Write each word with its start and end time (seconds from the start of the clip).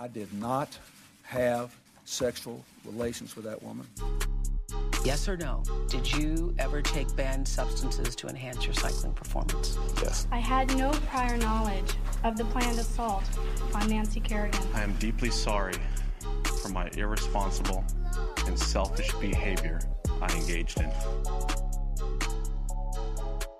I 0.00 0.08
did 0.08 0.32
not 0.32 0.78
have 1.24 1.76
sexual 2.06 2.64
relations 2.86 3.36
with 3.36 3.44
that 3.44 3.62
woman. 3.62 3.86
Yes 5.04 5.28
or 5.28 5.36
no? 5.36 5.62
Did 5.90 6.10
you 6.10 6.54
ever 6.58 6.80
take 6.80 7.14
banned 7.16 7.46
substances 7.46 8.16
to 8.16 8.26
enhance 8.26 8.64
your 8.64 8.72
cycling 8.72 9.12
performance? 9.12 9.76
Yes. 10.00 10.26
I 10.32 10.38
had 10.38 10.74
no 10.78 10.90
prior 11.08 11.36
knowledge 11.36 11.92
of 12.24 12.38
the 12.38 12.46
planned 12.46 12.78
assault 12.78 13.24
on 13.74 13.90
Nancy 13.90 14.20
Kerrigan. 14.20 14.62
I 14.72 14.82
am 14.82 14.94
deeply 14.94 15.28
sorry 15.28 15.74
for 16.62 16.70
my 16.70 16.88
irresponsible 16.96 17.84
and 18.46 18.58
selfish 18.58 19.12
behavior 19.20 19.80
I 20.22 20.34
engaged 20.34 20.80
in. 20.80 20.88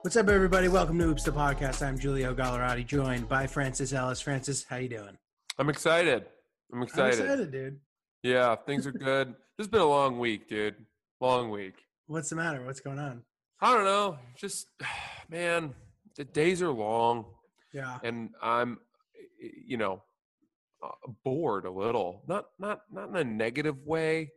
What's 0.00 0.16
up, 0.16 0.30
everybody? 0.30 0.68
Welcome 0.68 0.98
to 1.00 1.04
Oops 1.04 1.22
the 1.22 1.32
Podcast. 1.32 1.86
I'm 1.86 1.98
Julio 1.98 2.34
Gallerati, 2.34 2.86
joined 2.86 3.28
by 3.28 3.46
Francis 3.46 3.92
Ellis. 3.92 4.22
Francis, 4.22 4.64
how 4.64 4.76
you 4.76 4.88
doing? 4.88 5.19
I'm 5.60 5.68
excited. 5.68 6.24
I'm 6.72 6.82
excited. 6.82 7.20
I'm 7.20 7.26
excited, 7.26 7.52
dude. 7.52 7.80
Yeah, 8.22 8.56
things 8.56 8.86
are 8.86 8.92
good. 8.92 9.28
this 9.58 9.66
has 9.66 9.68
been 9.68 9.82
a 9.82 9.86
long 9.86 10.18
week, 10.18 10.48
dude. 10.48 10.74
Long 11.20 11.50
week. 11.50 11.74
What's 12.06 12.30
the 12.30 12.36
matter? 12.36 12.64
What's 12.64 12.80
going 12.80 12.98
on? 12.98 13.22
I 13.60 13.74
don't 13.74 13.84
know. 13.84 14.16
Just, 14.38 14.68
man, 15.28 15.74
the 16.16 16.24
days 16.24 16.62
are 16.62 16.70
long, 16.72 17.26
Yeah. 17.74 17.98
and 18.02 18.30
I'm, 18.42 18.78
you 19.38 19.76
know, 19.76 20.02
uh, 20.82 21.12
bored 21.24 21.66
a 21.66 21.70
little. 21.70 22.22
Not, 22.26 22.46
not, 22.58 22.80
not 22.90 23.10
in 23.10 23.16
a 23.16 23.24
negative 23.24 23.84
way. 23.84 24.30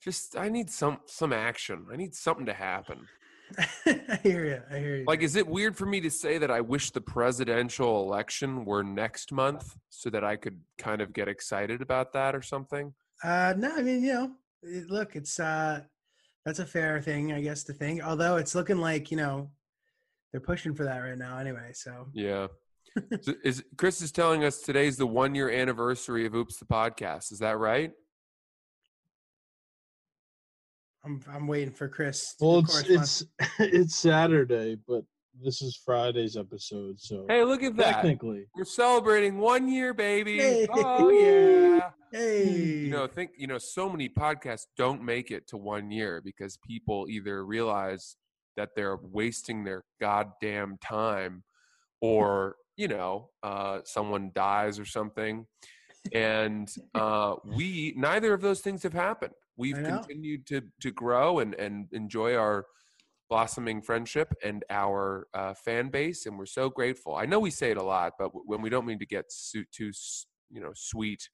Just, 0.00 0.38
I 0.38 0.48
need 0.50 0.70
some, 0.70 0.98
some 1.06 1.32
action. 1.32 1.86
I 1.92 1.96
need 1.96 2.14
something 2.14 2.46
to 2.46 2.54
happen. 2.54 3.08
I 3.86 4.20
hear 4.22 4.44
you. 4.44 4.62
I 4.70 4.78
hear 4.78 4.96
you. 4.96 5.04
Like, 5.06 5.22
is 5.22 5.36
it 5.36 5.46
weird 5.46 5.76
for 5.76 5.86
me 5.86 6.00
to 6.00 6.10
say 6.10 6.38
that 6.38 6.50
I 6.50 6.60
wish 6.60 6.90
the 6.90 7.00
presidential 7.00 8.02
election 8.02 8.64
were 8.64 8.82
next 8.82 9.32
month 9.32 9.76
so 9.88 10.10
that 10.10 10.24
I 10.24 10.36
could 10.36 10.60
kind 10.76 11.00
of 11.00 11.12
get 11.12 11.28
excited 11.28 11.82
about 11.82 12.12
that 12.12 12.34
or 12.34 12.42
something? 12.42 12.94
uh, 13.24 13.54
no, 13.56 13.74
I 13.74 13.82
mean, 13.82 14.02
you 14.02 14.12
know, 14.12 14.32
it, 14.62 14.90
look, 14.90 15.16
it's 15.16 15.40
uh, 15.40 15.80
that's 16.44 16.58
a 16.58 16.66
fair 16.66 17.00
thing, 17.00 17.32
I 17.32 17.40
guess, 17.40 17.64
to 17.64 17.72
think. 17.72 18.02
Although 18.02 18.36
it's 18.36 18.54
looking 18.54 18.78
like 18.78 19.10
you 19.10 19.16
know 19.16 19.50
they're 20.32 20.40
pushing 20.40 20.74
for 20.74 20.84
that 20.84 20.98
right 20.98 21.18
now, 21.18 21.38
anyway. 21.38 21.70
So 21.72 22.08
Yeah. 22.12 22.48
so 23.20 23.34
is 23.44 23.62
Chris 23.76 24.00
is 24.02 24.12
telling 24.12 24.44
us 24.44 24.60
today's 24.60 24.96
the 24.96 25.06
one 25.06 25.34
year 25.34 25.50
anniversary 25.50 26.26
of 26.26 26.34
Oops 26.34 26.56
the 26.56 26.64
podcast. 26.64 27.32
Is 27.32 27.38
that 27.40 27.58
right? 27.58 27.92
I'm 31.08 31.20
I'm 31.32 31.46
waiting 31.46 31.72
for 31.72 31.88
Chris. 31.88 32.34
to 32.34 32.44
Well, 32.44 32.58
it's 32.58 32.82
it's 32.88 33.24
it's 33.58 33.96
Saturday, 33.96 34.76
but 34.86 35.04
this 35.42 35.62
is 35.62 35.80
Friday's 35.82 36.36
episode, 36.36 37.00
so 37.00 37.24
Hey, 37.28 37.44
look 37.44 37.62
at 37.62 37.76
that. 37.76 37.94
technically, 37.94 38.46
We're 38.54 38.64
celebrating 38.64 39.38
one 39.38 39.68
year, 39.68 39.94
baby. 39.94 40.36
Hey. 40.36 40.66
Oh 40.70 41.08
yeah. 41.78 41.90
hey, 42.12 42.46
You 42.46 42.90
know, 42.90 43.06
think 43.06 43.30
you 43.38 43.46
know, 43.46 43.56
so 43.56 43.88
many 43.88 44.08
podcasts 44.08 44.66
don't 44.76 45.02
make 45.02 45.30
it 45.30 45.48
to 45.48 45.56
one 45.56 45.90
year 45.90 46.20
because 46.22 46.58
people 46.58 47.06
either 47.08 47.44
realize 47.44 48.16
that 48.58 48.70
they're 48.76 48.98
wasting 49.00 49.64
their 49.64 49.84
goddamn 50.00 50.76
time 50.82 51.42
or, 52.02 52.56
you 52.76 52.88
know, 52.88 53.30
uh, 53.42 53.80
someone 53.84 54.30
dies 54.34 54.78
or 54.78 54.84
something. 54.84 55.46
And 56.12 56.70
uh, 56.94 57.36
we 57.44 57.94
neither 57.96 58.34
of 58.34 58.42
those 58.42 58.60
things 58.60 58.82
have 58.82 58.92
happened. 58.92 59.34
We've 59.58 59.74
continued 59.84 60.46
to 60.46 60.62
to 60.80 60.90
grow 60.92 61.40
and 61.40 61.54
and 61.56 61.88
enjoy 61.92 62.36
our 62.36 62.64
blossoming 63.28 63.82
friendship 63.82 64.32
and 64.42 64.64
our 64.70 65.26
uh, 65.34 65.52
fan 65.52 65.90
base, 65.90 66.24
and 66.24 66.38
we're 66.38 66.46
so 66.46 66.70
grateful. 66.70 67.14
I 67.16 67.26
know 67.26 67.40
we 67.40 67.50
say 67.50 67.70
it 67.72 67.76
a 67.76 67.82
lot, 67.82 68.14
but 68.18 68.30
when 68.46 68.62
we 68.62 68.70
don't 68.70 68.86
mean 68.86 69.00
to 69.00 69.06
get 69.06 69.26
too 69.52 69.64
you 70.50 70.60
know 70.60 70.72
sweet 70.74 71.28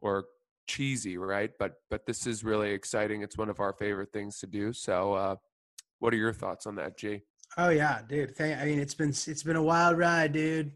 or 0.00 0.24
cheesy, 0.68 1.18
right? 1.18 1.50
But 1.58 1.74
but 1.90 2.06
this 2.06 2.26
is 2.26 2.44
really 2.44 2.70
exciting. 2.70 3.22
It's 3.22 3.36
one 3.36 3.50
of 3.50 3.58
our 3.60 3.72
favorite 3.72 4.12
things 4.12 4.38
to 4.38 4.46
do. 4.46 4.72
So, 4.72 5.14
uh, 5.14 5.36
what 5.98 6.14
are 6.14 6.16
your 6.16 6.32
thoughts 6.32 6.66
on 6.66 6.76
that, 6.76 6.96
G? 6.96 7.22
Oh 7.56 7.70
yeah, 7.70 8.02
dude. 8.08 8.36
Thank, 8.36 8.60
I 8.60 8.66
mean, 8.66 8.78
it's 8.78 8.94
been 8.94 9.10
it's 9.10 9.42
been 9.42 9.56
a 9.56 9.62
wild 9.62 9.98
ride, 9.98 10.32
dude. 10.32 10.72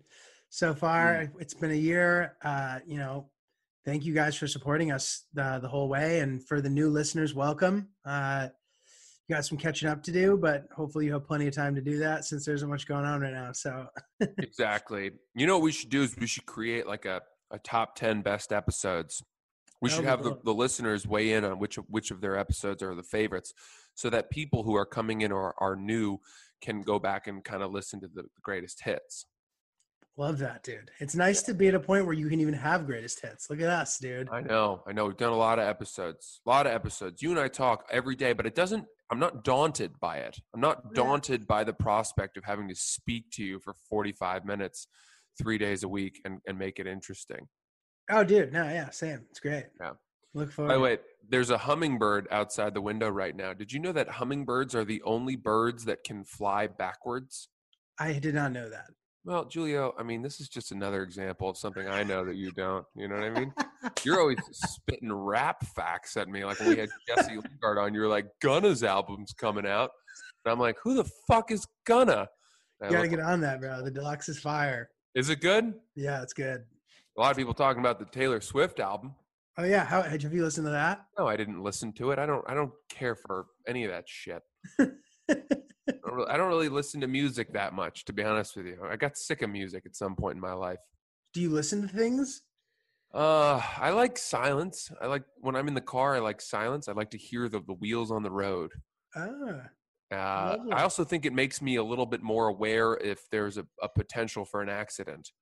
So 0.49 0.75
far, 0.75 1.15
Mm. 1.25 1.41
it's 1.41 1.55
been 1.55 1.71
a 1.71 1.75
year. 1.75 2.37
Uh, 2.43 2.81
you 2.85 2.99
know, 2.99 3.31
thank 3.85 4.05
you 4.05 4.15
guys 4.15 4.37
for 4.37 4.47
supporting 4.47 4.93
us 4.93 5.27
the 5.35 5.59
the 5.61 5.69
whole 5.69 5.89
way, 5.89 6.21
and 6.21 6.47
for 6.47 6.61
the 6.61 6.71
new 6.71 6.89
listeners, 6.89 7.35
welcome. 7.35 7.89
Uh, 8.05 8.49
you 9.29 9.37
got 9.37 9.45
some 9.45 9.59
catching 9.59 9.89
up 9.89 10.03
to 10.03 10.13
do, 10.13 10.37
but 10.37 10.65
hopefully 10.75 11.07
you 11.07 11.13
have 11.13 11.25
plenty 11.25 11.47
of 11.47 11.55
time 11.55 11.75
to 11.75 11.81
do 11.81 11.99
that 11.99 12.25
since 12.25 12.45
there's 12.45 12.61
so 12.61 12.67
much 12.67 12.87
going 12.87 13.05
on 13.05 13.21
right 13.21 13.33
now. 13.33 13.53
So 13.53 13.87
exactly. 14.39 15.13
You 15.35 15.47
know 15.47 15.57
what 15.57 15.65
we 15.65 15.73
should 15.73 15.91
do 15.91 16.03
is 16.03 16.17
we 16.17 16.27
should 16.27 16.47
create 16.47 16.87
like 16.87 17.05
a, 17.05 17.21
a 17.51 17.59
top 17.59 17.95
ten 17.95 18.23
best 18.23 18.53
episodes. 18.53 19.23
We 19.81 19.89
should 19.89 20.05
have 20.05 20.23
the, 20.23 20.31
cool. 20.31 20.43
the 20.45 20.55
listeners 20.55 21.09
weigh 21.09 21.33
in 21.33 21.45
on 21.45 21.59
which 21.59 21.77
of 21.77 21.85
which 21.89 22.13
of 22.13 22.21
their 22.21 22.37
episodes 22.37 22.83
are 22.83 22.95
the 22.95 23.03
favorites, 23.03 23.53
so 23.95 24.11
that 24.11 24.31
people 24.31 24.63
who 24.63 24.77
are 24.77 24.87
coming 24.87 25.23
in 25.23 25.33
or 25.33 25.55
are 25.59 25.75
new 25.75 26.19
can 26.63 26.83
go 26.83 27.01
back 27.01 27.27
and 27.27 27.43
kind 27.43 27.63
of 27.65 27.73
listen 27.73 28.01
to 28.01 28.09
the 28.15 28.23
greatest 28.43 28.83
hits. 28.85 29.27
Love 30.17 30.39
that, 30.39 30.63
dude. 30.63 30.91
It's 31.01 31.15
nice 31.15 31.43
to 31.43 31.55
be 31.55 31.69
at 31.69 31.75
a 31.75 31.81
point 31.81 32.05
where 32.05 32.15
you 32.15 32.29
can 32.29 32.41
even 32.41 32.55
have 32.55 32.87
greatest 32.87 33.21
hits. 33.21 33.49
Look 33.49 33.61
at 33.61 33.69
us, 33.69 33.99
dude. 33.99 34.29
I 34.31 34.41
know, 34.41 34.83
I 34.87 34.93
know. 34.93 35.07
We've 35.07 35.17
done 35.17 35.33
a 35.33 35.37
lot 35.37 35.59
of 35.59 35.67
episodes, 35.67 36.41
a 36.47 36.51
lot 36.51 36.67
of 36.67 36.73
episodes. 36.73 37.23
You 37.23 37.31
and 37.31 37.41
I 37.41 37.49
talk 37.49 37.87
every 37.91 38.15
day, 38.15 38.33
but 38.33 38.47
it 38.47 38.55
doesn't. 38.55 38.87
I'm 39.11 39.19
not 39.19 39.45
daunted 39.45 39.99
by 40.01 40.19
it. 40.19 40.39
I'm 40.55 40.61
not 40.61 40.95
daunted 40.95 41.47
by 41.47 41.65
the 41.65 41.75
prospect 41.75 42.37
of 42.37 42.45
having 42.45 42.69
to 42.69 42.75
speak 42.75 43.31
to 43.33 43.45
you 43.45 43.59
for 43.59 43.75
45 43.89 44.45
minutes, 44.45 44.87
three 45.41 45.59
days 45.59 45.83
a 45.83 45.89
week, 45.89 46.21
and 46.25 46.41
and 46.47 46.59
make 46.59 46.79
it 46.79 46.87
interesting. 46.87 47.49
Oh, 48.11 48.25
dude. 48.25 48.53
No, 48.53 48.65
yeah, 48.65 48.91
same. 48.91 49.27
It's 49.31 49.41
great. 49.41 49.67
Yeah. 49.81 49.93
Look 50.35 50.51
forward. 50.51 50.69
By 50.69 50.75
the 50.75 50.81
way, 50.81 50.99
there's 51.29 51.51
a 51.51 51.59
hummingbird 51.59 52.27
outside 52.31 52.75
the 52.75 52.81
window 52.81 53.11
right 53.11 53.37
now. 53.37 53.53
Did 53.53 53.73
you 53.73 53.81
know 53.81 53.93
that 53.93 54.09
hummingbirds 54.09 54.75
are 54.75 54.85
the 54.85 55.03
only 55.03 55.37
birds 55.37 55.85
that 55.85 56.05
can 56.05 56.25
fly 56.25 56.67
backwards? 56.67 57.49
I 57.99 58.15
did 58.15 58.35
not 58.35 58.53
know 58.53 58.69
that. 58.71 58.87
Well, 59.25 59.49
Julio, 59.53 59.95
I 59.97 60.03
mean, 60.03 60.21
this 60.21 60.41
is 60.41 60.49
just 60.49 60.73
another 60.73 61.03
example 61.05 61.49
of 61.49 61.57
something 61.57 61.87
I 61.87 62.03
know 62.03 62.25
that 62.25 62.35
you 62.35 62.51
don't. 62.51 62.85
You 62.97 63.07
know 63.07 63.15
what 63.15 63.25
I 63.25 63.31
mean? 63.31 63.55
You're 64.03 64.21
always 64.21 64.39
spitting 64.53 65.13
rap 65.13 65.65
facts 65.77 66.17
at 66.17 66.29
me. 66.29 66.45
Like 66.45 66.59
when 66.59 66.71
we 66.71 66.77
had 66.77 66.89
Jesse 67.07 67.37
Lingard 67.37 67.79
on, 67.79 67.95
you 67.95 68.01
were 68.01 68.09
like, 68.09 68.27
Gunna's 68.41 68.83
album's 68.83 69.33
coming 69.33 69.67
out. 69.67 69.91
And 70.45 70.53
I'm 70.53 70.59
like, 70.59 70.77
who 70.83 70.95
the 70.95 71.09
fuck 71.29 71.53
is 71.53 71.67
Gunna? 71.87 72.29
You 72.83 72.91
gotta 72.91 73.07
get 73.07 73.21
on 73.21 73.41
that, 73.43 73.61
bro. 73.61 73.81
The 73.81 73.93
deluxe 73.93 74.29
is 74.29 74.41
fire. 74.41 74.91
is 75.15 75.31
it 75.31 75.41
good? 75.41 75.75
Yeah, 75.95 76.21
it's 76.21 76.33
good. 76.33 76.65
A 77.17 77.21
lot 77.21 77.31
of 77.31 77.37
people 77.37 77.55
talking 77.55 77.79
about 77.79 78.01
the 78.01 78.07
Taylor 78.07 78.41
Swift 78.41 78.81
album. 78.81 79.15
Oh 79.57 79.65
yeah, 79.65 79.85
how 79.85 80.03
have 80.03 80.35
you 80.35 80.43
listened 80.43 80.67
to 80.67 80.73
that? 80.73 81.05
No, 81.17 81.29
I 81.29 81.37
didn't 81.37 81.63
listen 81.63 81.93
to 81.95 82.11
it. 82.11 82.19
I 82.19 82.27
don't. 82.27 82.43
I 82.49 82.55
don't 82.55 82.73
care 82.89 83.15
for 83.15 83.47
any 83.69 83.85
of 83.85 83.93
that 83.93 84.09
shit. 84.09 84.43
I 85.89 85.93
don't, 86.05 86.15
really, 86.15 86.31
I 86.31 86.37
don't 86.37 86.49
really 86.49 86.69
listen 86.69 87.01
to 87.01 87.09
music 87.09 87.53
that 87.53 87.75
much, 87.75 88.05
to 88.07 88.13
be 88.13 88.23
honest 88.23 88.57
with 88.57 88.67
you. 88.67 88.79
I 88.89 88.97
got 88.97 89.17
sick 89.17 89.43
of 89.43 89.51
music 89.51 89.85
at 89.87 89.97
some 89.97 90.15
point 90.15 90.37
in 90.37 90.41
my 90.41 90.53
life. 90.53 90.79
Do 91.33 91.41
you 91.41 91.51
listen 91.51 91.83
to 91.83 91.89
things? 91.89 92.43
Uh, 93.13 93.61
I 93.79 93.91
like 93.91 94.17
silence. 94.17 94.91
I 95.01 95.07
like 95.07 95.25
when 95.41 95.57
I'm 95.57 95.69
in 95.69 95.75
the 95.75 95.81
car. 95.81 96.15
I 96.15 96.21
like 96.21 96.41
silence. 96.41 96.89
I 96.89 96.93
like 96.93 97.11
to 97.11 97.19
hear 97.19 97.49
the, 97.49 97.61
the 97.61 97.75
wheels 97.75 98.11
on 98.11 98.23
the 98.23 98.31
road. 98.31 98.73
Ah, 99.17 99.69
Uh, 100.11 100.57
I 100.73 100.83
also 100.83 101.05
think 101.05 101.25
it 101.25 101.33
makes 101.33 101.61
me 101.63 101.77
a 101.77 101.85
little 101.85 102.07
bit 102.07 102.23
more 102.23 102.49
aware 102.49 102.95
if 102.95 103.29
there's 103.31 103.59
a, 103.59 103.67
a 103.83 103.89
potential 103.89 104.45
for 104.45 104.61
an 104.63 104.69
accident. 104.69 105.33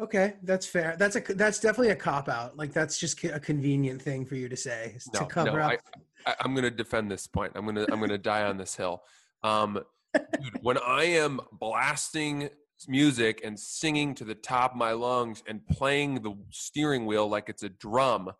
Okay, 0.00 0.34
that's 0.42 0.66
fair. 0.66 0.96
That's 0.98 1.16
a 1.16 1.20
that's 1.20 1.60
definitely 1.60 1.90
a 1.90 1.96
cop 1.96 2.28
out. 2.28 2.56
Like 2.56 2.72
that's 2.72 2.98
just 2.98 3.22
a 3.24 3.40
convenient 3.40 4.00
thing 4.00 4.24
for 4.24 4.34
you 4.34 4.48
to 4.48 4.56
say 4.56 4.96
No, 5.12 5.20
to 5.20 5.26
cover 5.26 5.58
no, 5.58 5.64
up. 5.64 5.80
I, 6.26 6.30
I, 6.30 6.34
I'm 6.40 6.52
going 6.54 6.64
to 6.64 6.70
defend 6.70 7.10
this 7.10 7.26
point. 7.26 7.52
I'm 7.54 7.64
going 7.64 7.76
to 7.76 7.92
I'm 7.92 7.98
going 7.98 8.10
to 8.10 8.18
die 8.18 8.44
on 8.44 8.56
this 8.56 8.74
hill. 8.76 9.02
Um, 9.42 9.80
dude, 10.14 10.62
when 10.62 10.78
I 10.78 11.04
am 11.04 11.40
blasting 11.52 12.50
music 12.86 13.40
and 13.44 13.58
singing 13.58 14.14
to 14.14 14.24
the 14.24 14.34
top 14.34 14.72
of 14.72 14.76
my 14.76 14.92
lungs 14.92 15.42
and 15.46 15.66
playing 15.66 16.22
the 16.22 16.34
steering 16.50 17.06
wheel 17.06 17.28
like 17.28 17.48
it's 17.48 17.62
a 17.62 17.68
drum, 17.68 18.30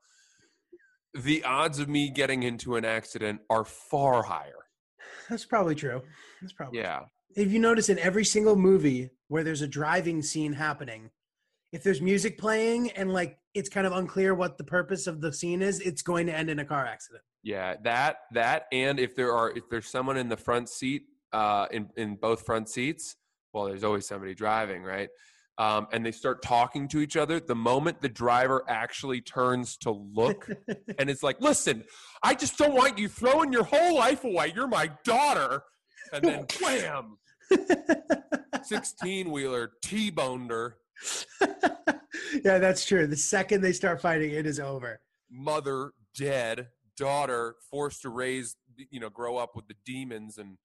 the 1.14 1.42
odds 1.44 1.78
of 1.78 1.88
me 1.88 2.10
getting 2.10 2.42
into 2.44 2.76
an 2.76 2.84
accident 2.84 3.40
are 3.50 3.64
far 3.64 4.22
higher. 4.22 4.66
That's 5.28 5.44
probably 5.44 5.74
true. 5.74 6.02
That's 6.40 6.52
probably 6.52 6.78
Yeah. 6.78 7.00
If 7.34 7.52
you 7.52 7.58
notice 7.58 7.88
in 7.88 7.98
every 7.98 8.24
single 8.24 8.56
movie 8.56 9.10
where 9.28 9.44
there's 9.44 9.62
a 9.62 9.68
driving 9.68 10.22
scene 10.22 10.52
happening, 10.52 11.10
if 11.72 11.82
there's 11.82 12.00
music 12.00 12.38
playing 12.38 12.90
and 12.92 13.12
like 13.12 13.38
it's 13.54 13.68
kind 13.68 13.86
of 13.86 13.92
unclear 13.92 14.34
what 14.34 14.58
the 14.58 14.64
purpose 14.64 15.06
of 15.06 15.20
the 15.20 15.32
scene 15.32 15.62
is, 15.62 15.80
it's 15.80 16.02
going 16.02 16.26
to 16.26 16.34
end 16.34 16.50
in 16.50 16.58
a 16.58 16.64
car 16.64 16.86
accident. 16.86 17.22
Yeah, 17.42 17.74
that 17.84 18.18
that 18.32 18.66
and 18.72 18.98
if 18.98 19.14
there 19.14 19.32
are 19.32 19.50
if 19.50 19.68
there's 19.70 19.88
someone 19.88 20.16
in 20.16 20.28
the 20.28 20.36
front 20.36 20.68
seat 20.68 21.02
uh 21.32 21.66
in 21.70 21.88
in 21.96 22.16
both 22.16 22.44
front 22.44 22.68
seats, 22.68 23.16
well 23.52 23.64
there's 23.64 23.84
always 23.84 24.06
somebody 24.06 24.34
driving, 24.34 24.82
right? 24.82 25.08
Um, 25.58 25.88
and 25.92 26.06
they 26.06 26.12
start 26.12 26.40
talking 26.40 26.86
to 26.88 27.00
each 27.00 27.16
other. 27.16 27.40
The 27.40 27.54
moment 27.54 28.00
the 28.00 28.08
driver 28.08 28.64
actually 28.68 29.20
turns 29.20 29.76
to 29.78 29.90
look 29.90 30.48
and 30.98 31.10
it's 31.10 31.22
like, 31.22 31.40
"Listen, 31.40 31.84
I 32.22 32.34
just 32.34 32.56
don't 32.56 32.74
want 32.74 32.96
you 32.96 33.08
throwing 33.08 33.52
your 33.52 33.64
whole 33.64 33.96
life 33.96 34.24
away. 34.24 34.52
You're 34.54 34.68
my 34.68 34.90
daughter." 35.04 35.62
And 36.12 36.24
then 36.24 36.46
wham, 36.62 37.18
16 38.62 39.30
wheeler 39.30 39.72
T-boned 39.82 40.50
her. 40.50 40.76
yeah, 42.44 42.58
that's 42.58 42.84
true. 42.84 43.06
The 43.06 43.16
second 43.16 43.60
they 43.60 43.72
start 43.72 44.00
fighting, 44.00 44.32
it 44.32 44.46
is 44.46 44.60
over. 44.60 45.00
Mother 45.30 45.92
dead, 46.16 46.68
daughter 46.96 47.56
forced 47.70 48.02
to 48.02 48.08
raise, 48.08 48.56
you 48.90 49.00
know, 49.00 49.10
grow 49.10 49.36
up 49.36 49.54
with 49.54 49.66
the 49.68 49.74
demons 49.86 50.38
and 50.38 50.56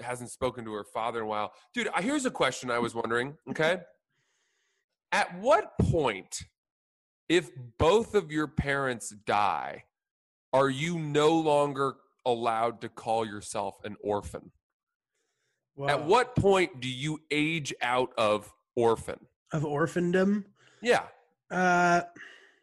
hasn't 0.00 0.30
spoken 0.30 0.64
to 0.64 0.72
her 0.72 0.84
father 0.84 1.20
in 1.20 1.24
a 1.24 1.28
while. 1.28 1.52
Dude, 1.74 1.88
here's 1.98 2.26
a 2.26 2.30
question 2.30 2.70
I 2.70 2.78
was 2.78 2.94
wondering. 2.94 3.36
Okay. 3.50 3.78
At 5.12 5.38
what 5.38 5.70
point, 5.80 6.42
if 7.28 7.50
both 7.78 8.14
of 8.14 8.32
your 8.32 8.48
parents 8.48 9.14
die, 9.24 9.84
are 10.52 10.68
you 10.68 10.98
no 10.98 11.38
longer 11.38 11.94
allowed 12.26 12.80
to 12.80 12.88
call 12.88 13.24
yourself 13.24 13.76
an 13.84 13.96
orphan? 14.02 14.50
At 15.86 16.04
what 16.04 16.34
point 16.34 16.80
do 16.80 16.88
you 16.88 17.20
age 17.30 17.72
out 17.80 18.10
of 18.18 18.52
orphan? 18.74 19.20
Of 19.52 19.62
orphandom? 19.62 20.44
Yeah. 20.82 21.04
Uh, 21.50 22.02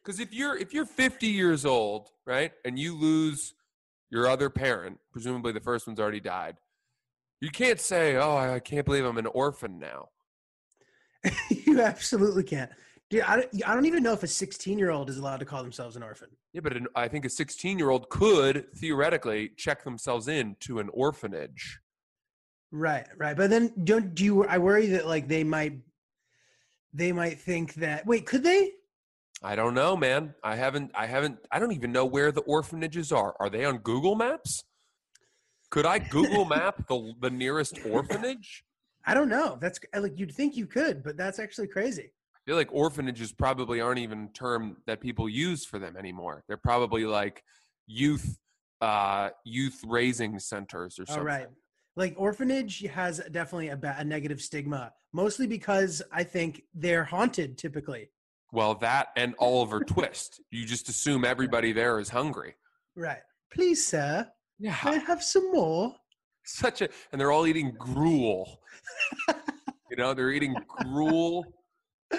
Because 0.04 0.20
if 0.20 0.34
you're 0.34 0.58
if 0.58 0.74
you're 0.74 0.86
50 0.86 1.28
years 1.28 1.66
old, 1.66 2.10
right, 2.26 2.52
and 2.66 2.78
you 2.78 2.96
lose 2.96 3.54
your 4.10 4.28
other 4.28 4.50
parent, 4.50 5.00
presumably 5.12 5.52
the 5.52 5.60
first 5.62 5.88
one's 5.88 6.00
already 6.00 6.20
died, 6.20 6.58
you 7.42 7.50
can't 7.50 7.80
say, 7.80 8.16
"Oh, 8.16 8.38
I 8.38 8.60
can't 8.60 8.86
believe 8.86 9.06
I'm 9.06 9.18
an 9.18 9.28
orphan 9.28 9.80
now." 9.80 10.10
you 11.50 11.82
absolutely 11.82 12.44
can't. 12.44 12.70
Dude, 13.10 13.22
I 13.22 13.36
don't, 13.38 13.68
I 13.68 13.74
don't 13.76 13.86
even 13.86 14.04
know 14.04 14.14
if 14.14 14.24
a 14.24 14.28
16 14.28 14.78
year 14.78 14.90
old 14.90 15.10
is 15.10 15.18
allowed 15.18 15.38
to 15.38 15.46
call 15.46 15.62
themselves 15.62 15.96
an 15.96 16.04
orphan. 16.04 16.30
Yeah, 16.52 16.62
but 16.62 16.76
an, 16.76 16.88
I 16.96 17.08
think 17.08 17.26
a 17.26 17.30
16 17.30 17.78
year 17.80 17.90
old 17.90 18.10
could 18.10 18.66
theoretically 18.76 19.52
check 19.56 19.84
themselves 19.84 20.28
in 20.28 20.56
to 20.62 20.80
an 20.80 20.90
orphanage. 20.94 21.80
Right, 22.72 23.06
right. 23.18 23.38
But 23.38 23.50
then 23.52 23.72
don't 23.84 24.16
do 24.16 24.26
you 24.26 24.46
I 24.46 24.58
worry 24.58 24.88
that 24.88 25.08
like 25.08 25.28
they 25.28 25.44
might 25.44 25.80
they 26.94 27.12
might 27.12 27.40
think 27.40 27.76
that 27.76 28.06
wait, 28.06 28.26
could 28.26 28.44
they? 28.44 28.72
I 29.42 29.56
don't 29.56 29.74
know, 29.74 29.98
man. 29.98 30.36
I 30.44 30.56
haven't. 30.56 30.92
I 30.96 31.06
haven't. 31.06 31.40
I 31.52 31.60
don't 31.60 31.74
even 31.74 31.92
know 31.92 32.06
where 32.06 32.32
the 32.32 32.42
orphanages 32.42 33.12
are. 33.12 33.36
Are 33.40 33.50
they 33.50 33.66
on 33.66 33.80
Google 33.80 34.16
Maps? 34.16 34.64
Could 35.70 35.86
I 35.86 36.00
Google 36.00 36.46
Map 36.58 36.88
the 36.88 37.14
the 37.20 37.30
nearest 37.30 37.80
orphanage? 37.86 38.64
I 39.06 39.14
don't 39.14 39.30
know. 39.30 39.58
That's 39.60 39.80
like 39.98 40.18
you'd 40.18 40.34
think 40.34 40.56
you 40.56 40.66
could, 40.66 41.04
but 41.04 41.18
that's 41.18 41.40
actually 41.40 41.68
crazy. 41.68 42.14
I 42.36 42.40
feel 42.46 42.56
like 42.56 42.70
orphanages 42.72 43.34
probably 43.34 43.82
aren't 43.82 44.00
even 44.00 44.26
a 44.26 44.38
term 44.38 44.78
that 44.86 45.02
people 45.02 45.28
use 45.28 45.66
for 45.66 45.80
them 45.80 45.98
anymore. 45.98 46.44
They're 46.48 46.58
probably 46.58 47.06
like 47.06 47.44
youth 47.88 48.38
uh 48.82 49.30
youth 49.46 49.82
raising 49.86 50.40
centers 50.40 51.00
or 51.00 51.04
All 51.04 51.16
something. 51.16 51.26
right. 51.26 51.48
Like 51.96 52.16
orphanage 52.18 52.82
has 52.82 53.22
definitely 53.32 53.70
a, 53.70 53.78
ba- 53.78 53.96
a 54.00 54.04
negative 54.04 54.42
stigma, 54.42 54.94
mostly 55.14 55.46
because 55.46 56.02
I 56.12 56.24
think 56.24 56.64
they're 56.74 57.04
haunted 57.04 57.58
typically. 57.58 58.10
Well, 58.52 58.76
that 58.76 59.10
and 59.16 59.36
Oliver 59.40 59.80
Twist. 59.82 60.42
You 60.52 60.66
just 60.66 60.90
assume 60.90 61.26
everybody 61.26 61.72
there 61.72 62.00
is 62.00 62.10
hungry. 62.10 62.56
Right. 62.96 63.22
Please, 63.52 63.86
sir, 63.86 64.28
may 64.60 64.70
I 64.70 64.98
have 64.98 65.24
some 65.24 65.52
more? 65.52 65.96
Such 66.46 66.82
a 66.82 66.90
and 67.12 67.22
they're 67.22 67.32
all 67.32 67.48
eating 67.48 67.74
gruel. 67.78 68.60
you 69.90 69.98
know, 69.98 70.14
they're 70.14 70.32
eating 70.32 70.56
gruel 70.68 71.46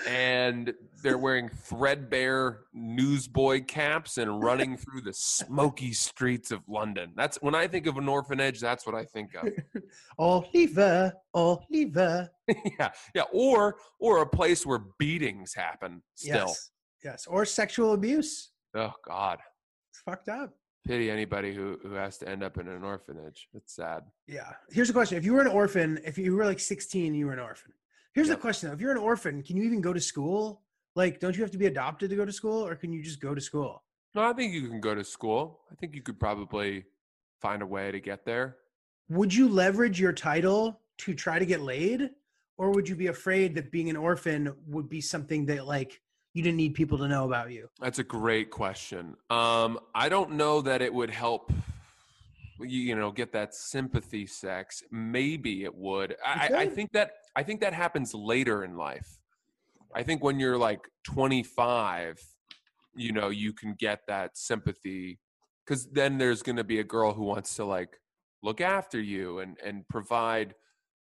and 0.08 0.72
they're 1.02 1.18
wearing 1.18 1.48
threadbare 1.48 2.60
newsboy 2.72 3.64
caps 3.64 4.18
and 4.18 4.42
running 4.42 4.76
through 4.78 5.00
the 5.02 5.12
smoky 5.12 5.92
streets 5.92 6.50
of 6.50 6.60
London. 6.68 7.12
That's 7.16 7.36
when 7.42 7.54
I 7.54 7.66
think 7.68 7.86
of 7.86 7.96
an 7.96 8.08
orphanage, 8.08 8.60
that's 8.60 8.86
what 8.86 8.94
I 8.94 9.04
think 9.04 9.34
of. 9.34 9.48
Oliver, 10.18 11.12
Oliver. 11.32 12.30
yeah, 12.78 12.90
yeah, 13.14 13.22
or 13.32 13.76
or 13.98 14.22
a 14.22 14.26
place 14.26 14.64
where 14.66 14.80
beatings 14.98 15.54
happen 15.54 16.02
still. 16.14 16.46
Yes. 16.48 16.70
Yes. 17.02 17.26
Or 17.26 17.44
sexual 17.44 17.92
abuse. 17.92 18.50
Oh 18.74 18.92
God, 19.06 19.38
It's 19.90 20.00
fucked 20.00 20.28
up. 20.28 20.54
pity 20.86 21.10
anybody 21.10 21.54
who 21.54 21.78
who 21.82 21.92
has 21.92 22.18
to 22.18 22.28
end 22.28 22.42
up 22.42 22.58
in 22.58 22.66
an 22.68 22.82
orphanage. 22.82 23.48
It's 23.54 23.74
sad. 23.74 24.04
Yeah. 24.26 24.52
Here's 24.70 24.90
a 24.90 24.92
question. 24.92 25.18
If 25.18 25.24
you 25.24 25.34
were 25.34 25.40
an 25.42 25.48
orphan, 25.48 25.98
if 26.04 26.16
you 26.18 26.34
were 26.34 26.44
like 26.46 26.60
16, 26.60 27.14
you 27.14 27.26
were 27.26 27.32
an 27.32 27.38
orphan. 27.40 27.72
Here's 28.14 28.28
Yep. 28.28 28.36
the 28.38 28.40
question. 28.40 28.68
though. 28.68 28.74
If 28.74 28.80
you're 28.80 28.92
an 28.92 28.96
orphan, 28.98 29.42
can 29.42 29.56
you 29.56 29.64
even 29.64 29.80
go 29.80 29.92
to 29.92 30.00
school? 30.00 30.62
Like, 30.94 31.18
don't 31.18 31.36
you 31.36 31.42
have 31.42 31.50
to 31.50 31.58
be 31.58 31.66
adopted 31.66 32.10
to 32.10 32.16
go 32.16 32.24
to 32.24 32.32
school 32.32 32.64
or 32.64 32.76
can 32.76 32.92
you 32.92 33.02
just 33.02 33.20
go 33.20 33.34
to 33.34 33.40
school? 33.40 33.82
No, 34.14 34.22
I 34.22 34.32
think 34.32 34.52
you 34.54 34.68
can 34.68 34.80
go 34.80 34.94
to 34.94 35.02
school. 35.02 35.60
I 35.70 35.74
think 35.74 35.94
you 35.96 36.00
could 36.02 36.20
probably 36.20 36.84
find 37.40 37.60
a 37.62 37.66
way 37.66 37.90
to 37.90 37.98
get 37.98 38.24
there. 38.24 38.56
Would 39.08 39.34
you 39.34 39.48
leverage 39.48 39.98
your 40.00 40.12
title 40.12 40.80
to 40.98 41.14
try 41.14 41.40
to 41.40 41.44
get 41.44 41.60
laid? 41.60 42.10
Or 42.56 42.70
would 42.70 42.88
you 42.88 42.94
be 42.94 43.08
afraid 43.08 43.56
that 43.56 43.72
being 43.72 43.90
an 43.90 43.96
orphan 43.96 44.54
would 44.68 44.88
be 44.88 45.00
something 45.00 45.46
that 45.46 45.66
like 45.66 46.00
you 46.34 46.42
didn't 46.44 46.56
need 46.56 46.74
people 46.74 46.98
to 46.98 47.08
know 47.08 47.24
about 47.24 47.50
you? 47.50 47.68
That's 47.80 47.98
a 47.98 48.04
great 48.04 48.50
question. 48.50 49.16
Um, 49.28 49.80
I 49.92 50.08
don't 50.08 50.34
know 50.34 50.60
that 50.60 50.80
it 50.80 50.94
would 50.94 51.10
help. 51.10 51.52
You, 52.60 52.80
you 52.80 52.94
know, 52.94 53.10
get 53.10 53.32
that 53.32 53.54
sympathy 53.54 54.26
sex. 54.26 54.82
Maybe 54.90 55.64
it 55.64 55.74
would. 55.74 56.16
I, 56.24 56.48
I 56.52 56.58
I 56.60 56.66
think 56.68 56.92
that 56.92 57.12
I 57.36 57.42
think 57.42 57.60
that 57.60 57.72
happens 57.72 58.14
later 58.14 58.64
in 58.64 58.76
life. 58.76 59.18
I 59.94 60.02
think 60.02 60.24
when 60.24 60.40
you're 60.40 60.58
like 60.58 60.88
25, 61.04 62.20
you 62.96 63.12
know, 63.12 63.28
you 63.28 63.52
can 63.52 63.74
get 63.78 64.00
that 64.08 64.36
sympathy 64.36 65.20
because 65.64 65.86
then 65.92 66.18
there's 66.18 66.42
going 66.42 66.56
to 66.56 66.64
be 66.64 66.80
a 66.80 66.84
girl 66.84 67.12
who 67.12 67.24
wants 67.24 67.54
to 67.56 67.64
like 67.64 68.00
look 68.42 68.60
after 68.60 69.00
you 69.00 69.38
and 69.38 69.56
and 69.64 69.86
provide 69.88 70.54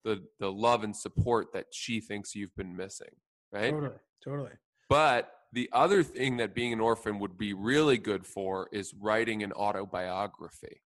the 0.04 0.24
the 0.40 0.52
love 0.52 0.84
and 0.84 0.96
support 0.96 1.54
that 1.54 1.66
she 1.72 2.00
thinks 2.00 2.36
you've 2.36 2.56
been 2.56 2.76
missing, 2.76 3.16
right? 3.52 3.72
Totally. 3.72 3.96
Totally. 4.24 4.52
But 4.90 5.32
the 5.54 5.70
other 5.72 6.04
thing 6.04 6.38
that 6.38 6.54
being 6.54 6.74
an 6.74 6.80
orphan 6.80 7.20
would 7.20 7.38
be 7.38 7.54
really 7.54 7.98
good 7.98 8.26
for 8.26 8.68
is 8.72 8.94
writing 8.94 9.44
an 9.44 9.52
autobiography, 9.54 10.82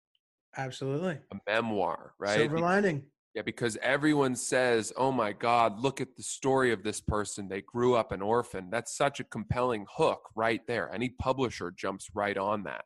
Absolutely. 0.58 1.20
a 1.32 1.36
memoir, 1.48 2.14
right? 2.20 2.38
Silver 2.38 2.60
lining. 2.60 3.04
yeah, 3.36 3.42
because 3.44 3.78
everyone 3.82 4.36
says, 4.36 4.92
"Oh 4.98 5.12
my 5.12 5.32
God, 5.34 5.80
look 5.80 6.02
at 6.02 6.16
the 6.16 6.24
story 6.24 6.72
of 6.72 6.84
this 6.84 7.00
person. 7.02 7.48
They 7.48 7.62
grew 7.62 7.96
up 7.96 8.12
an 8.12 8.22
orphan." 8.22 8.70
That's 8.72 8.96
such 8.96 9.20
a 9.20 9.24
compelling 9.24 9.86
hook 9.96 10.22
right 10.36 10.62
there. 10.68 10.92
Any 10.94 11.10
publisher 11.10 11.72
jumps 11.72 12.10
right 12.14 12.38
on 12.38 12.64
that. 12.64 12.86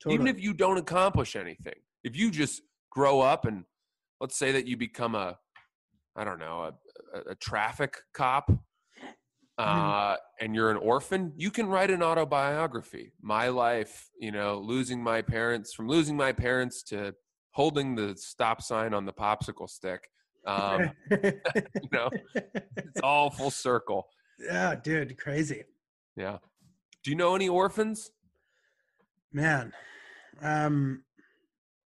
Totally. 0.00 0.14
Even 0.14 0.26
if 0.26 0.42
you 0.42 0.54
don't 0.54 0.78
accomplish 0.78 1.36
anything, 1.36 1.80
if 2.02 2.16
you 2.16 2.30
just 2.30 2.62
grow 2.90 3.20
up 3.20 3.44
and 3.44 3.64
let's 4.20 4.36
say 4.36 4.52
that 4.52 4.66
you 4.66 4.76
become 4.76 5.14
a, 5.14 5.38
I 6.16 6.24
don't 6.24 6.38
know, 6.38 6.70
a, 7.14 7.18
a, 7.18 7.30
a 7.32 7.34
traffic 7.36 7.96
cop, 8.14 8.50
uh, 9.58 10.16
and 10.40 10.54
you're 10.54 10.70
an 10.70 10.76
orphan, 10.76 11.32
you 11.36 11.50
can 11.50 11.66
write 11.66 11.90
an 11.90 12.02
autobiography. 12.02 13.12
My 13.22 13.48
life, 13.48 14.10
you 14.18 14.32
know, 14.32 14.58
losing 14.58 15.02
my 15.02 15.22
parents, 15.22 15.72
from 15.72 15.88
losing 15.88 16.16
my 16.16 16.32
parents 16.32 16.82
to 16.84 17.14
holding 17.52 17.94
the 17.94 18.16
stop 18.16 18.60
sign 18.60 18.92
on 18.94 19.04
the 19.04 19.12
popsicle 19.12 19.68
stick. 19.68 20.08
Um, 20.46 20.90
you 21.10 21.88
know, 21.92 22.10
it's 22.34 23.00
all 23.02 23.30
full 23.30 23.50
circle. 23.50 24.08
yeah, 24.38 24.74
dude, 24.74 25.16
crazy. 25.18 25.64
Yeah. 26.16 26.38
Do 27.02 27.10
you 27.10 27.16
know 27.16 27.34
any 27.34 27.48
orphans? 27.48 28.10
Man, 29.32 29.72
um, 30.42 31.02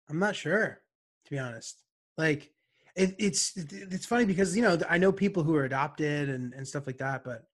I'm 0.08 0.18
not 0.18 0.36
sure 0.36 0.80
to 1.28 1.34
be 1.34 1.38
honest. 1.38 1.82
Like, 2.16 2.50
it, 2.96 3.14
it's 3.18 3.52
it's 3.56 4.06
funny 4.06 4.24
because 4.24 4.56
you 4.56 4.62
know 4.62 4.76
I 4.88 4.98
know 4.98 5.12
people 5.12 5.44
who 5.44 5.54
are 5.54 5.64
adopted 5.64 6.28
and 6.28 6.52
and 6.52 6.66
stuff 6.66 6.86
like 6.86 6.98
that, 6.98 7.22
but 7.22 7.44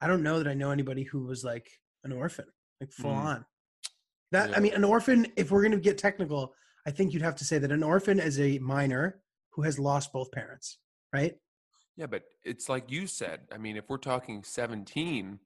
I 0.00 0.06
don't 0.06 0.22
know 0.22 0.38
that 0.38 0.48
I 0.48 0.54
know 0.54 0.70
anybody 0.70 1.02
who 1.04 1.24
was 1.24 1.44
like 1.44 1.68
an 2.04 2.12
orphan, 2.12 2.46
like 2.80 2.92
full 2.92 3.12
Mm. 3.12 3.24
on. 3.24 3.46
That 4.32 4.50
Yeah. 4.50 4.56
I 4.56 4.60
mean, 4.60 4.74
an 4.74 4.84
orphan. 4.84 5.26
If 5.36 5.50
we're 5.50 5.62
gonna 5.62 5.78
get 5.78 5.98
technical, 5.98 6.54
I 6.86 6.90
think 6.90 7.12
you'd 7.12 7.22
have 7.22 7.36
to 7.36 7.44
say 7.44 7.58
that 7.58 7.72
an 7.72 7.82
orphan 7.82 8.18
is 8.18 8.40
a 8.40 8.58
minor 8.60 9.20
who 9.50 9.62
has 9.62 9.78
lost 9.78 10.12
both 10.12 10.30
parents, 10.32 10.78
right? 11.12 11.38
Yeah, 11.96 12.06
but 12.06 12.24
it's 12.44 12.68
like 12.68 12.90
you 12.90 13.06
said. 13.06 13.48
I 13.52 13.58
mean, 13.58 13.76
if 13.76 13.88
we're 13.90 13.98
talking 13.98 14.42
17, 14.42 15.38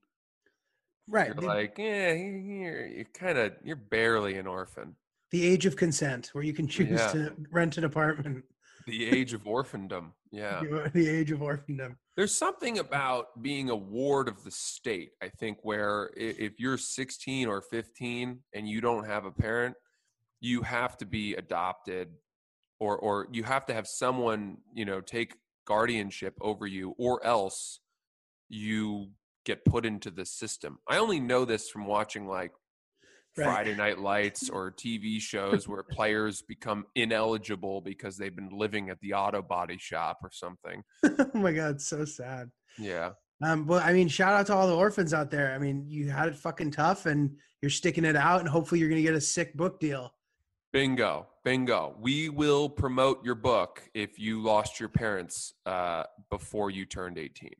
Right. 1.09 1.35
you're 1.35 1.45
like, 1.45 1.77
yeah, 1.79 2.13
you're, 2.13 2.87
you're 2.87 3.05
kind 3.07 3.37
of, 3.39 3.55
you're 3.65 3.77
barely 3.77 4.37
an 4.37 4.47
orphan. 4.47 4.97
the 5.31 5.45
age 5.45 5.67
of 5.67 5.75
consent, 5.75 6.29
where 6.33 6.45
you 6.45 6.53
can 6.53 6.69
choose 6.69 6.91
Yeah. 6.91 7.11
to 7.13 7.37
rent 7.51 7.77
an 7.77 7.83
apartment. 7.85 8.45
The 8.87 9.09
age 9.09 9.33
of 9.33 9.45
orphandom. 9.45 10.13
Yeah. 10.31 10.63
The 10.93 11.09
age 11.09 11.31
of 11.31 11.41
orphandom. 11.41 11.97
There's 12.17 12.35
something 12.35 12.79
about 12.79 13.43
being 13.43 13.71
a 13.71 13.77
ward 13.77 14.29
of 14.29 14.45
the 14.45 14.51
state, 14.51 15.11
I 15.23 15.29
think, 15.29 15.59
where 15.63 16.11
if 16.17 16.61
you're 16.61 16.79
16 16.79 17.49
or 17.49 17.61
15 17.61 18.41
and 18.55 18.69
you 18.69 18.81
don't 18.81 19.07
have 19.07 19.25
a 19.25 19.33
parent, 19.33 19.75
you 20.41 20.63
have 20.63 20.97
to 20.99 21.07
be 21.07 21.35
adopted 21.35 22.09
or 22.81 22.99
or 22.99 23.29
you 23.33 23.43
have 23.45 23.67
to 23.67 23.75
have 23.75 23.87
someone, 23.87 24.59
you 24.75 24.85
know, 24.85 25.01
take 25.01 25.37
guardianship 25.67 26.35
over 26.41 26.67
you 26.67 26.95
or 26.99 27.25
else 27.25 27.81
you 28.49 29.11
get 29.45 29.65
put 29.65 29.87
into 29.87 30.11
the 30.11 30.25
system. 30.25 30.79
I 30.89 30.99
only 30.99 31.21
know 31.21 31.45
this 31.45 31.71
from 31.71 31.87
watching 31.87 32.27
like 32.27 32.53
Right. 33.37 33.47
Friday 33.47 33.75
Night 33.75 33.99
Lights 33.99 34.49
or 34.49 34.71
TV 34.71 35.21
shows 35.21 35.67
where 35.67 35.83
players 35.91 36.43
become 36.43 36.87
ineligible 36.95 37.81
because 37.81 38.17
they've 38.17 38.35
been 38.35 38.51
living 38.51 38.91
at 38.91 39.01
the 39.01 39.15
auto 39.15 39.43
body 39.43 39.77
shop 39.79 40.19
or 40.23 40.31
something. 40.33 40.85
oh 41.05 41.31
my 41.35 41.53
god, 41.53 41.81
so 41.81 42.05
sad. 42.05 42.51
Yeah. 42.79 43.11
Um, 43.43 43.65
but 43.65 43.85
I 43.85 43.93
mean, 43.93 44.09
shout 44.09 44.35
out 44.35 44.47
to 44.47 44.55
all 44.55 44.69
the 44.69 44.77
orphans 44.77 45.13
out 45.13 45.31
there. 45.31 45.53
I 45.53 45.59
mean, 45.59 45.85
you 45.89 46.11
had 46.11 46.29
it 46.29 46.37
fucking 46.37 46.71
tough, 46.71 47.07
and 47.07 47.37
you're 47.61 47.71
sticking 47.71 48.05
it 48.05 48.17
out, 48.17 48.41
and 48.41 48.49
hopefully, 48.49 48.81
you're 48.81 48.89
gonna 48.89 49.03
get 49.03 49.15
a 49.15 49.21
sick 49.21 49.55
book 49.55 49.81
deal. 49.81 50.15
Bingo, 50.73 51.27
bingo. 51.45 51.97
We 52.01 52.29
will 52.29 52.69
promote 52.69 53.25
your 53.25 53.35
book 53.35 53.83
if 53.95 54.19
you 54.19 54.43
lost 54.43 54.81
your 54.81 54.89
parents 54.89 55.55
uh, 55.67 56.05
before 56.31 56.71
you 56.71 56.85
turned 56.85 57.19
18. 57.19 57.51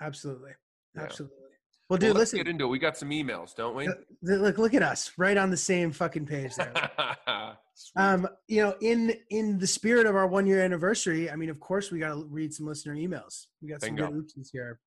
Absolutely, 0.00 0.52
absolutely. 0.96 1.45
Well, 1.88 1.98
dude, 1.98 2.08
let's 2.16 2.32
listen. 2.32 2.38
get 2.38 2.48
into 2.48 2.64
it. 2.64 2.68
We 2.68 2.78
got 2.80 2.96
some 2.96 3.10
emails, 3.10 3.54
don't 3.54 3.76
we? 3.76 3.88
Look, 4.22 4.58
look 4.58 4.74
at 4.74 4.82
us, 4.82 5.12
right 5.16 5.36
on 5.36 5.50
the 5.50 5.56
same 5.56 5.92
fucking 5.92 6.26
page 6.26 6.54
there. 6.56 7.54
Um, 7.94 8.26
you 8.48 8.62
know, 8.62 8.74
in 8.80 9.12
in 9.28 9.58
the 9.58 9.66
spirit 9.66 10.06
of 10.06 10.16
our 10.16 10.26
one 10.26 10.46
year 10.46 10.62
anniversary, 10.62 11.30
I 11.30 11.36
mean, 11.36 11.50
of 11.50 11.60
course, 11.60 11.90
we 11.90 11.98
got 11.98 12.14
to 12.14 12.26
read 12.30 12.54
some 12.54 12.66
listener 12.66 12.94
emails. 12.94 13.48
We 13.60 13.68
got 13.68 13.82
some 13.82 13.94
good 13.94 14.10
oopsies 14.10 14.48
here. 14.50 14.80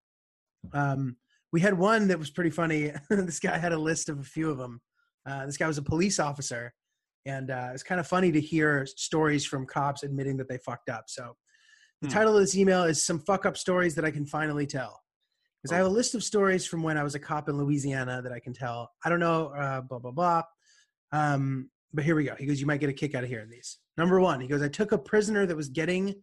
Um, 0.74 1.16
we 1.54 1.62
had 1.62 1.78
one 1.78 2.08
that 2.08 2.18
was 2.18 2.32
pretty 2.32 2.50
funny. 2.50 2.92
this 3.12 3.40
guy 3.40 3.60
had 3.60 3.74
a 3.74 3.78
list 3.78 4.10
of 4.10 4.18
a 4.20 4.24
few 4.24 4.50
of 4.50 4.58
them. 4.58 4.82
Uh, 5.24 5.46
this 5.46 5.56
guy 5.56 5.68
was 5.68 5.78
a 5.78 5.84
police 5.84 6.20
officer, 6.20 6.74
and 7.28 7.52
uh, 7.52 7.70
it's 7.74 7.84
kind 7.84 8.00
of 8.00 8.08
funny 8.08 8.32
to 8.32 8.42
hear 8.42 8.88
stories 8.88 9.46
from 9.46 9.68
cops 9.68 10.02
admitting 10.02 10.36
that 10.38 10.50
they 10.50 10.58
fucked 10.58 10.90
up. 10.90 11.04
So, 11.10 11.36
the 12.02 12.08
Hmm. 12.08 12.14
title 12.14 12.34
of 12.36 12.42
this 12.42 12.58
email 12.58 12.86
is 12.86 13.06
"Some 13.06 13.20
Fuck 13.20 13.46
Up 13.46 13.56
Stories 13.56 13.94
That 13.94 14.04
I 14.06 14.10
Can 14.10 14.26
Finally 14.26 14.66
Tell." 14.66 15.00
Because 15.62 15.74
I 15.74 15.78
have 15.78 15.88
a 15.88 15.90
list 15.90 16.16
of 16.16 16.24
stories 16.24 16.66
from 16.66 16.84
when 16.84 16.98
I 16.98 17.04
was 17.04 17.16
a 17.16 17.20
cop 17.20 17.50
in 17.50 17.58
Louisiana 17.58 18.22
that 18.22 18.32
I 18.32 18.40
can 18.40 18.54
tell. 18.54 18.92
I 19.04 19.10
don't 19.10 19.20
know, 19.20 19.48
uh, 19.48 19.82
blah 19.82 20.00
blah 20.00 20.12
blah. 20.12 20.44
Um, 21.12 21.70
but 21.94 22.04
here 22.04 22.16
we 22.16 22.24
go. 22.24 22.36
He 22.36 22.46
goes, 22.46 22.62
"You 22.62 22.68
might 22.68 22.80
get 22.80 22.90
a 22.90 22.94
kick 22.94 23.16
out 23.16 23.24
of 23.24 23.30
hearing 23.30 23.50
these." 23.50 23.78
Number 23.98 24.20
one, 24.20 24.40
he 24.40 24.48
goes, 24.48 24.62
"I 24.62 24.70
took 24.70 24.92
a 24.92 24.98
prisoner 24.98 25.46
that 25.46 25.56
was 25.56 25.70
getting, 25.70 26.16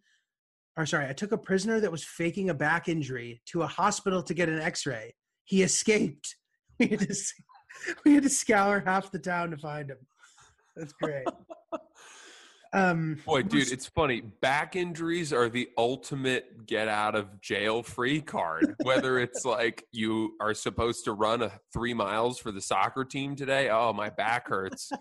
or 0.75 0.85
sorry, 0.85 1.07
I 1.07 1.13
took 1.13 1.31
a 1.31 1.37
prisoner 1.37 1.79
that 1.79 1.91
was 1.91 2.03
faking 2.03 2.49
a 2.49 2.53
back 2.53 2.87
injury 2.87 3.41
to 3.47 3.61
a 3.61 3.67
hospital 3.67 4.23
to 4.23 4.33
get 4.33 4.49
an 4.49 4.59
X-ray. 4.59 5.15
He 5.43 5.63
escaped. 5.63 6.35
We 6.79 6.85
had 6.89 6.99
to, 6.99 7.15
we 8.05 8.13
had 8.13 8.21
to 8.21 8.29
scour 8.29 8.83
half 8.85 9.11
the 9.11 9.17
town 9.17 9.49
to 9.49 9.57
find 9.57 9.89
him. 9.89 9.97
That's 10.75 10.93
great." 10.93 11.25
Um, 12.77 13.17
Boy, 13.25 13.41
dude, 13.41 13.71
it's 13.71 13.87
funny. 13.87 14.21
Back 14.21 14.75
injuries 14.75 15.33
are 15.33 15.49
the 15.49 15.69
ultimate 15.77 16.67
get 16.67 16.87
out 16.87 17.15
of 17.15 17.41
jail 17.41 17.81
free 17.81 18.21
card. 18.21 18.75
Whether 18.83 19.17
it's 19.19 19.45
like 19.45 19.83
you 19.91 20.35
are 20.39 20.53
supposed 20.53 21.03
to 21.05 21.13
run 21.13 21.41
a 21.41 21.51
three 21.73 21.95
miles 21.95 22.37
for 22.37 22.51
the 22.51 22.61
soccer 22.61 23.03
team 23.03 23.35
today, 23.35 23.69
oh, 23.69 23.93
my 23.93 24.09
back 24.09 24.47
hurts. 24.47 24.91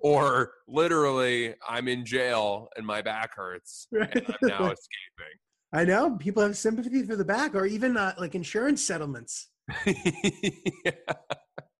or 0.00 0.52
literally, 0.68 1.54
I'm 1.68 1.88
in 1.88 2.04
jail 2.04 2.68
and 2.76 2.86
my 2.86 3.02
back 3.02 3.34
hurts 3.34 3.88
and 3.92 4.02
I'm 4.14 4.48
now 4.48 4.56
escaping. 4.72 5.36
I 5.72 5.84
know 5.84 6.16
people 6.16 6.44
have 6.44 6.56
sympathy 6.56 7.02
for 7.02 7.16
the 7.16 7.24
back, 7.24 7.54
or 7.56 7.66
even 7.66 7.96
uh, 7.96 8.14
like 8.18 8.34
insurance 8.34 8.82
settlements. 8.82 9.48
Yeah. 10.84 10.92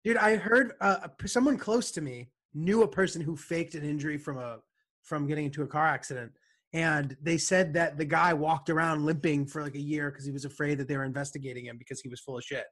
Dude, 0.04 0.16
I 0.16 0.36
heard 0.36 0.74
uh, 0.80 1.08
someone 1.24 1.56
close 1.56 1.90
to 1.92 2.00
me 2.00 2.30
knew 2.54 2.82
a 2.82 2.88
person 2.88 3.20
who 3.20 3.36
faked 3.36 3.74
an 3.74 3.84
injury 3.84 4.18
from 4.18 4.38
a 4.38 4.58
from 5.06 5.26
getting 5.26 5.46
into 5.46 5.62
a 5.62 5.66
car 5.66 5.86
accident, 5.86 6.32
and 6.72 7.16
they 7.22 7.38
said 7.38 7.72
that 7.74 7.96
the 7.96 8.04
guy 8.04 8.34
walked 8.34 8.68
around 8.68 9.04
limping 9.06 9.46
for 9.46 9.62
like 9.62 9.76
a 9.76 9.80
year 9.80 10.10
because 10.10 10.26
he 10.26 10.32
was 10.32 10.44
afraid 10.44 10.76
that 10.78 10.88
they 10.88 10.96
were 10.96 11.04
investigating 11.04 11.64
him 11.66 11.78
because 11.78 12.00
he 12.00 12.08
was 12.08 12.20
full 12.20 12.36
of 12.36 12.44
shit. 12.44 12.64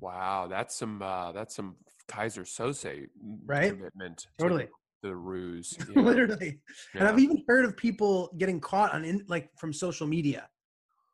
Wow, 0.00 0.46
that's 0.48 0.76
some 0.76 1.00
uh, 1.00 1.32
that's 1.32 1.54
some 1.54 1.76
Keyser 2.08 2.42
Söze 2.44 3.06
Right? 3.46 3.72
commitment. 3.72 4.18
to 4.18 4.26
Totally. 4.38 4.68
the 5.02 5.14
ruse. 5.14 5.76
yeah. 5.94 6.02
Literally, 6.02 6.60
and 6.94 7.06
I've 7.08 7.18
even 7.18 7.42
heard 7.48 7.64
of 7.64 7.76
people 7.76 8.34
getting 8.36 8.60
caught 8.60 8.92
on 8.92 9.04
in, 9.04 9.24
like 9.28 9.48
from 9.58 9.72
social 9.72 10.06
media, 10.06 10.48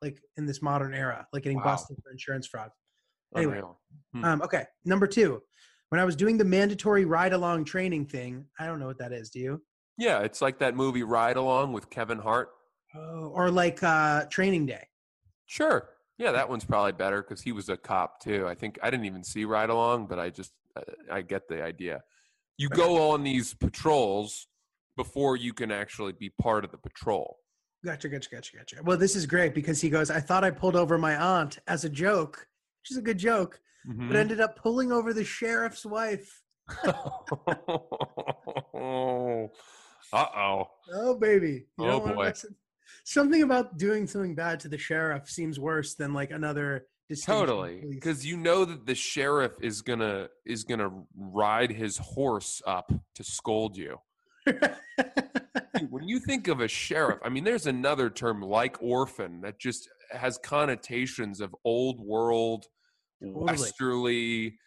like 0.02 0.18
in 0.36 0.46
this 0.46 0.62
modern 0.62 0.94
era, 0.94 1.26
like 1.32 1.42
getting 1.42 1.58
Wow. 1.58 1.64
busted 1.64 1.96
for 2.02 2.10
insurance 2.10 2.46
fraud. 2.46 2.70
Anyway, 3.36 3.60
Hmm. 4.14 4.24
Um, 4.24 4.42
okay, 4.42 4.64
number 4.84 5.06
two. 5.06 5.42
When 5.90 6.00
I 6.00 6.04
was 6.04 6.16
doing 6.16 6.36
the 6.36 6.44
mandatory 6.44 7.04
ride 7.04 7.32
along 7.32 7.64
training 7.64 8.06
thing, 8.06 8.44
I 8.58 8.66
don't 8.66 8.80
know 8.80 8.86
what 8.86 8.98
that 8.98 9.12
is. 9.12 9.30
Do 9.30 9.38
you? 9.38 9.62
Yeah, 9.98 10.20
it's 10.20 10.42
like 10.42 10.58
that 10.58 10.76
movie 10.76 11.02
Ride 11.02 11.36
Along 11.36 11.72
with 11.72 11.90
Kevin 11.90 12.18
Hart. 12.18 12.50
Oh, 12.94 13.30
or 13.34 13.50
like 13.50 13.82
uh, 13.82 14.26
training 14.26 14.66
day. 14.66 14.86
Sure. 15.46 15.88
Yeah, 16.18 16.32
that 16.32 16.48
one's 16.48 16.64
probably 16.64 16.92
better 16.92 17.22
because 17.22 17.42
he 17.42 17.52
was 17.52 17.68
a 17.68 17.76
cop 17.76 18.20
too. 18.20 18.46
I 18.48 18.54
think 18.54 18.78
I 18.82 18.90
didn't 18.90 19.06
even 19.06 19.24
see 19.24 19.44
Ride 19.44 19.70
Along, 19.70 20.06
but 20.06 20.18
I 20.18 20.30
just 20.30 20.52
uh, 20.76 20.80
I 21.10 21.22
get 21.22 21.48
the 21.48 21.62
idea. 21.62 22.02
You 22.58 22.68
go 22.70 23.10
on 23.10 23.22
these 23.22 23.52
patrols 23.54 24.46
before 24.96 25.36
you 25.36 25.52
can 25.52 25.70
actually 25.70 26.12
be 26.12 26.30
part 26.30 26.64
of 26.64 26.70
the 26.70 26.78
patrol. 26.78 27.38
Gotcha, 27.84 28.08
gotcha, 28.08 28.30
gotcha, 28.30 28.56
gotcha. 28.56 28.76
Well, 28.82 28.96
this 28.96 29.14
is 29.14 29.26
great 29.26 29.54
because 29.54 29.78
he 29.80 29.90
goes, 29.90 30.10
I 30.10 30.20
thought 30.20 30.42
I 30.42 30.50
pulled 30.50 30.74
over 30.74 30.96
my 30.96 31.14
aunt 31.16 31.58
as 31.66 31.84
a 31.84 31.90
joke, 31.90 32.48
which 32.82 32.92
is 32.92 32.96
a 32.96 33.02
good 33.02 33.18
joke, 33.18 33.60
Mm-hmm. 33.86 34.08
but 34.08 34.16
ended 34.16 34.40
up 34.40 34.56
pulling 34.56 34.90
over 34.90 35.12
the 35.12 35.22
sheriff's 35.22 35.86
wife. 35.86 36.42
uh 40.12 40.26
oh. 40.36 40.70
Oh, 40.92 41.14
baby. 41.14 41.66
You 41.78 41.86
Oh, 41.86 42.00
boy. 42.00 42.32
Something 43.04 43.42
about 43.42 43.78
doing 43.78 44.06
something 44.06 44.34
bad 44.34 44.60
to 44.60 44.68
the 44.68 44.78
sheriff 44.78 45.28
seems 45.28 45.58
worse 45.58 45.94
than 45.94 46.12
like 46.12 46.30
another 46.30 46.86
Totally, 47.24 47.84
because 47.88 48.26
you 48.26 48.36
know 48.36 48.64
that 48.64 48.84
the 48.84 48.94
sheriff 48.94 49.52
is 49.60 49.80
gonna 49.80 50.28
is 50.44 50.64
gonna 50.64 50.90
ride 51.16 51.70
his 51.70 51.98
horse 51.98 52.60
up 52.66 52.90
to 53.14 53.22
scold 53.22 53.76
you. 53.76 53.98
Dude, 54.46 54.58
when 55.90 56.08
you 56.08 56.18
think 56.18 56.48
of 56.48 56.60
a 56.60 56.66
sheriff, 56.66 57.20
I 57.22 57.28
mean, 57.28 57.44
there's 57.44 57.68
another 57.68 58.10
term 58.10 58.42
like 58.42 58.82
orphan 58.82 59.40
that 59.42 59.60
just 59.60 59.88
has 60.10 60.36
connotations 60.38 61.40
of 61.40 61.54
old 61.64 62.00
world, 62.00 62.66
westerly. 63.20 64.58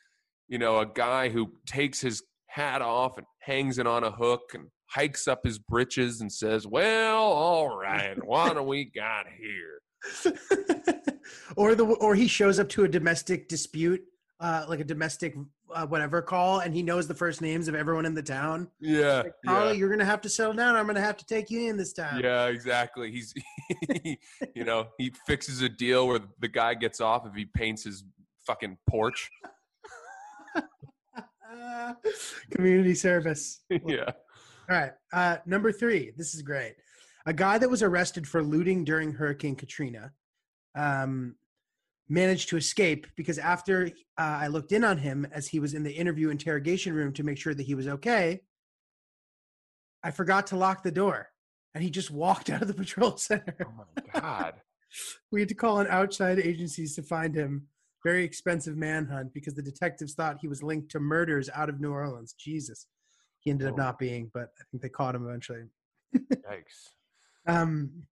You 0.47 0.59
know, 0.59 0.79
a 0.79 0.85
guy 0.85 1.27
who 1.27 1.51
takes 1.65 1.99
his 1.99 2.23
hat 2.49 2.81
off 2.81 3.17
and 3.17 3.25
hangs 3.41 3.77
it 3.77 3.87
on 3.87 4.03
a 4.03 4.11
hook 4.11 4.41
and 4.53 4.67
hikes 4.87 5.27
up 5.27 5.41
his 5.43 5.59
britches 5.59 6.21
and 6.21 6.31
says, 6.31 6.67
"Well, 6.67 7.17
all 7.17 7.77
right, 7.77 8.17
what 8.25 8.55
do 8.55 8.63
we 8.63 8.85
got 8.85 9.25
here?" 9.27 9.81
or 11.55 11.75
the 11.75 11.85
or 11.85 12.15
he 12.15 12.27
shows 12.27 12.59
up 12.59 12.69
to 12.69 12.83
a 12.83 12.87
domestic 12.87 13.47
dispute, 13.47 14.01
uh, 14.39 14.65
like 14.67 14.79
a 14.79 14.83
domestic 14.83 15.35
uh, 15.73 15.85
whatever 15.85 16.21
call, 16.21 16.59
and 16.59 16.73
he 16.73 16.81
knows 16.81 17.07
the 17.07 17.13
first 17.13 17.41
names 17.41 17.67
of 17.67 17.75
everyone 17.75 18.05
in 18.05 18.13
the 18.13 18.23
town. 18.23 18.67
Yeah, 18.79 19.21
Like, 19.23 19.33
Carly, 19.45 19.77
you're 19.77 19.89
gonna 19.89 20.05
have 20.05 20.21
to 20.21 20.29
settle 20.29 20.53
down. 20.53 20.75
I'm 20.75 20.87
gonna 20.87 21.01
have 21.01 21.17
to 21.17 21.25
take 21.25 21.49
you 21.49 21.69
in 21.69 21.77
this 21.77 21.93
time. 21.93 22.21
Yeah, 22.23 22.47
exactly. 22.47 23.11
He's, 23.11 23.33
you 24.55 24.63
know, 24.63 24.87
he 24.97 25.13
fixes 25.27 25.61
a 25.61 25.69
deal 25.69 26.07
where 26.07 26.19
the 26.39 26.47
guy 26.47 26.73
gets 26.73 27.01
off 27.01 27.27
if 27.27 27.35
he 27.35 27.45
paints 27.45 27.83
his 27.83 28.03
fucking 28.47 28.77
porch. 28.89 29.29
Community 32.51 32.95
service. 32.95 33.61
yeah. 33.69 34.11
All 34.69 34.77
right. 34.77 34.91
Uh, 35.13 35.37
number 35.45 35.71
three. 35.71 36.11
This 36.15 36.35
is 36.35 36.41
great. 36.41 36.75
A 37.25 37.33
guy 37.33 37.57
that 37.57 37.69
was 37.69 37.83
arrested 37.83 38.27
for 38.27 38.43
looting 38.43 38.83
during 38.83 39.11
Hurricane 39.13 39.55
Katrina 39.55 40.11
um, 40.75 41.35
managed 42.07 42.49
to 42.49 42.57
escape 42.57 43.07
because 43.15 43.37
after 43.37 43.87
uh, 44.17 44.39
I 44.41 44.47
looked 44.47 44.71
in 44.71 44.83
on 44.83 44.97
him 44.97 45.27
as 45.31 45.47
he 45.47 45.59
was 45.59 45.73
in 45.73 45.83
the 45.83 45.91
interview 45.91 46.29
interrogation 46.29 46.93
room 46.93 47.13
to 47.13 47.23
make 47.23 47.37
sure 47.37 47.53
that 47.53 47.65
he 47.65 47.75
was 47.75 47.87
okay, 47.87 48.41
I 50.03 50.11
forgot 50.11 50.47
to 50.47 50.57
lock 50.57 50.83
the 50.83 50.91
door 50.91 51.29
and 51.73 51.83
he 51.83 51.89
just 51.89 52.11
walked 52.11 52.49
out 52.49 52.61
of 52.61 52.67
the 52.67 52.73
patrol 52.83 53.17
center. 53.17 53.55
Oh 53.65 53.85
my 53.95 54.19
god. 54.19 54.53
we 55.31 55.39
had 55.39 55.49
to 55.49 55.55
call 55.55 55.79
on 55.79 55.87
outside 55.87 56.39
agencies 56.39 56.95
to 56.95 57.03
find 57.03 57.35
him. 57.35 57.67
Very 58.03 58.23
expensive 58.23 58.77
manhunt 58.77 59.33
because 59.33 59.55
the 59.55 59.61
detectives 59.61 60.13
thought 60.13 60.37
he 60.39 60.47
was 60.47 60.63
linked 60.63 60.89
to 60.91 60.99
murders 60.99 61.49
out 61.53 61.69
of 61.69 61.81
New 61.81 61.91
Orleans. 61.91 62.33
Jesus. 62.33 62.87
He 63.39 63.51
ended 63.51 63.67
up 63.67 63.73
Oh. 63.73 63.77
not 63.77 63.99
being, 63.99 64.29
but 64.33 64.49
I 64.59 64.63
think 64.71 64.81
they 64.81 64.89
caught 64.89 65.15
him 65.15 65.27
eventually. 65.27 65.63
Yikes. 66.15 66.91
Um, 67.47 68.03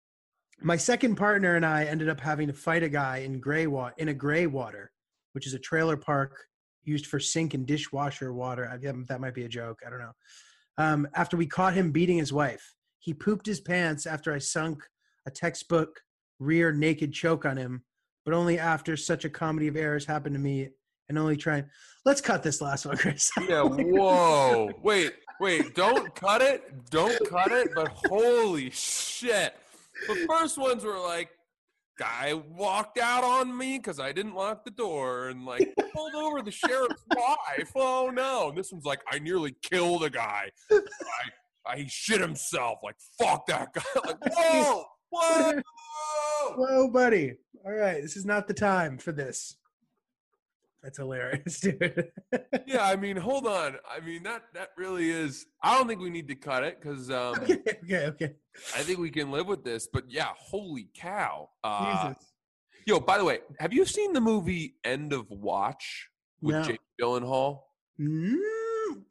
my 0.60 0.76
second 0.76 1.16
partner 1.16 1.56
and 1.56 1.66
I 1.66 1.84
ended 1.84 2.08
up 2.08 2.20
having 2.20 2.46
to 2.46 2.52
fight 2.52 2.82
a 2.82 2.88
guy 2.88 3.18
in 3.18 3.40
gray 3.40 3.66
water 3.66 3.94
in 3.98 4.08
a 4.08 4.14
gray 4.14 4.46
water, 4.46 4.90
which 5.32 5.46
is 5.46 5.54
a 5.54 5.58
trailer 5.58 5.96
park 5.96 6.46
used 6.84 7.06
for 7.06 7.20
sink 7.20 7.54
and 7.54 7.66
dishwasher 7.66 8.32
water. 8.32 8.68
I, 8.68 8.76
that 9.08 9.20
might 9.20 9.34
be 9.34 9.44
a 9.44 9.48
joke. 9.48 9.80
I 9.86 9.90
don't 9.90 9.98
know. 9.98 10.12
Um, 10.78 11.08
after 11.14 11.36
we 11.36 11.46
caught 11.46 11.74
him 11.74 11.90
beating 11.90 12.18
his 12.18 12.32
wife, 12.32 12.74
he 12.98 13.12
pooped 13.12 13.46
his 13.46 13.60
pants 13.60 14.06
after 14.06 14.32
I 14.32 14.38
sunk 14.38 14.82
a 15.26 15.30
textbook 15.30 16.00
rear 16.38 16.72
naked 16.72 17.12
choke 17.12 17.44
on 17.44 17.56
him, 17.56 17.84
but 18.26 18.34
only 18.34 18.58
after 18.58 18.96
such 18.96 19.24
a 19.24 19.30
comedy 19.30 19.68
of 19.68 19.76
errors 19.76 20.04
happened 20.04 20.34
to 20.34 20.40
me 20.40 20.68
and 21.08 21.16
only 21.16 21.36
trying. 21.36 21.64
Let's 22.04 22.20
cut 22.20 22.42
this 22.42 22.60
last 22.60 22.84
one, 22.84 22.96
Chris. 22.96 23.30
Yeah, 23.48 23.62
whoa. 23.62 24.68
Wait, 24.82 25.12
wait, 25.40 25.76
don't 25.76 26.12
cut 26.16 26.42
it. 26.42 26.90
Don't 26.90 27.16
cut 27.28 27.52
it, 27.52 27.68
but 27.74 27.88
holy 28.06 28.70
shit. 28.70 29.54
The 30.08 30.26
first 30.28 30.58
ones 30.58 30.84
were 30.84 30.98
like, 30.98 31.30
guy 31.98 32.34
walked 32.34 32.98
out 32.98 33.22
on 33.22 33.56
me 33.56 33.78
because 33.78 34.00
I 34.00 34.10
didn't 34.10 34.34
lock 34.34 34.64
the 34.64 34.72
door 34.72 35.28
and 35.28 35.46
like 35.46 35.72
pulled 35.94 36.14
over 36.14 36.42
the 36.42 36.50
sheriff's 36.50 37.04
wife. 37.16 37.70
Oh 37.76 38.10
no. 38.12 38.48
And 38.48 38.58
this 38.58 38.72
one's 38.72 38.84
like, 38.84 39.02
I 39.10 39.20
nearly 39.20 39.54
killed 39.62 40.02
a 40.02 40.10
guy. 40.10 40.50
I, 40.72 40.80
I 41.64 41.76
he 41.76 41.88
shit 41.88 42.20
himself. 42.20 42.80
Like, 42.82 42.96
fuck 43.18 43.46
that 43.46 43.72
guy. 43.72 43.82
Like, 44.04 44.34
whoa. 44.36 44.84
Whoa! 45.10 45.60
Whoa, 46.56 46.90
buddy. 46.90 47.34
All 47.64 47.72
right, 47.72 48.02
this 48.02 48.16
is 48.16 48.24
not 48.24 48.46
the 48.48 48.54
time 48.54 48.98
for 48.98 49.12
this. 49.12 49.56
That's 50.82 50.98
hilarious, 50.98 51.58
dude. 51.62 52.12
yeah, 52.66 52.84
I 52.84 52.94
mean, 52.94 53.16
hold 53.16 53.46
on. 53.46 53.76
I 53.90 53.98
mean, 54.04 54.22
that 54.22 54.44
that 54.54 54.70
really 54.76 55.10
is. 55.10 55.46
I 55.62 55.76
don't 55.76 55.88
think 55.88 56.00
we 56.00 56.10
need 56.10 56.28
to 56.28 56.36
cut 56.36 56.62
it 56.62 56.80
because 56.80 57.10
um, 57.10 57.34
okay, 57.42 57.58
okay, 57.82 58.06
okay. 58.06 58.34
I 58.76 58.82
think 58.82 59.00
we 59.00 59.10
can 59.10 59.32
live 59.32 59.48
with 59.48 59.64
this. 59.64 59.88
But 59.92 60.04
yeah, 60.08 60.28
holy 60.38 60.88
cow! 60.94 61.48
Uh, 61.64 62.10
Jesus. 62.10 62.32
yo, 62.86 63.00
by 63.00 63.18
the 63.18 63.24
way, 63.24 63.40
have 63.58 63.72
you 63.72 63.84
seen 63.84 64.12
the 64.12 64.20
movie 64.20 64.76
End 64.84 65.12
of 65.12 65.28
Watch 65.28 66.08
with 66.40 66.54
No. 66.54 66.62
Jake 66.62 66.80
Gyllenhaal? 67.00 67.62
Mm, 68.00 68.36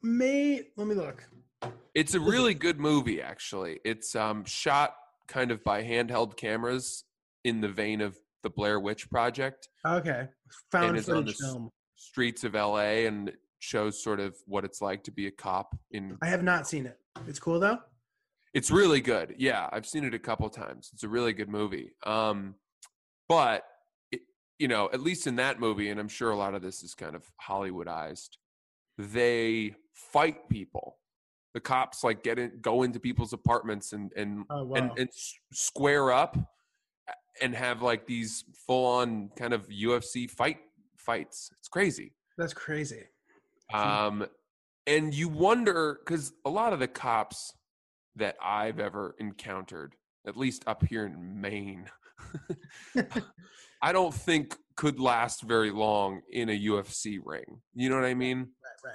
may 0.02 0.62
let 0.76 0.86
me 0.86 0.94
look. 0.94 1.28
It's 1.94 2.14
a 2.14 2.20
really 2.20 2.54
good 2.54 2.78
movie, 2.78 3.20
actually. 3.20 3.80
It's 3.84 4.14
um, 4.14 4.44
shot 4.44 4.94
kind 5.26 5.50
of 5.50 5.62
by 5.64 5.82
handheld 5.82 6.36
cameras 6.36 7.04
in 7.44 7.60
the 7.60 7.68
vein 7.68 8.00
of 8.00 8.18
the 8.42 8.50
Blair 8.50 8.78
Witch 8.80 9.10
Project. 9.10 9.68
Okay, 9.86 10.28
found 10.70 10.96
it's 10.96 11.08
on 11.08 11.22
footage 11.22 11.36
film. 11.36 11.70
streets 11.96 12.44
of 12.44 12.54
LA 12.54 13.06
and 13.06 13.28
it 13.30 13.36
shows 13.58 14.02
sort 14.02 14.20
of 14.20 14.36
what 14.46 14.64
it's 14.64 14.80
like 14.80 15.02
to 15.04 15.10
be 15.10 15.26
a 15.26 15.30
cop 15.30 15.76
in 15.90 16.16
I 16.22 16.26
have 16.26 16.42
not 16.42 16.68
seen 16.68 16.86
it. 16.86 16.98
It's 17.26 17.38
cool 17.38 17.58
though. 17.58 17.78
it's 18.54 18.70
really 18.70 19.00
good. 19.00 19.34
Yeah, 19.38 19.68
I've 19.72 19.86
seen 19.86 20.04
it 20.04 20.14
a 20.14 20.18
couple 20.18 20.48
times. 20.50 20.90
It's 20.92 21.02
a 21.02 21.08
really 21.08 21.32
good 21.32 21.48
movie. 21.48 21.92
Um 22.04 22.54
but 23.28 23.64
it, 24.12 24.20
you 24.58 24.68
know, 24.68 24.88
at 24.92 25.00
least 25.00 25.26
in 25.26 25.36
that 25.36 25.58
movie 25.58 25.88
and 25.90 25.98
I'm 25.98 26.08
sure 26.08 26.30
a 26.30 26.36
lot 26.36 26.54
of 26.54 26.62
this 26.62 26.82
is 26.82 26.94
kind 26.94 27.16
of 27.16 27.24
Hollywoodized. 27.48 28.36
They 28.98 29.74
fight 29.92 30.48
people. 30.48 30.98
The 31.56 31.60
cops 31.60 32.04
like 32.04 32.22
get 32.22 32.38
in 32.38 32.58
go 32.60 32.82
into 32.82 33.00
people's 33.00 33.32
apartments 33.32 33.94
and 33.94 34.12
and 34.14 34.44
Oh 34.50 34.64
wow. 34.64 34.76
and, 34.76 34.90
and 34.98 35.08
square 35.52 36.12
up 36.12 36.36
and 37.40 37.54
have 37.54 37.80
like 37.80 38.06
these 38.06 38.44
full 38.66 38.84
on 38.84 39.30
kind 39.38 39.54
of 39.54 39.66
UFC 39.68 40.28
fight 40.28 40.58
fights. 40.98 41.48
It's 41.58 41.68
crazy. 41.68 42.12
That's 42.36 42.52
crazy. 42.52 43.04
Um, 43.72 44.26
and 44.86 45.14
you 45.14 45.30
wonder 45.30 45.98
because 46.04 46.34
a 46.44 46.50
lot 46.50 46.74
of 46.74 46.78
the 46.78 46.88
cops 46.88 47.54
that 48.16 48.36
I've 48.42 48.78
ever 48.78 49.14
encountered, 49.18 49.94
at 50.26 50.36
least 50.36 50.62
up 50.66 50.84
here 50.84 51.06
in 51.06 51.40
Maine, 51.40 51.86
I 53.82 53.92
don't 53.92 54.12
think 54.12 54.56
could 54.76 55.00
last 55.00 55.40
very 55.40 55.70
long 55.70 56.20
in 56.30 56.50
a 56.50 56.60
UFC 56.66 57.18
ring. 57.24 57.62
You 57.74 57.88
know 57.88 57.96
what 57.96 58.04
I 58.04 58.12
mean? 58.12 58.48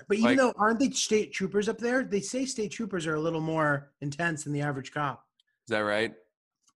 But 0.08 0.18
even 0.18 0.32
Like- 0.32 0.38
though 0.38 0.54
aren't 0.58 0.80
they 0.80 0.90
state 0.92 1.34
troopers 1.34 1.70
up 1.70 1.78
there? 1.78 2.04
They 2.04 2.22
say 2.22 2.46
state 2.46 2.72
troopers 2.72 3.08
are 3.08 3.16
a 3.16 3.20
little 3.20 3.42
more 3.42 3.92
intense 4.02 4.44
than 4.44 4.54
the 4.54 4.62
average 4.62 4.92
cop. 4.92 5.26
Is 5.68 5.70
that 5.70 5.80
right? 5.80 6.14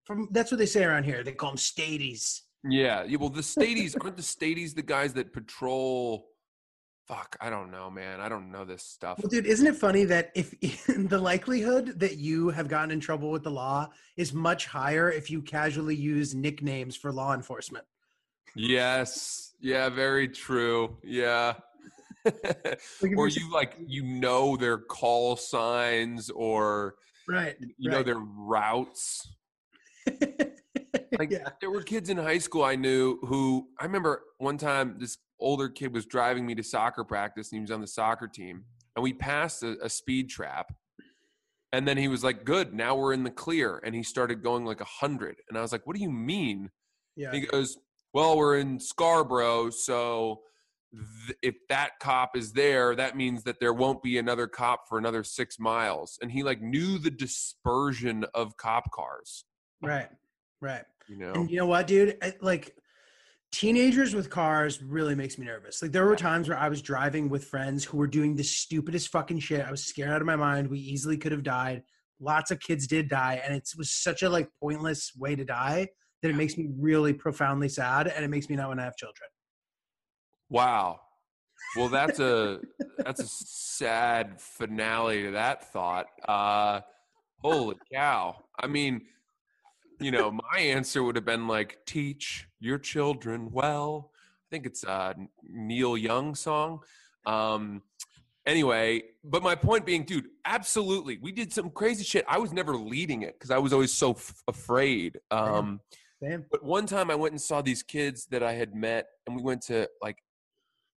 From 0.04 0.28
that's 0.30 0.50
what 0.50 0.58
they 0.58 0.66
say 0.66 0.84
around 0.84 1.04
here. 1.04 1.22
They 1.22 1.32
call 1.32 1.50
them 1.50 1.58
staties. 1.58 2.42
Yeah. 2.62 3.04
yeah 3.04 3.16
well, 3.16 3.30
the 3.30 3.42
staties 3.42 3.96
aren't 4.00 4.16
the 4.16 4.22
staties 4.22 4.74
the 4.74 4.82
guys 4.82 5.14
that 5.14 5.32
patrol. 5.32 6.28
Fuck, 7.06 7.36
I 7.38 7.50
don't 7.50 7.70
know, 7.70 7.90
man. 7.90 8.20
I 8.20 8.30
don't 8.30 8.50
know 8.50 8.64
this 8.64 8.82
stuff. 8.82 9.18
Well, 9.18 9.28
dude, 9.28 9.44
isn't 9.44 9.66
it 9.66 9.76
funny 9.76 10.04
that 10.04 10.32
if 10.34 10.54
the 10.86 11.18
likelihood 11.18 12.00
that 12.00 12.16
you 12.16 12.48
have 12.48 12.68
gotten 12.68 12.90
in 12.90 13.00
trouble 13.00 13.30
with 13.30 13.42
the 13.42 13.50
law 13.50 13.90
is 14.16 14.32
much 14.32 14.66
higher 14.66 15.10
if 15.10 15.30
you 15.30 15.42
casually 15.42 15.94
use 15.94 16.34
nicknames 16.34 16.96
for 16.96 17.12
law 17.12 17.34
enforcement? 17.34 17.84
Yes. 18.56 19.52
Yeah, 19.60 19.88
very 19.90 20.28
true. 20.28 20.96
Yeah. 21.02 21.54
Or 23.16 23.28
you're- 23.28 23.50
like 23.52 23.76
you 23.86 24.02
know 24.04 24.56
their 24.56 24.78
call 24.78 25.36
signs 25.36 26.30
or 26.30 26.94
right? 27.28 27.56
you 27.78 27.90
know 27.90 28.02
their 28.02 28.18
routes. 28.18 29.34
Like 31.18 31.30
yeah. 31.30 31.48
there 31.60 31.70
were 31.70 31.82
kids 31.82 32.08
in 32.10 32.16
high 32.16 32.38
school 32.38 32.64
I 32.64 32.74
knew 32.74 33.18
who 33.22 33.68
I 33.80 33.84
remember 33.84 34.22
one 34.38 34.58
time 34.58 34.96
this 34.98 35.18
older 35.38 35.68
kid 35.68 35.92
was 35.94 36.06
driving 36.06 36.44
me 36.44 36.56
to 36.56 36.62
soccer 36.64 37.04
practice 37.04 37.52
and 37.52 37.58
he 37.58 37.60
was 37.60 37.70
on 37.70 37.80
the 37.80 37.86
soccer 37.86 38.26
team 38.26 38.64
and 38.96 39.02
we 39.02 39.12
passed 39.12 39.62
a, 39.62 39.76
a 39.80 39.88
speed 39.88 40.28
trap 40.28 40.72
and 41.72 41.86
then 41.86 41.96
he 41.96 42.08
was 42.08 42.24
like 42.24 42.44
good 42.44 42.74
now 42.74 42.96
we're 42.96 43.12
in 43.12 43.22
the 43.22 43.30
clear 43.30 43.80
and 43.84 43.94
he 43.94 44.02
started 44.02 44.42
going 44.42 44.64
like 44.64 44.80
a 44.80 44.84
hundred 44.86 45.36
and 45.48 45.56
I 45.56 45.60
was 45.60 45.70
like 45.70 45.86
what 45.86 45.94
do 45.94 46.02
you 46.02 46.10
mean 46.10 46.70
Yeah. 47.16 47.30
he 47.32 47.40
goes, 47.42 47.76
"Well, 48.12 48.36
we're 48.36 48.58
in 48.58 48.80
Scarborough, 48.80 49.70
so 49.70 50.40
th- 51.26 51.38
if 51.42 51.54
that 51.68 51.92
cop 52.00 52.36
is 52.36 52.52
there, 52.52 52.94
that 52.96 53.16
means 53.16 53.44
that 53.44 53.60
there 53.60 53.72
won't 53.72 54.02
be 54.02 54.18
another 54.18 54.46
cop 54.46 54.88
for 54.88 54.98
another 54.98 55.24
six 55.24 55.58
miles." 55.58 56.18
And 56.22 56.30
he 56.30 56.42
like 56.42 56.60
knew 56.60 56.98
the 56.98 57.10
dispersion 57.10 58.24
of 58.34 58.56
cop 58.56 58.90
cars. 58.92 59.44
Right. 59.82 60.08
Right. 60.60 60.84
You 61.08 61.18
know, 61.18 61.32
And 61.32 61.50
you 61.50 61.58
know 61.58 61.66
what, 61.66 61.86
dude? 61.86 62.16
I, 62.22 62.34
like 62.40 62.74
teenagers 63.52 64.14
with 64.14 64.30
cars 64.30 64.82
really 64.82 65.14
makes 65.14 65.38
me 65.38 65.46
nervous. 65.46 65.80
Like 65.80 65.92
there 65.92 66.06
were 66.06 66.16
times 66.16 66.48
where 66.48 66.58
I 66.58 66.68
was 66.68 66.82
driving 66.82 67.28
with 67.28 67.44
friends 67.44 67.84
who 67.84 67.98
were 67.98 68.06
doing 68.06 68.34
the 68.34 68.42
stupidest 68.42 69.08
fucking 69.08 69.38
shit. 69.38 69.64
I 69.64 69.70
was 69.70 69.84
scared 69.84 70.10
out 70.10 70.20
of 70.20 70.26
my 70.26 70.36
mind. 70.36 70.68
We 70.68 70.78
easily 70.78 71.16
could 71.16 71.32
have 71.32 71.42
died. 71.42 71.82
Lots 72.18 72.50
of 72.50 72.58
kids 72.60 72.86
did 72.86 73.08
die, 73.08 73.42
and 73.44 73.54
it 73.54 73.68
was 73.76 73.90
such 73.90 74.22
a 74.22 74.28
like 74.28 74.48
pointless 74.60 75.12
way 75.16 75.36
to 75.36 75.44
die 75.44 75.88
that 76.22 76.30
it 76.30 76.36
makes 76.36 76.56
me 76.56 76.70
really 76.78 77.12
profoundly 77.12 77.68
sad, 77.68 78.08
and 78.08 78.24
it 78.24 78.28
makes 78.28 78.48
me 78.48 78.56
not 78.56 78.68
want 78.68 78.80
to 78.80 78.84
have 78.84 78.96
children. 78.96 79.28
Wow. 80.48 81.00
Well, 81.76 81.88
that's 81.88 82.20
a 82.20 82.60
that's 82.98 83.20
a 83.20 83.26
sad 83.26 84.40
finale 84.40 85.24
to 85.24 85.30
that 85.32 85.72
thought. 85.72 86.06
Uh, 86.26 86.80
holy 87.42 87.76
cow! 87.92 88.36
I 88.58 88.66
mean, 88.66 89.02
you 90.00 90.10
know, 90.10 90.30
my 90.30 90.58
answer 90.60 91.02
would 91.02 91.16
have 91.16 91.24
been 91.24 91.46
like, 91.48 91.78
"Teach 91.86 92.46
your 92.60 92.78
children 92.78 93.50
well." 93.50 94.10
I 94.14 94.48
think 94.50 94.66
it's 94.66 94.84
a 94.84 95.14
Neil 95.42 95.96
Young 95.96 96.34
song. 96.34 96.80
Um, 97.26 97.82
anyway, 98.46 99.02
but 99.24 99.42
my 99.42 99.54
point 99.54 99.86
being, 99.86 100.04
dude, 100.04 100.28
absolutely, 100.44 101.18
we 101.20 101.32
did 101.32 101.52
some 101.52 101.70
crazy 101.70 102.04
shit. 102.04 102.24
I 102.28 102.38
was 102.38 102.52
never 102.52 102.76
leading 102.76 103.22
it 103.22 103.34
because 103.34 103.50
I 103.50 103.58
was 103.58 103.72
always 103.72 103.92
so 103.92 104.12
f- 104.12 104.42
afraid. 104.46 105.18
Um, 105.30 105.80
Damn. 106.22 106.44
but 106.50 106.62
one 106.62 106.86
time 106.86 107.10
I 107.10 107.14
went 107.14 107.32
and 107.32 107.40
saw 107.40 107.62
these 107.62 107.82
kids 107.82 108.26
that 108.26 108.42
I 108.42 108.52
had 108.52 108.74
met, 108.74 109.06
and 109.26 109.34
we 109.34 109.42
went 109.42 109.62
to 109.62 109.88
like, 110.02 110.18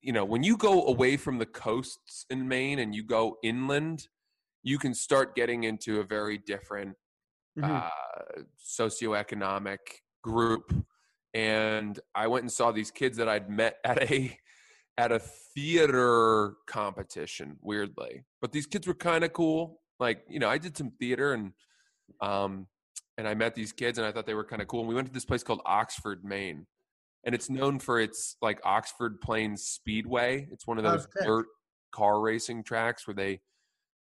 you 0.05 0.13
know, 0.13 0.25
when 0.25 0.43
you 0.43 0.57
go 0.57 0.87
away 0.87 1.17
from 1.17 1.39
the 1.39 1.47
coasts 1.47 2.27
in 2.29 2.47
Maine 2.47 2.79
and 2.79 2.95
you 2.95 3.03
go 3.03 3.39
inland, 3.43 4.09
you 4.63 4.79
can 4.79 4.95
start 4.95 5.35
getting 5.35 5.65
into 5.65 6.01
a 6.01 6.05
very 6.05 6.37
different 6.39 6.97
Mhm. 7.57 7.65
uh, 7.83 8.43
socioeconomic 8.59 9.79
group. 10.23 10.73
And 11.33 11.99
I 12.15 12.27
went 12.27 12.43
and 12.43 12.53
saw 12.53 12.71
these 12.71 12.91
kids 12.91 13.17
that 13.17 13.29
I'd 13.29 13.49
met 13.49 13.79
at 13.85 14.03
a 14.11 14.39
at 14.97 15.11
a 15.11 15.19
theater 15.19 16.55
competition, 16.69 17.59
weirdly. 17.61 18.25
But 18.41 18.53
these 18.53 18.67
kids 18.67 18.87
were 18.87 18.95
kind 18.95 19.25
of 19.25 19.33
cool. 19.33 19.83
Like, 19.99 20.25
you 20.29 20.39
know, 20.39 20.49
I 20.49 20.59
did 20.59 20.77
some 20.77 20.91
theater 20.93 21.33
and 21.33 21.53
um 22.21 22.69
and 23.17 23.27
I 23.27 23.35
met 23.35 23.55
these 23.55 23.73
kids 23.73 23.99
and 23.99 24.07
I 24.07 24.13
thought 24.13 24.27
they 24.27 24.35
were 24.35 24.45
kind 24.45 24.61
of 24.63 24.69
cool. 24.69 24.81
And 24.81 24.89
we 24.89 24.95
went 24.95 25.09
to 25.09 25.13
this 25.15 25.25
place 25.25 25.43
called 25.43 25.63
Oxford, 25.65 26.25
Maine. 26.25 26.67
And 27.27 27.35
it's 27.35 27.49
known 27.49 27.79
for 27.79 28.01
its 28.01 28.37
like 28.43 28.61
Oxford 28.65 29.21
Plains 29.21 29.63
Speedway. 29.63 30.47
It's 30.53 30.67
one 30.67 30.79
of 30.79 30.85
those 30.85 31.07
dirt 31.25 31.47
car 31.93 32.21
racing 32.21 32.65
tracks 32.65 33.07
where 33.07 33.15
they 33.15 33.41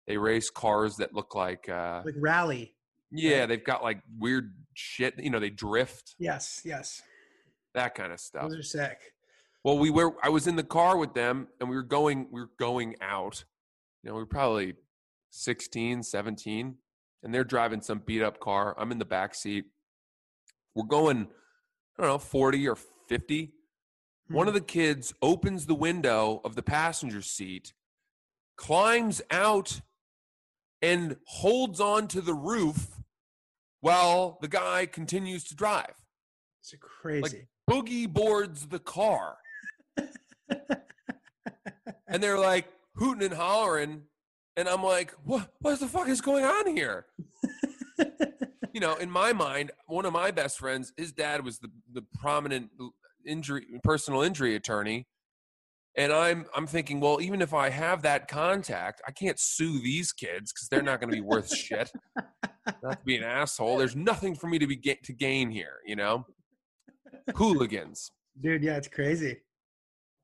they 0.07 0.17
race 0.17 0.49
cars 0.49 0.97
that 0.97 1.13
look 1.13 1.33
like 1.35 1.69
uh 1.69 2.01
like 2.03 2.15
rally. 2.17 2.75
yeah, 3.11 3.45
they've 3.45 3.63
got 3.63 3.81
like 3.83 4.01
weird 4.19 4.53
shit, 4.73 5.13
you 5.17 5.29
know, 5.29 5.39
they 5.39 5.49
drift, 5.49 6.15
Yes. 6.19 6.61
Yes. 6.65 7.01
that 7.73 7.95
kind 7.95 8.11
of 8.11 8.19
stuff. 8.19 8.49
Those 8.49 8.57
are 8.59 8.63
sick. 8.63 8.97
Well, 9.63 9.77
we 9.77 9.89
were 9.89 10.13
I 10.21 10.29
was 10.29 10.47
in 10.47 10.57
the 10.57 10.63
car 10.63 10.97
with 10.97 11.13
them 11.13 11.47
and 11.61 11.69
we 11.69 11.75
were 11.77 11.83
going 11.83 12.27
we 12.31 12.41
were 12.41 12.51
going 12.59 12.95
out. 13.01 13.45
You 14.03 14.09
know, 14.09 14.15
we 14.15 14.21
were 14.23 14.27
probably 14.27 14.73
16, 15.29 16.03
17 16.03 16.75
and 17.23 17.33
they're 17.33 17.45
driving 17.45 17.79
some 17.81 17.99
beat 18.05 18.21
up 18.21 18.41
car. 18.41 18.75
I'm 18.77 18.91
in 18.91 18.99
the 18.99 19.05
back 19.05 19.33
seat. 19.33 19.65
We're 20.75 20.87
going 20.87 21.27
I 21.97 22.01
don't 22.01 22.11
know, 22.11 22.17
40 22.17 22.67
or 22.67 22.75
50. 23.13 23.53
One 24.29 24.47
of 24.47 24.55
hmm. 24.55 24.57
the 24.57 24.65
kids 24.65 25.13
opens 25.21 25.67
the 25.67 25.75
window 25.75 26.41
of 26.43 26.55
the 26.55 26.63
passenger 26.63 27.21
seat, 27.21 27.73
climbs 28.57 29.21
out 29.29 29.81
and 30.81 31.17
holds 31.27 31.79
on 31.79 32.07
to 32.07 32.21
the 32.21 32.33
roof 32.33 33.03
while 33.81 34.39
the 34.41 34.47
guy 34.47 34.87
continues 34.87 35.43
to 35.43 35.55
drive. 35.55 35.93
It's 36.61 36.73
crazy. 36.79 37.49
Boogie 37.69 38.11
boards 38.11 38.65
the 38.65 38.79
car. 38.79 39.37
and 42.07 42.23
they're 42.23 42.39
like 42.39 42.65
hooting 42.95 43.25
and 43.25 43.35
hollering. 43.35 44.01
And 44.57 44.67
I'm 44.67 44.81
like, 44.81 45.13
what, 45.23 45.49
what 45.59 45.79
the 45.79 45.87
fuck 45.87 46.07
is 46.07 46.21
going 46.21 46.45
on 46.45 46.75
here? 46.75 47.05
you 48.73 48.79
know, 48.79 48.95
in 48.95 49.11
my 49.11 49.33
mind, 49.33 49.71
one 49.85 50.05
of 50.07 50.13
my 50.13 50.31
best 50.31 50.57
friends, 50.57 50.93
his 50.97 51.11
dad 51.11 51.45
was 51.45 51.59
the, 51.59 51.69
the 51.91 52.03
prominent 52.19 52.71
injury, 53.25 53.65
personal 53.83 54.21
injury 54.21 54.55
attorney. 54.55 55.07
And 55.95 56.11
I'm 56.11 56.45
I'm 56.55 56.65
thinking, 56.65 56.99
well, 56.99 57.21
even 57.21 57.41
if 57.41 57.53
I 57.53 57.69
have 57.69 58.01
that 58.01 58.27
contact, 58.27 59.01
I 59.07 59.11
can't 59.11 59.39
sue 59.39 59.79
these 59.79 60.11
kids 60.11 60.51
because 60.51 60.67
they're 60.69 60.81
not 60.81 60.99
going 60.99 61.11
to 61.11 61.15
be 61.15 61.21
worth 61.21 61.55
shit. 61.55 61.91
Not 62.81 62.91
to 62.93 63.05
be 63.05 63.15
an 63.17 63.23
asshole. 63.23 63.77
There's 63.77 63.95
nothing 63.95 64.33
for 64.35 64.47
me 64.47 64.57
to 64.57 64.65
be 64.65 64.75
ga- 64.75 64.99
to 65.03 65.13
gain 65.13 65.51
here, 65.51 65.81
you 65.85 65.95
know. 65.95 66.25
Hooligans. 67.35 68.09
Dude, 68.41 68.63
yeah, 68.63 68.77
it's 68.77 68.87
crazy. 68.87 69.37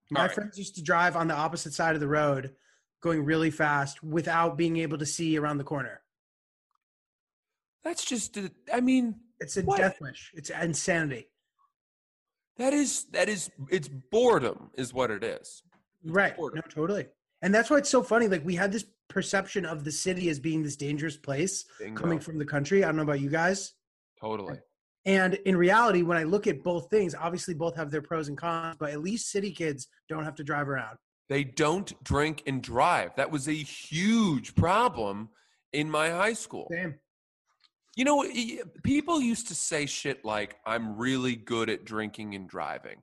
My 0.09 0.21
right. 0.21 0.31
friends 0.31 0.57
used 0.57 0.73
to 0.75 0.81
drive 0.81 1.15
on 1.15 1.27
the 1.27 1.35
opposite 1.35 1.73
side 1.73 1.93
of 1.93 2.01
the 2.01 2.07
road, 2.07 2.55
going 3.03 3.23
really 3.23 3.51
fast 3.51 4.01
without 4.01 4.57
being 4.57 4.77
able 4.77 4.97
to 4.97 5.05
see 5.05 5.37
around 5.37 5.59
the 5.59 5.63
corner. 5.63 6.01
That's 7.83 8.03
just. 8.03 8.37
I 8.73 8.81
mean, 8.81 9.15
It's 9.39 9.55
a 9.57 9.61
What? 9.61 9.77
death 9.77 10.01
wish. 10.01 10.31
It's 10.33 10.49
insanity. 10.49 11.27
That 12.59 12.73
is 12.73 13.05
that 13.11 13.27
is 13.29 13.49
it's 13.69 13.87
boredom 13.87 14.69
is 14.75 14.93
what 14.93 15.09
it 15.09 15.23
is. 15.23 15.63
Right. 16.05 16.35
boredom. 16.37 16.61
No, 16.63 16.69
totally. 16.69 17.07
And 17.41 17.53
that's 17.53 17.69
why 17.69 17.77
it's 17.77 17.89
so 17.89 18.03
funny. 18.03 18.27
Like 18.27 18.45
we 18.45 18.55
had 18.55 18.71
this 18.71 18.85
perception 19.07 19.65
of 19.65 19.83
the 19.83 19.91
city 19.91 20.29
as 20.29 20.39
being 20.39 20.61
this 20.61 20.75
dangerous 20.75 21.17
place 21.17 21.65
Bingo. 21.79 21.99
coming 21.99 22.19
from 22.19 22.37
the 22.37 22.45
country. 22.45 22.83
I 22.83 22.87
don't 22.87 22.97
know 22.97 23.03
about 23.03 23.21
you 23.21 23.29
guys. 23.29 23.73
totally. 24.19 24.59
And 25.05 25.35
in 25.45 25.55
reality, 25.55 26.03
when 26.03 26.17
I 26.17 26.23
look 26.23 26.45
at 26.45 26.61
both 26.61 26.89
things, 26.89 27.15
obviously 27.15 27.53
both 27.53 27.75
have 27.77 27.89
their 27.89 28.01
pros 28.01 28.27
and 28.27 28.37
cons, 28.37 28.75
but 28.77 28.91
at 28.91 29.01
least 29.01 29.31
city 29.31 29.51
kids 29.51 29.87
don't 30.09 30.25
have 30.25 30.35
to 30.35 30.43
drive 30.43 30.67
around. 30.67 30.97
They 31.29 31.45
don't 31.45 31.91
drink 32.03 32.43
and 32.45 32.61
drive. 32.61 33.15
That 33.15 33.31
was 33.31 33.47
a 33.47 33.53
huge 33.53 34.53
problem 34.55 35.29
in 35.71 35.89
my 35.89 36.09
high 36.09 36.33
school. 36.33 36.67
Same. 36.69 36.95
You 37.99 38.05
know, 38.05 38.25
people 38.81 39.19
used 39.19 39.49
to 39.49 39.55
say 39.55 39.85
shit 39.85 40.23
like, 40.23 40.55
I'm 40.65 40.95
really 40.95 41.35
good 41.35 41.69
at 41.69 41.83
drinking 41.83 42.33
and 42.33 42.47
driving. 42.47 43.01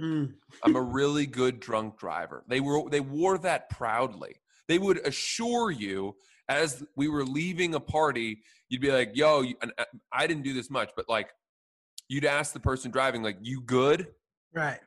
Mm. 0.00 0.34
I'm 0.62 0.76
a 0.76 0.80
really 1.00 1.26
good 1.26 1.58
drunk 1.58 1.98
driver. 1.98 2.44
They 2.46 2.60
were 2.60 2.88
they 2.88 3.00
wore 3.00 3.38
that 3.38 3.68
proudly. 3.70 4.36
They 4.68 4.78
would 4.78 5.04
assure 5.04 5.72
you 5.72 6.14
as 6.48 6.84
we 6.94 7.08
were 7.08 7.24
leaving 7.24 7.74
a 7.74 7.80
party, 7.80 8.44
you'd 8.68 8.82
be 8.82 8.92
like, 8.92 9.16
"Yo," 9.16 9.42
and 9.62 9.72
uh, 9.78 9.84
I 10.12 10.28
didn't 10.28 10.44
do 10.44 10.54
this 10.54 10.70
much, 10.70 10.92
but 10.94 11.08
like 11.08 11.30
you'd 12.08 12.24
ask 12.24 12.52
the 12.52 12.60
person 12.60 12.92
driving 12.92 13.24
like, 13.24 13.38
"You 13.42 13.62
good?" 13.62 14.06
Right. 14.54 14.78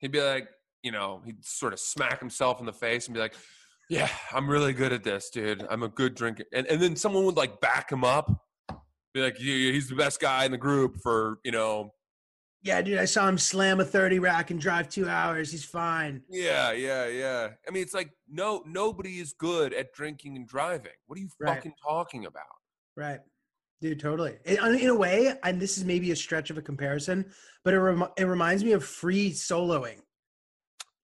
He'd 0.00 0.10
be 0.10 0.20
like, 0.20 0.48
you 0.82 0.90
know, 0.90 1.22
he'd 1.24 1.44
sort 1.44 1.72
of 1.72 1.78
smack 1.78 2.18
himself 2.18 2.58
in 2.58 2.66
the 2.66 2.72
face 2.72 3.06
and 3.06 3.14
be 3.14 3.20
like, 3.20 3.36
"Yeah, 3.88 4.10
I'm 4.32 4.50
really 4.50 4.72
good 4.72 4.92
at 4.92 5.04
this, 5.04 5.30
dude. 5.30 5.64
I'm 5.70 5.84
a 5.84 5.88
good 5.88 6.16
drinker." 6.16 6.42
And 6.52 6.66
and 6.66 6.82
then 6.82 6.96
someone 6.96 7.24
would 7.24 7.36
like 7.36 7.60
back 7.60 7.92
him 7.92 8.02
up. 8.02 8.42
Be 9.16 9.22
like, 9.22 9.40
yeah, 9.40 9.72
he's 9.72 9.88
the 9.88 9.94
best 9.96 10.20
guy 10.20 10.44
in 10.44 10.50
the 10.52 10.58
group 10.58 10.98
for, 11.02 11.38
you 11.42 11.50
know, 11.50 11.94
Yeah, 12.62 12.82
dude, 12.82 12.98
I 12.98 13.06
saw 13.06 13.26
him 13.26 13.38
slam 13.38 13.80
a 13.80 13.84
30 13.84 14.18
rack 14.18 14.50
and 14.50 14.60
drive 14.60 14.90
two 14.90 15.08
hours. 15.08 15.50
He's 15.50 15.64
fine. 15.64 16.20
Yeah, 16.28 16.72
yeah, 16.72 17.06
yeah. 17.06 17.48
I 17.66 17.70
mean, 17.70 17.82
it's 17.82 17.94
like 17.94 18.10
no, 18.28 18.62
nobody 18.66 19.18
is 19.18 19.32
good 19.32 19.72
at 19.72 19.94
drinking 19.94 20.36
and 20.36 20.46
driving. 20.46 20.92
What 21.06 21.16
are 21.18 21.22
you 21.22 21.30
Right. 21.40 21.54
fucking 21.54 21.72
talking 21.82 22.26
about? 22.26 22.44
Right. 22.94 23.20
Dude, 23.80 24.00
totally. 24.00 24.36
In, 24.44 24.58
in 24.74 24.88
a 24.90 24.94
way, 24.94 25.32
and 25.42 25.58
this 25.58 25.78
is 25.78 25.84
maybe 25.86 26.10
a 26.10 26.16
stretch 26.16 26.50
of 26.50 26.58
a 26.58 26.62
comparison, 26.62 27.24
but 27.64 27.72
it, 27.72 27.78
rem- 27.80 28.08
it 28.18 28.24
reminds 28.24 28.64
me 28.64 28.72
of 28.72 28.84
free 28.84 29.32
soloing. 29.32 30.00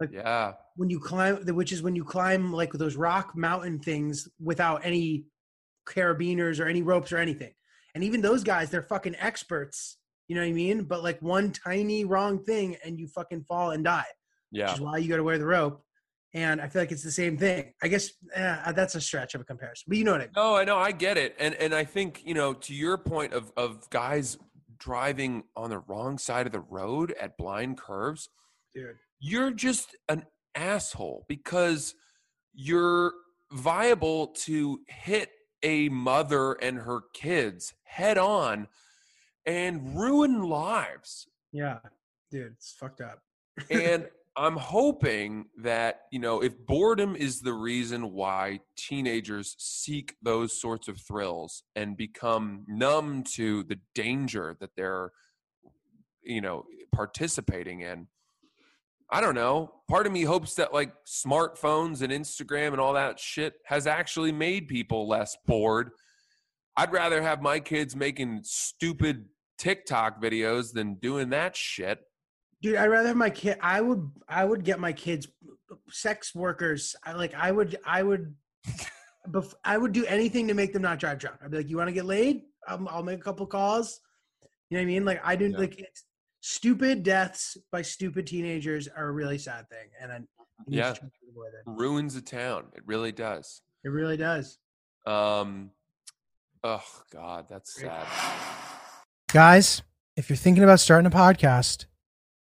Like 0.01 0.11
Yeah, 0.12 0.53
When 0.77 0.90
you 0.90 1.01
climb, 1.01 1.46
which 1.46 1.72
is 1.72 1.81
when 1.81 1.96
you 1.96 2.05
climb 2.05 2.53
like 2.53 2.75
those 2.75 2.96
rock 2.96 3.35
mountain 3.35 3.79
things 3.79 4.29
without 4.38 4.85
any 4.85 5.25
carabiners 5.88 6.61
or 6.61 6.66
any 6.68 6.83
ropes 6.83 7.11
or 7.11 7.16
anything. 7.16 7.55
And 7.94 8.05
even 8.05 8.22
those 8.22 8.42
guys, 8.42 8.70
they're 8.70 8.83
fucking 8.83 9.16
experts. 9.18 9.98
You 10.28 10.37
know 10.37 10.42
what 10.42 10.48
I 10.48 10.52
mean? 10.52 10.85
But 10.85 11.02
like 11.02 11.20
one 11.20 11.52
tiny 11.52 12.05
wrong 12.05 12.42
thing 12.42 12.76
and 12.85 12.98
you 12.98 13.07
fucking 13.09 13.44
fall 13.44 13.70
and 13.72 13.85
die, 13.85 14.05
yeah. 14.50 14.66
which 14.66 14.74
is 14.76 14.81
why 14.81 14.98
you 14.98 15.09
got 15.09 15.16
to 15.16 15.24
wear 15.24 15.38
the 15.38 15.46
rope. 15.46 15.83
And 16.35 16.62
I 16.62 16.68
feel 16.68 16.81
like 16.81 16.92
it's 16.92 17.02
the 17.02 17.11
same 17.11 17.37
thing. 17.37 17.74
I 17.83 17.88
guess 17.88 18.11
eh, 18.35 18.72
that's 18.72 18.94
a 18.94 19.00
stretch 19.00 19.35
of 19.35 19.42
a 19.42 19.44
comparison, 19.44 19.85
but 19.88 19.98
you 19.98 20.05
know 20.05 20.12
what 20.12 20.22
I 20.22 20.24
mean? 20.24 20.33
No, 20.35 20.57
I 20.57 20.64
know, 20.64 20.78
I 20.78 20.90
get 20.92 21.18
it, 21.18 21.37
and 21.38 21.55
and 21.57 21.74
I 21.74 21.85
think 21.85 22.22
you 22.24 22.33
know 22.33 22.55
to 22.55 22.74
your 22.74 22.96
point 22.96 23.35
of 23.35 23.52
of 23.55 23.90
guys 23.90 24.38
driving 24.78 25.44
on 25.57 25.68
the 25.68 25.78
wrong 25.81 26.16
side 26.16 26.46
of 26.46 26.52
the 26.52 26.61
road 26.61 27.14
at 27.20 27.37
blind 27.37 27.76
curves. 27.76 28.31
Dude. 28.74 28.96
You're 29.20 29.50
just 29.50 29.94
an 30.09 30.24
asshole 30.55 31.24
because 31.28 31.94
you're 32.55 33.12
viable 33.52 34.28
to 34.28 34.81
hit 34.88 35.31
a 35.62 35.88
mother 35.88 36.53
and 36.53 36.79
her 36.79 37.01
kids 37.12 37.75
head 37.85 38.18
on 38.18 38.68
and 39.46 39.96
ruin 39.98 40.42
lives. 40.42 41.27
Yeah. 41.53 41.79
Dude, 42.31 42.53
it's 42.57 42.72
fucked 42.72 43.01
up. 43.01 43.20
and 43.70 44.09
I'm 44.37 44.57
hoping 44.57 45.46
that, 45.59 46.03
you 46.11 46.18
know, 46.18 46.42
if 46.42 46.59
boredom 46.66 47.16
is 47.16 47.40
the 47.40 47.53
reason 47.53 48.12
why 48.12 48.61
teenagers 48.77 49.55
seek 49.59 50.14
those 50.22 50.59
sorts 50.59 50.88
of 50.88 50.98
thrills 50.98 51.62
and 51.77 51.96
become 51.96 52.64
numb 52.66 53.25
to 53.35 53.62
the 53.64 53.79
danger 53.94 54.57
that 54.61 54.70
they're, 54.75 55.12
you 56.22 56.40
know, 56.40 56.64
participating 56.94 57.81
in, 57.81 58.07
I 59.12 59.20
don't 59.20 59.35
know. 59.35 59.70
Part 59.90 60.07
of 60.07 60.12
me 60.12 60.22
hopes 60.22 60.55
that 60.55 60.72
like 60.72 60.90
smartphones 61.07 62.01
and 62.01 62.11
Instagram 62.11 62.68
and 62.68 62.81
all 62.81 62.94
that 62.94 63.20
shit 63.20 63.53
has 63.66 63.87
actually 63.87 64.33
made 64.33 64.68
people 64.68 65.07
less 65.07 65.37
bored. 65.46 65.90
I'd 66.79 66.92
rather 66.92 67.20
have 67.20 67.42
my 67.42 67.61
kids 67.61 67.94
making 67.94 68.40
stupid 68.44 69.27
TikTok 69.59 70.22
videos 70.22 70.72
than 70.72 70.94
doing 70.94 71.29
that 71.29 71.55
shit. 71.55 72.01
Dude, 72.62 72.77
I'd 72.77 72.87
rather 72.87 73.09
have 73.09 73.16
my 73.16 73.29
kid. 73.29 73.59
I 73.61 73.83
would. 73.83 74.11
I 74.29 74.46
would 74.46 74.64
get 74.64 74.81
my 74.81 74.94
kids 74.94 75.29
sex 75.90 76.35
workers. 76.35 76.96
I 77.05 77.12
like. 77.12 77.35
I 77.35 77.53
would. 77.53 77.77
I 77.85 78.03
would. 78.03 78.35
Bef- 79.29 79.55
I 79.64 79.77
would 79.77 79.92
do 79.92 80.07
anything 80.07 80.48
to 80.48 80.55
make 80.55 80.72
them 80.72 80.83
not 80.83 80.98
drive 80.98 81.18
drunk. 81.18 81.37
I'd 81.44 81.51
be 81.51 81.59
like, 81.59 81.68
"You 81.68 81.77
want 81.77 81.88
to 81.88 81.92
get 81.92 82.07
laid? 82.07 82.42
I'll, 82.66 82.88
I'll 82.88 83.03
make 83.03 83.20
a 83.20 83.22
couple 83.22 83.46
calls." 83.46 84.01
You 84.70 84.79
know 84.79 84.83
what 84.83 84.85
I 84.85 84.87
mean? 84.87 85.05
Like 85.05 85.20
I 85.22 85.37
do. 85.37 85.51
Yeah. 85.51 85.59
Like 85.59 85.79
it's, 85.79 86.05
stupid 86.42 87.02
deaths 87.05 87.57
by 87.70 87.81
stupid 87.83 88.26
teenagers 88.26 88.88
are 88.88 89.07
a 89.09 89.12
really 89.12 89.38
sad 89.38 89.68
thing, 89.70 89.88
and 90.00 90.12
I, 90.12 90.16
you 90.16 90.24
need 90.66 90.76
to 90.76 90.83
Yeah. 90.83 90.92
to 90.92 91.11
avoid 91.31 91.46
it. 91.55 91.62
ruins 91.66 92.16
a 92.16 92.20
town. 92.20 92.64
It 92.74 92.83
really 92.85 93.12
does. 93.12 93.62
It 93.85 93.88
really 93.88 94.16
does. 94.16 94.59
Um, 95.07 95.70
oh 96.64 96.85
God, 97.12 97.46
that's 97.48 97.74
sad. 97.81 98.07
Guys, 99.33 99.83
if 100.16 100.28
you're 100.28 100.37
thinking 100.37 100.62
about 100.64 100.81
starting 100.81 101.07
a 101.07 101.11
podcast, 101.14 101.87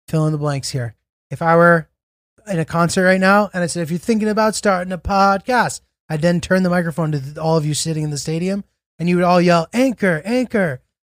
fill 0.08 0.26
in 0.26 0.32
the 0.32 0.38
blanks 0.38 0.70
here. 0.70 0.94
If 1.30 1.42
I 1.42 1.56
were 1.56 1.88
in 2.46 2.58
a 2.60 2.64
concert 2.64 3.04
right 3.04 3.20
now 3.20 3.50
and 3.52 3.64
I 3.64 3.66
said, 3.66 3.82
if 3.82 3.90
you're 3.90 3.98
thinking 3.98 4.28
about 4.28 4.54
starting 4.54 4.92
a 4.92 4.98
podcast, 4.98 5.80
I'd 6.08 6.22
then 6.22 6.40
turn 6.40 6.62
the 6.62 6.70
microphone 6.70 7.10
to 7.12 7.40
all 7.42 7.56
of 7.56 7.66
you 7.66 7.74
sitting 7.74 8.04
in 8.04 8.10
the 8.10 8.18
stadium 8.18 8.62
and 8.98 9.08
you 9.08 9.16
would 9.16 9.24
all 9.24 9.40
yell, 9.40 9.66
Anchor, 9.72 10.22
Anchor. 10.24 10.80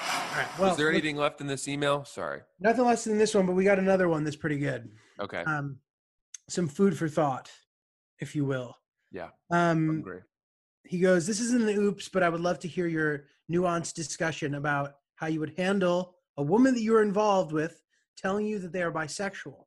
All 0.00 0.38
right. 0.38 0.58
Well, 0.58 0.70
Is 0.72 0.76
there 0.76 0.90
anything 0.90 1.16
left 1.16 1.40
in 1.40 1.46
this 1.46 1.68
email? 1.68 2.04
Sorry. 2.04 2.40
nothing 2.60 2.84
less 2.84 3.04
than 3.04 3.18
this 3.18 3.34
one, 3.34 3.46
but 3.46 3.52
we 3.52 3.64
got 3.64 3.78
another 3.78 4.08
one 4.08 4.24
that's 4.24 4.36
pretty 4.36 4.58
good. 4.58 4.90
Okay. 5.20 5.42
Um, 5.44 5.78
some 6.48 6.68
food 6.68 6.96
for 6.96 7.08
thought, 7.08 7.50
if 8.18 8.34
you 8.34 8.44
will. 8.44 8.76
Yeah. 9.10 9.28
Um, 9.50 10.04
he 10.84 10.98
goes, 10.98 11.26
This 11.26 11.40
isn't 11.40 11.68
an 11.68 11.76
oops, 11.78 12.08
but 12.08 12.22
I 12.22 12.28
would 12.28 12.40
love 12.40 12.58
to 12.60 12.68
hear 12.68 12.86
your 12.86 13.24
nuanced 13.50 13.94
discussion 13.94 14.54
about 14.54 14.94
how 15.16 15.26
you 15.26 15.40
would 15.40 15.54
handle 15.56 16.16
a 16.38 16.42
woman 16.42 16.74
that 16.74 16.80
you 16.80 16.96
are 16.96 17.02
involved 17.02 17.52
with 17.52 17.82
telling 18.16 18.46
you 18.46 18.58
that 18.58 18.72
they 18.72 18.82
are 18.82 18.92
bisexual. 18.92 19.64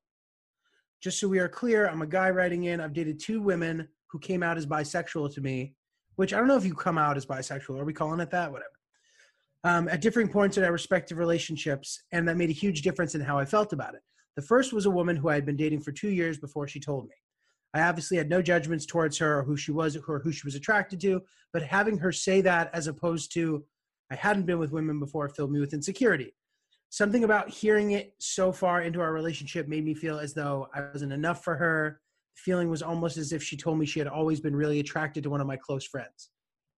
Just 1.01 1.19
so 1.19 1.27
we 1.27 1.39
are 1.39 1.47
clear, 1.49 1.87
I'm 1.87 2.01
a 2.01 2.07
guy 2.07 2.29
writing 2.31 2.63
in. 2.65 2.81
I've 2.81 2.93
dated 2.93 3.19
two 3.19 3.41
women 3.41 3.87
who 4.07 4.19
came 4.19 4.41
out 4.41 4.57
as 4.57 4.65
bisexual 4.65 5.33
to 5.35 5.41
me, 5.41 5.75
which 6.15 6.33
I 6.33 6.37
don't 6.37 6.47
know 6.47 6.57
if 6.57 6.65
you 6.65 6.73
come 6.73 6.97
out 6.97 7.17
as 7.17 7.25
bisexual. 7.25 7.79
Are 7.79 7.85
we 7.85 7.93
calling 7.93 8.19
it 8.19 8.31
that? 8.31 8.51
Whatever. 8.51 8.69
Um, 9.65 9.87
at 9.87 9.99
differing 9.99 10.27
points 10.29 10.57
in 10.57 10.63
our 10.63 10.71
respective 10.71 11.17
relationships, 11.17 12.03
and 12.11 12.27
that 12.27 12.37
made 12.37 12.51
a 12.51 12.53
huge 12.53 12.83
difference 12.83 13.15
in 13.15 13.21
how 13.21 13.39
I 13.39 13.45
felt 13.45 13.73
about 13.73 13.95
it. 13.95 14.01
The 14.35 14.43
first 14.43 14.71
was 14.73 14.85
a 14.85 14.91
woman 14.91 15.15
who 15.15 15.27
I 15.27 15.33
had 15.33 15.45
been 15.45 15.57
dating 15.57 15.81
for 15.81 15.91
two 15.91 16.11
years 16.11 16.37
before 16.37 16.67
she 16.67 16.79
told 16.79 17.05
me. 17.05 17.15
I 17.73 17.81
obviously 17.81 18.15
had 18.15 18.29
no 18.29 18.41
judgments 18.41 18.85
towards 18.85 19.17
her 19.17 19.39
or 19.39 19.43
who 19.43 19.57
she 19.57 19.71
was 19.71 19.97
or 19.97 20.19
who 20.19 20.31
she 20.31 20.45
was 20.45 20.55
attracted 20.55 21.01
to, 21.01 21.21
but 21.51 21.63
having 21.63 21.97
her 21.97 22.11
say 22.11 22.41
that 22.41 22.69
as 22.73 22.87
opposed 22.87 23.33
to 23.33 23.65
I 24.11 24.15
hadn't 24.15 24.45
been 24.45 24.59
with 24.59 24.71
women 24.71 24.99
before 24.99 25.27
filled 25.29 25.51
me 25.51 25.59
with 25.59 25.73
insecurity. 25.73 26.35
Something 26.89 27.23
about 27.23 27.49
hearing 27.49 27.91
it 27.91 28.13
so 28.19 28.51
far 28.51 28.83
into 28.83 29.01
our 29.01 29.11
relationship 29.11 29.67
made 29.67 29.83
me 29.83 29.93
feel 29.95 30.19
as 30.19 30.33
though 30.33 30.67
I 30.75 30.81
wasn't 30.93 31.11
enough 31.11 31.43
for 31.43 31.55
her, 31.55 31.99
The 32.35 32.41
feeling 32.41 32.69
was 32.69 32.81
almost 32.81 33.17
as 33.17 33.33
if 33.33 33.41
she 33.41 33.57
told 33.57 33.79
me 33.79 33.85
she 33.85 33.99
had 33.99 34.07
always 34.07 34.39
been 34.39 34.55
really 34.55 34.79
attracted 34.79 35.23
to 35.23 35.29
one 35.29 35.41
of 35.41 35.47
my 35.47 35.57
close 35.57 35.85
friends, 35.85 36.29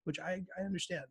which 0.06 0.20
I, 0.20 0.42
I 0.58 0.64
understand. 0.64 1.06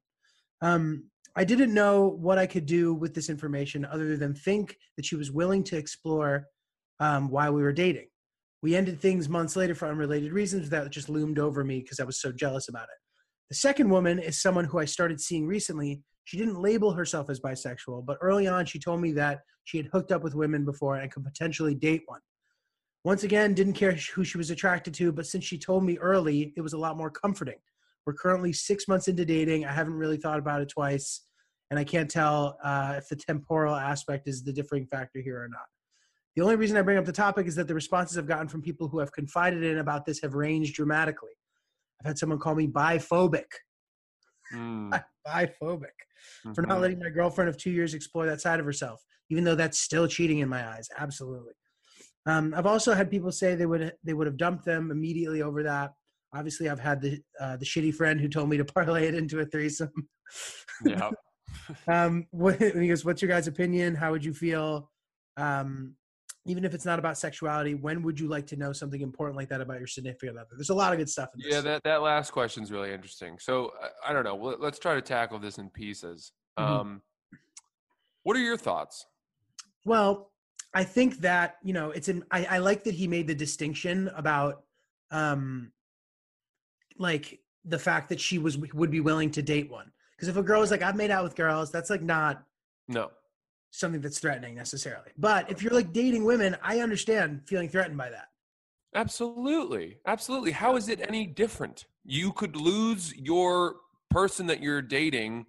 Um, 0.62 1.10
I 1.38 1.44
didn't 1.44 1.74
know 1.74 2.16
what 2.18 2.38
I 2.38 2.46
could 2.46 2.64
do 2.64 2.94
with 2.94 3.14
this 3.14 3.28
information 3.28 3.84
other 3.84 4.16
than 4.16 4.34
think 4.34 4.78
that 4.96 5.04
she 5.04 5.16
was 5.16 5.30
willing 5.30 5.62
to 5.64 5.76
explore 5.76 6.46
um, 6.98 7.28
while 7.28 7.52
we 7.52 7.62
were 7.62 7.74
dating. 7.74 8.06
We 8.62 8.74
ended 8.74 9.00
things 9.00 9.28
months 9.28 9.54
later 9.54 9.74
for 9.74 9.86
unrelated 9.86 10.32
reasons 10.32 10.70
that 10.70 10.90
just 10.90 11.10
loomed 11.10 11.38
over 11.38 11.62
me 11.62 11.80
because 11.80 12.00
I 12.00 12.04
was 12.04 12.20
so 12.20 12.32
jealous 12.32 12.70
about 12.70 12.84
it. 12.84 12.98
The 13.50 13.56
second 13.56 13.90
woman 13.90 14.18
is 14.18 14.40
someone 14.40 14.64
who 14.64 14.78
I 14.78 14.86
started 14.86 15.20
seeing 15.20 15.46
recently. 15.46 16.00
She 16.24 16.38
didn't 16.38 16.60
label 16.60 16.92
herself 16.92 17.28
as 17.28 17.38
bisexual, 17.38 18.06
but 18.06 18.16
early 18.22 18.46
on 18.46 18.64
she 18.64 18.78
told 18.78 19.02
me 19.02 19.12
that 19.12 19.40
she 19.64 19.76
had 19.76 19.86
hooked 19.92 20.12
up 20.12 20.24
with 20.24 20.34
women 20.34 20.64
before 20.64 20.96
and 20.96 21.12
could 21.12 21.22
potentially 21.22 21.74
date 21.74 22.02
one. 22.06 22.20
Once 23.04 23.24
again, 23.24 23.52
didn't 23.52 23.74
care 23.74 23.92
who 23.92 24.24
she 24.24 24.38
was 24.38 24.50
attracted 24.50 24.94
to, 24.94 25.12
but 25.12 25.26
since 25.26 25.44
she 25.44 25.58
told 25.58 25.84
me 25.84 25.98
early, 25.98 26.54
it 26.56 26.60
was 26.62 26.72
a 26.72 26.78
lot 26.78 26.96
more 26.96 27.10
comforting. 27.10 27.58
We're 28.06 28.14
currently 28.14 28.52
six 28.52 28.86
months 28.86 29.08
into 29.08 29.24
dating. 29.24 29.66
I 29.66 29.72
haven't 29.72 29.94
really 29.94 30.16
thought 30.16 30.38
about 30.38 30.62
it 30.62 30.68
twice, 30.68 31.22
and 31.70 31.78
I 31.78 31.84
can't 31.84 32.10
tell 32.10 32.56
uh, 32.62 32.94
if 32.96 33.08
the 33.08 33.16
temporal 33.16 33.74
aspect 33.74 34.28
is 34.28 34.44
the 34.44 34.52
differing 34.52 34.86
factor 34.86 35.20
here 35.20 35.42
or 35.42 35.48
not. 35.48 35.66
The 36.36 36.42
only 36.42 36.56
reason 36.56 36.76
I 36.76 36.82
bring 36.82 36.98
up 36.98 37.04
the 37.04 37.12
topic 37.12 37.46
is 37.46 37.56
that 37.56 37.66
the 37.66 37.74
responses 37.74 38.16
I've 38.18 38.28
gotten 38.28 38.46
from 38.46 38.62
people 38.62 38.88
who 38.88 38.98
have 39.00 39.10
confided 39.12 39.64
in 39.64 39.78
about 39.78 40.04
this 40.04 40.20
have 40.20 40.34
ranged 40.34 40.74
dramatically. 40.74 41.32
I've 42.00 42.06
had 42.06 42.18
someone 42.18 42.38
call 42.38 42.54
me 42.54 42.66
biphobic, 42.66 43.46
Mm, 44.54 45.02
biphobic, 45.26 45.96
for 46.54 46.62
not 46.62 46.78
mhm. 46.78 46.80
letting 46.80 46.98
my 46.98 47.10
girlfriend 47.10 47.48
of 47.48 47.56
two 47.56 47.70
years 47.70 47.94
explore 47.94 48.26
that 48.26 48.40
side 48.40 48.60
of 48.60 48.66
herself, 48.66 49.02
even 49.30 49.44
though 49.44 49.54
that's 49.54 49.78
still 49.78 50.06
cheating 50.06 50.38
in 50.38 50.48
my 50.48 50.66
eyes. 50.68 50.88
Absolutely. 50.96 51.52
Um, 52.26 52.54
I've 52.56 52.66
also 52.66 52.94
had 52.94 53.10
people 53.10 53.32
say 53.32 53.54
they 53.54 53.66
would 53.66 53.92
they 54.04 54.14
would 54.14 54.26
have 54.26 54.36
dumped 54.36 54.64
them 54.64 54.90
immediately 54.90 55.42
over 55.42 55.62
that. 55.64 55.92
Obviously, 56.36 56.68
I've 56.68 56.80
had 56.80 57.00
the 57.00 57.20
uh, 57.40 57.56
the 57.56 57.64
shitty 57.64 57.94
friend 57.94 58.20
who 58.20 58.28
told 58.28 58.48
me 58.48 58.56
to 58.56 58.64
parlay 58.76 59.06
it 59.08 59.14
into 59.14 59.40
a 59.40 59.46
threesome. 59.46 59.92
Yeah. 60.84 61.10
um, 61.88 62.26
what, 62.30 62.60
he 62.60 62.88
goes, 62.88 63.04
"What's 63.04 63.22
your 63.22 63.30
guys' 63.30 63.46
opinion? 63.46 63.94
How 63.94 64.10
would 64.12 64.24
you 64.24 64.34
feel? 64.34 64.90
Um, 65.36 65.94
even 66.48 66.64
if 66.64 66.74
it's 66.74 66.84
not 66.84 66.98
about 67.00 67.18
sexuality, 67.18 67.74
when 67.74 68.02
would 68.02 68.20
you 68.20 68.28
like 68.28 68.46
to 68.46 68.56
know 68.56 68.72
something 68.72 69.00
important 69.00 69.36
like 69.36 69.48
that 69.48 69.60
about 69.60 69.78
your 69.78 69.86
significant 69.86 70.38
other?" 70.38 70.50
There's 70.56 70.70
a 70.70 70.74
lot 70.74 70.92
of 70.92 70.98
good 70.98 71.08
stuff 71.08 71.30
in 71.34 71.42
this. 71.42 71.54
Yeah, 71.54 71.60
that, 71.62 71.82
that 71.84 72.02
last 72.02 72.30
question 72.32 72.62
is 72.62 72.70
really 72.70 72.92
interesting. 72.92 73.38
So 73.40 73.72
I, 73.82 74.10
I 74.10 74.12
don't 74.12 74.24
know. 74.24 74.36
Let- 74.36 74.60
Let's 74.60 74.78
try 74.78 74.94
to 74.94 75.02
tackle 75.02 75.38
this 75.38 75.58
in 75.58 75.70
pieces. 75.70 76.32
Mhm. 76.58 76.64
Um, 76.64 77.02
what 78.22 78.36
are 78.36 78.40
your 78.40 78.56
thoughts? 78.56 79.06
Well, 79.84 80.32
I 80.74 80.84
think 80.84 81.18
that 81.18 81.56
you 81.62 81.72
know 81.72 81.90
it's 81.90 82.08
in. 82.08 82.24
I, 82.30 82.44
I 82.44 82.58
like 82.58 82.84
that 82.84 82.94
he 82.94 83.06
made 83.08 83.26
the 83.26 83.34
distinction 83.34 84.08
about, 84.14 84.62
um, 85.10 85.72
like 86.98 87.40
the 87.64 87.78
fact 87.78 88.08
that 88.08 88.20
she 88.20 88.38
was 88.38 88.58
would 88.58 88.90
be 88.90 89.00
willing 89.00 89.30
to 89.32 89.42
date 89.42 89.70
one. 89.70 89.90
Because 90.12 90.28
if 90.28 90.36
a 90.36 90.42
girl 90.42 90.62
is 90.62 90.70
like, 90.70 90.82
I've 90.82 90.96
made 90.96 91.10
out 91.10 91.24
with 91.24 91.34
girls, 91.34 91.70
that's 91.70 91.90
like 91.90 92.02
not 92.02 92.42
No. 92.88 93.10
something 93.70 94.00
that's 94.00 94.18
threatening 94.18 94.54
necessarily. 94.54 95.10
But 95.18 95.50
if 95.50 95.62
you're 95.62 95.74
like 95.74 95.92
dating 95.92 96.24
women, 96.24 96.56
I 96.62 96.80
understand 96.80 97.42
feeling 97.46 97.68
threatened 97.68 97.98
by 97.98 98.10
that. 98.10 98.28
Absolutely. 98.94 99.98
Absolutely. 100.06 100.52
How 100.52 100.76
is 100.76 100.88
it 100.88 101.00
any 101.06 101.26
different? 101.26 101.84
You 102.04 102.32
could 102.32 102.56
lose 102.56 103.14
your 103.14 103.76
person 104.10 104.46
that 104.46 104.62
you're 104.62 104.80
dating 104.80 105.46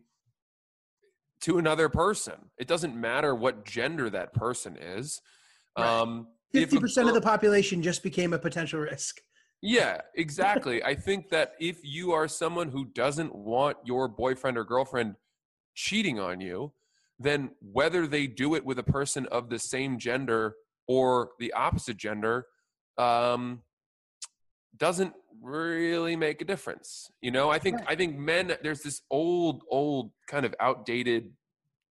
to 1.41 1.57
another 1.57 1.88
person. 1.88 2.33
It 2.57 2.67
doesn't 2.67 2.95
matter 2.95 3.33
what 3.33 3.63
gender 3.63 4.10
that 4.10 4.33
person 4.33 4.75
is. 4.75 5.21
Right. 5.77 5.88
Um, 5.88 6.27
if 6.51 6.57
a 6.57 6.62
Fifty 6.63 6.79
percent 6.79 7.07
of 7.07 7.13
the 7.13 7.21
population 7.21 7.81
just 7.81 8.03
became 8.03 8.33
a 8.33 8.39
potential 8.39 8.79
risk. 8.79 9.21
Yeah, 9.61 10.01
exactly. 10.15 10.83
I 10.83 10.95
think 10.95 11.29
that 11.29 11.53
if 11.59 11.79
you 11.83 12.11
are 12.11 12.27
someone 12.27 12.69
who 12.69 12.85
doesn't 12.85 13.33
want 13.33 13.77
your 13.83 14.07
boyfriend 14.07 14.57
or 14.57 14.63
girlfriend 14.63 15.15
cheating 15.73 16.19
on 16.19 16.41
you, 16.41 16.73
then 17.19 17.51
whether 17.59 18.05
they 18.05 18.27
do 18.27 18.53
it 18.55 18.63
with 18.63 18.77
a 18.77 18.83
person 18.83 19.25
of 19.27 19.49
the 19.49 19.57
same 19.57 19.97
gender 19.97 20.55
or 20.87 21.31
the 21.39 21.53
opposite 21.53 21.97
gender 21.97 22.45
um, 22.97 23.61
doesn't 24.77 25.13
really 25.41 26.15
make 26.15 26.41
a 26.41 26.45
difference. 26.45 27.11
You 27.21 27.31
know, 27.31 27.49
I 27.49 27.59
think 27.59 27.81
I 27.87 27.95
think 27.95 28.17
men 28.17 28.55
there's 28.61 28.81
this 28.81 29.01
old 29.09 29.63
old 29.69 30.11
kind 30.27 30.45
of 30.45 30.53
outdated 30.59 31.31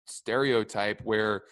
stereotype 0.05 1.01
where 1.03 1.43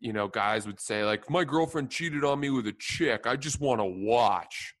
you 0.00 0.12
know 0.12 0.28
guys 0.28 0.66
would 0.66 0.80
say 0.80 1.04
like 1.04 1.28
my 1.28 1.44
girlfriend 1.44 1.90
cheated 1.90 2.24
on 2.24 2.40
me 2.40 2.50
with 2.50 2.66
a 2.66 2.72
chick. 2.72 3.26
I 3.26 3.36
just 3.36 3.60
want 3.60 3.80
to 3.80 3.84
watch. 3.84 4.74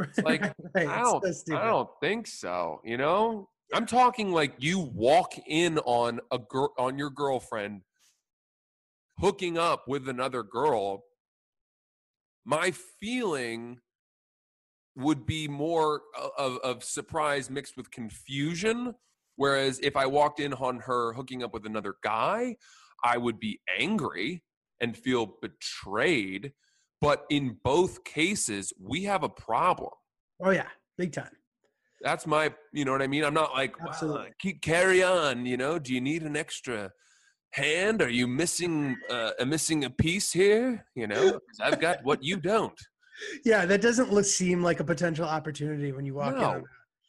It's 0.00 0.18
like 0.24 0.52
Right, 0.74 0.88
I 0.88 1.02
don't, 1.02 1.34
so. 1.34 1.56
I 1.56 1.66
don't 1.66 1.88
think 2.00 2.26
so. 2.26 2.80
You 2.84 2.96
know, 2.96 3.48
I'm 3.72 3.86
talking 3.86 4.32
like 4.32 4.54
you 4.58 4.80
walk 4.80 5.34
in 5.46 5.78
on 5.78 6.20
a 6.32 6.38
girl 6.38 6.72
on 6.78 6.98
your 6.98 7.10
girlfriend 7.10 7.82
hooking 9.18 9.56
up 9.56 9.84
with 9.86 10.08
another 10.08 10.42
girl. 10.42 11.04
My 12.44 12.72
feeling 13.00 13.78
would 14.96 15.26
be 15.26 15.48
more 15.48 16.02
of, 16.36 16.58
of 16.58 16.84
surprise 16.84 17.50
mixed 17.50 17.76
with 17.76 17.90
confusion. 17.90 18.94
Whereas 19.36 19.80
if 19.82 19.96
I 19.96 20.06
walked 20.06 20.40
in 20.40 20.52
on 20.54 20.78
her 20.80 21.12
hooking 21.12 21.42
up 21.42 21.52
with 21.52 21.66
another 21.66 21.94
guy, 22.02 22.56
I 23.02 23.18
would 23.18 23.40
be 23.40 23.60
angry 23.78 24.42
and 24.80 24.96
feel 24.96 25.38
betrayed. 25.40 26.52
But 27.04 27.26
in 27.28 27.58
both 27.62 28.02
cases, 28.04 28.72
we 28.80 29.02
have 29.04 29.24
a 29.24 29.28
problem. 29.28 29.90
Oh 30.42 30.48
yeah, 30.48 30.68
big 30.96 31.12
time. 31.12 31.36
That's 32.00 32.26
my, 32.26 32.50
you 32.72 32.86
know 32.86 32.92
what 32.92 33.02
I 33.02 33.06
mean? 33.06 33.24
I'm 33.24 33.34
not 33.34 33.52
like, 33.52 33.76
Absolutely. 33.86 34.30
keep 34.38 34.62
carry 34.62 35.02
on. 35.02 35.44
You 35.44 35.58
know, 35.58 35.78
do 35.78 35.92
you 35.92 36.00
need 36.00 36.22
an 36.22 36.34
extra 36.34 36.92
hand? 37.50 38.00
Are 38.00 38.08
you 38.08 38.26
missing 38.26 38.96
uh, 39.10 39.32
a 39.38 39.44
missing 39.44 39.84
a 39.84 39.90
piece 39.90 40.32
here? 40.32 40.86
You 40.94 41.06
know, 41.06 41.40
I've 41.60 41.78
got 41.78 41.98
what 42.04 42.24
you 42.24 42.38
don't. 42.38 42.72
Yeah, 43.44 43.64
that 43.66 43.80
doesn't 43.80 44.12
look, 44.12 44.24
seem 44.24 44.60
like 44.60 44.80
a 44.80 44.84
potential 44.84 45.24
opportunity 45.24 45.92
when 45.92 46.04
you 46.04 46.14
walk 46.14 46.34
in. 46.34 46.40
No, 46.40 46.64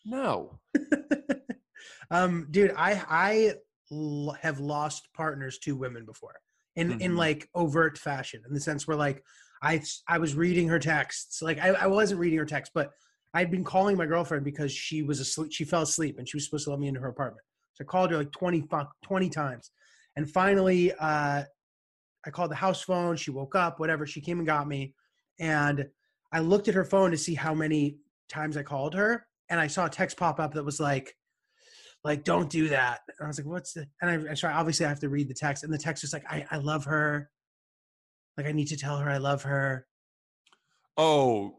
no. 0.05 0.59
um, 2.11 2.47
dude, 2.51 2.71
I 2.77 3.01
I 3.09 3.53
l- 3.91 4.37
have 4.39 4.59
lost 4.59 5.07
partners 5.15 5.57
to 5.63 5.75
women 5.75 6.05
before 6.05 6.35
in 6.75 6.91
in 7.01 7.13
Mhm. 7.13 7.17
like 7.17 7.49
overt 7.55 7.97
fashion, 7.97 8.43
in 8.47 8.53
the 8.53 8.59
sense 8.59 8.87
where 8.87 8.95
like 8.95 9.23
I 9.61 9.81
I 10.07 10.17
was 10.17 10.35
reading 10.35 10.67
her 10.67 10.79
texts, 10.79 11.41
like 11.41 11.59
I, 11.59 11.69
I 11.69 11.87
wasn't 11.87 12.19
reading 12.19 12.39
her 12.39 12.45
text, 12.45 12.71
but 12.73 12.91
I'd 13.33 13.51
been 13.51 13.63
calling 13.63 13.97
my 13.97 14.05
girlfriend 14.05 14.45
because 14.45 14.71
she 14.71 15.01
was 15.01 15.19
asleep. 15.19 15.51
She 15.51 15.65
fell 15.65 15.81
asleep 15.81 16.17
and 16.17 16.27
she 16.27 16.37
was 16.37 16.45
supposed 16.45 16.65
to 16.65 16.71
let 16.71 16.79
me 16.79 16.87
into 16.87 17.01
her 17.01 17.09
apartment. 17.09 17.43
So 17.73 17.83
I 17.83 17.85
called 17.85 18.11
her 18.11 18.17
like 18.17 18.31
20 18.31 18.65
20 19.03 19.29
times. 19.29 19.71
And 20.15 20.29
finally, 20.29 20.93
uh, 20.93 21.43
I 22.25 22.29
called 22.31 22.51
the 22.51 22.55
house 22.55 22.81
phone. 22.81 23.17
She 23.17 23.31
woke 23.31 23.55
up, 23.55 23.79
whatever. 23.79 24.05
She 24.05 24.21
came 24.21 24.39
and 24.39 24.47
got 24.47 24.67
me. 24.67 24.93
And 25.39 25.85
I 26.31 26.39
looked 26.39 26.69
at 26.69 26.75
her 26.75 26.85
phone 26.85 27.11
to 27.11 27.17
see 27.17 27.35
how 27.35 27.53
many 27.53 27.97
times 28.29 28.55
I 28.55 28.63
called 28.63 28.93
her. 28.93 29.27
And 29.49 29.59
I 29.59 29.67
saw 29.67 29.85
a 29.85 29.89
text 29.89 30.17
pop 30.17 30.39
up 30.39 30.53
that 30.53 30.63
was 30.63 30.79
like, 30.79 31.13
like, 32.05 32.23
don't 32.23 32.49
do 32.49 32.69
that. 32.69 33.01
And 33.19 33.25
I 33.25 33.27
was 33.27 33.37
like, 33.37 33.47
what's 33.47 33.73
the, 33.73 33.85
and 34.01 34.29
I, 34.29 34.47
I 34.47 34.53
obviously 34.53 34.85
I 34.85 34.89
have 34.89 34.99
to 35.01 35.09
read 35.09 35.27
the 35.27 35.33
text. 35.33 35.63
And 35.63 35.73
the 35.73 35.77
text 35.77 36.03
was 36.03 36.13
like, 36.13 36.23
I, 36.29 36.45
I 36.51 36.57
love 36.57 36.85
her. 36.85 37.29
Like, 38.37 38.47
I 38.47 38.51
need 38.51 38.67
to 38.67 38.77
tell 38.77 38.97
her 38.97 39.09
I 39.09 39.17
love 39.17 39.43
her. 39.43 39.87
Oh, 40.97 41.55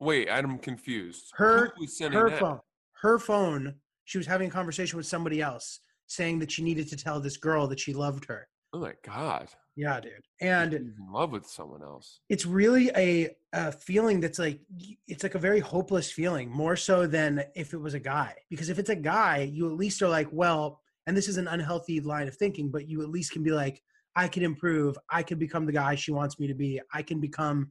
wait, 0.00 0.28
I'm 0.30 0.58
confused. 0.58 1.32
Her- 1.34 1.72
Who 1.76 1.82
was 1.82 1.96
sending 1.98 2.18
her 2.20 2.30
that? 2.30 2.40
phone 2.40 2.60
her 3.02 3.18
phone 3.18 3.74
she 4.04 4.16
was 4.16 4.26
having 4.26 4.48
a 4.48 4.50
conversation 4.50 4.96
with 4.96 5.04
somebody 5.04 5.42
else 5.42 5.80
saying 6.06 6.38
that 6.38 6.50
she 6.50 6.62
needed 6.62 6.88
to 6.88 6.96
tell 6.96 7.20
this 7.20 7.36
girl 7.36 7.66
that 7.66 7.78
she 7.78 7.92
loved 7.92 8.24
her 8.24 8.48
Oh 8.72 8.78
my 8.80 8.94
god, 9.04 9.48
yeah 9.76 10.00
dude 10.00 10.12
She's 10.40 10.48
and 10.48 10.72
in 10.72 10.94
love 11.12 11.30
with 11.30 11.46
someone 11.46 11.82
else. 11.82 12.20
it's 12.30 12.46
really 12.46 12.90
a, 12.96 13.36
a 13.52 13.70
feeling 13.70 14.18
that's 14.18 14.38
like 14.38 14.60
it's 15.06 15.22
like 15.22 15.34
a 15.34 15.38
very 15.38 15.60
hopeless 15.60 16.10
feeling 16.10 16.48
more 16.50 16.74
so 16.74 17.06
than 17.06 17.44
if 17.54 17.74
it 17.74 17.80
was 17.80 17.92
a 17.92 18.00
guy 18.00 18.34
because 18.48 18.70
if 18.70 18.78
it's 18.78 18.90
a 18.90 18.96
guy 18.96 19.40
you 19.52 19.66
at 19.70 19.76
least 19.76 20.00
are 20.00 20.08
like 20.08 20.28
well 20.32 20.80
and 21.06 21.14
this 21.14 21.28
is 21.28 21.36
an 21.36 21.48
unhealthy 21.48 22.00
line 22.00 22.28
of 22.28 22.34
thinking 22.36 22.70
but 22.70 22.88
you 22.88 23.02
at 23.02 23.10
least 23.10 23.30
can 23.32 23.42
be 23.42 23.50
like 23.52 23.82
i 24.16 24.26
can 24.26 24.42
improve 24.42 24.96
i 25.10 25.22
can 25.22 25.38
become 25.38 25.66
the 25.66 25.72
guy 25.72 25.94
she 25.94 26.10
wants 26.10 26.38
me 26.40 26.46
to 26.46 26.54
be 26.54 26.80
i 26.92 27.02
can 27.02 27.20
become 27.20 27.70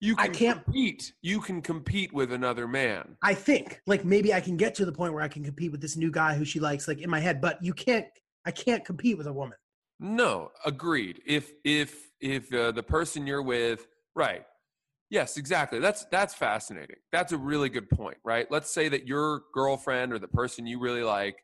You 0.00 0.16
I 0.18 0.26
can 0.26 0.34
can't- 0.34 0.64
compete. 0.64 1.12
You 1.22 1.40
can 1.40 1.62
compete 1.62 2.12
with 2.12 2.32
another 2.32 2.66
man. 2.66 3.16
I 3.22 3.34
think 3.34 3.80
like 3.86 4.04
maybe 4.04 4.34
I 4.34 4.40
can 4.40 4.56
get 4.56 4.74
to 4.78 4.84
the 4.84 4.90
point 5.00 5.12
where 5.14 5.22
I 5.22 5.28
can 5.28 5.44
compete 5.44 5.70
with 5.70 5.80
this 5.80 5.96
new 5.96 6.10
guy 6.10 6.34
who 6.34 6.44
she 6.44 6.58
likes, 6.58 6.88
like 6.88 7.00
in 7.00 7.08
my 7.08 7.20
head. 7.20 7.40
But 7.40 7.62
you 7.62 7.72
can't. 7.72 8.06
I 8.44 8.50
can't 8.50 8.84
compete 8.84 9.16
with 9.16 9.28
a 9.28 9.32
woman. 9.32 9.56
No, 10.00 10.50
agreed. 10.66 11.22
If 11.24 11.52
if 11.64 11.90
if 12.20 12.52
uh, 12.52 12.72
the 12.72 12.82
person 12.82 13.28
you're 13.28 13.46
with, 13.54 13.86
right? 14.16 14.42
Yes, 15.08 15.36
exactly. 15.36 15.78
That's 15.78 16.04
that's 16.10 16.34
fascinating. 16.34 16.96
That's 17.12 17.30
a 17.32 17.38
really 17.38 17.68
good 17.68 17.88
point, 17.88 18.18
right? 18.24 18.50
Let's 18.50 18.70
say 18.74 18.88
that 18.88 19.06
your 19.06 19.42
girlfriend 19.54 20.12
or 20.12 20.18
the 20.18 20.26
person 20.40 20.66
you 20.66 20.80
really 20.80 21.04
like 21.04 21.36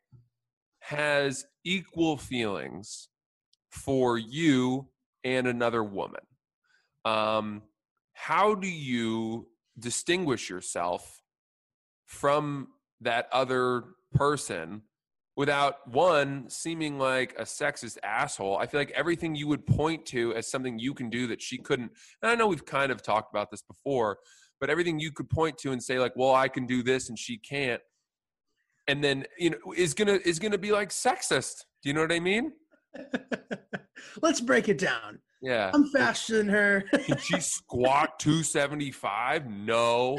has 0.81 1.45
equal 1.65 2.17
feelings 2.17 3.09
for 3.71 4.19
you 4.19 4.89
and 5.25 5.47
another 5.47 5.83
woman. 5.83 6.21
Um, 7.05 7.63
how 8.13 8.55
do 8.55 8.69
you 8.69 9.49
distinguish 9.79 10.51
yourself 10.51 11.23
from 12.07 12.69
that 13.01 13.29
other 13.33 13.85
person 14.15 14.83
without 15.37 15.87
one 15.87 16.51
seeming 16.51 16.99
like 16.99 17.33
a 17.39 17.43
sexist 17.43 17.97
asshole. 18.03 18.59
I 18.59 18.67
feel 18.67 18.81
like 18.81 18.91
everything 18.91 19.37
you 19.37 19.47
would 19.47 19.65
point 19.67 20.05
to 20.07 20.35
as 20.35 20.51
something 20.51 20.81
you 20.81 20.95
can 20.95 21.11
do 21.11 21.29
that 21.29 21.41
she 21.41 21.59
couldn't. 21.59 21.93
And 22.21 22.31
I 22.33 22.35
know 22.35 22.49
we've 22.49 22.67
kind 22.67 22.91
of 22.91 23.03
talked 23.03 23.33
about 23.33 23.51
this 23.53 23.63
before, 23.63 24.19
but 24.61 24.69
everything 24.69 24.99
you 24.99 25.13
could 25.13 25.31
point 25.31 25.57
to 25.59 25.71
and 25.71 25.81
say 25.81 26.01
like, 26.01 26.17
"Well, 26.17 26.35
I 26.35 26.49
can 26.49 26.67
do 26.67 26.83
this 26.83 27.09
and 27.09 27.17
she 27.17 27.39
can't." 27.39 27.81
And 28.89 29.05
then, 29.05 29.27
you 29.39 29.51
know, 29.51 29.59
is 29.77 29.95
going 29.95 30.09
to 30.09 30.29
is 30.29 30.41
going 30.41 30.53
to 30.53 30.59
be 30.59 30.73
like 30.73 30.89
sexist. 30.89 31.65
Do 31.83 31.89
you 31.89 31.93
know 31.93 32.01
what 32.01 32.11
I 32.11 32.19
mean? 32.19 32.53
Let's 34.23 34.41
break 34.41 34.69
it 34.69 34.79
down. 34.79 35.21
Yeah. 35.41 35.71
I'm 35.73 35.87
faster 35.91 36.39
than 36.39 36.49
her. 36.49 36.85
Can 36.93 37.19
she 37.19 37.41
squat 37.41 38.19
275? 38.19 39.49
No. 39.51 40.19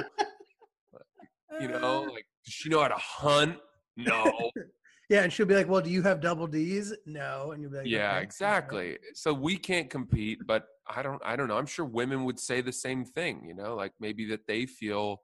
You 1.59 1.67
know, 1.67 2.05
uh. 2.05 2.11
like 2.11 2.25
does 2.45 2.53
she 2.53 2.69
know 2.69 2.81
how 2.81 2.87
to 2.87 2.95
hunt? 2.95 3.57
No. 3.97 4.31
yeah, 5.09 5.23
and 5.23 5.33
she'll 5.33 5.45
be 5.45 5.55
like, 5.55 5.67
"Well, 5.67 5.81
do 5.81 5.89
you 5.89 6.01
have 6.03 6.21
double 6.21 6.47
D's?" 6.47 6.93
No, 7.05 7.51
and 7.51 7.61
you'll 7.61 7.71
be 7.71 7.77
like, 7.77 7.87
yeah 7.87 8.15
"Okay." 8.15 8.23
exactly 8.23 8.97
so 9.13 9.33
we 9.33 9.57
can't 9.57 9.89
compete 9.89 10.39
but 10.47 10.65
i 10.87 11.01
don't 11.01 11.21
i 11.25 11.35
don't 11.35 11.47
know 11.47 11.57
i'm 11.57 11.65
sure 11.65 11.85
women 11.85 12.23
would 12.23 12.39
say 12.39 12.61
the 12.61 12.71
same 12.71 13.03
thing 13.03 13.43
you 13.45 13.53
know 13.53 13.75
like 13.75 13.91
maybe 13.99 14.25
that 14.25 14.47
they 14.47 14.65
feel 14.65 15.21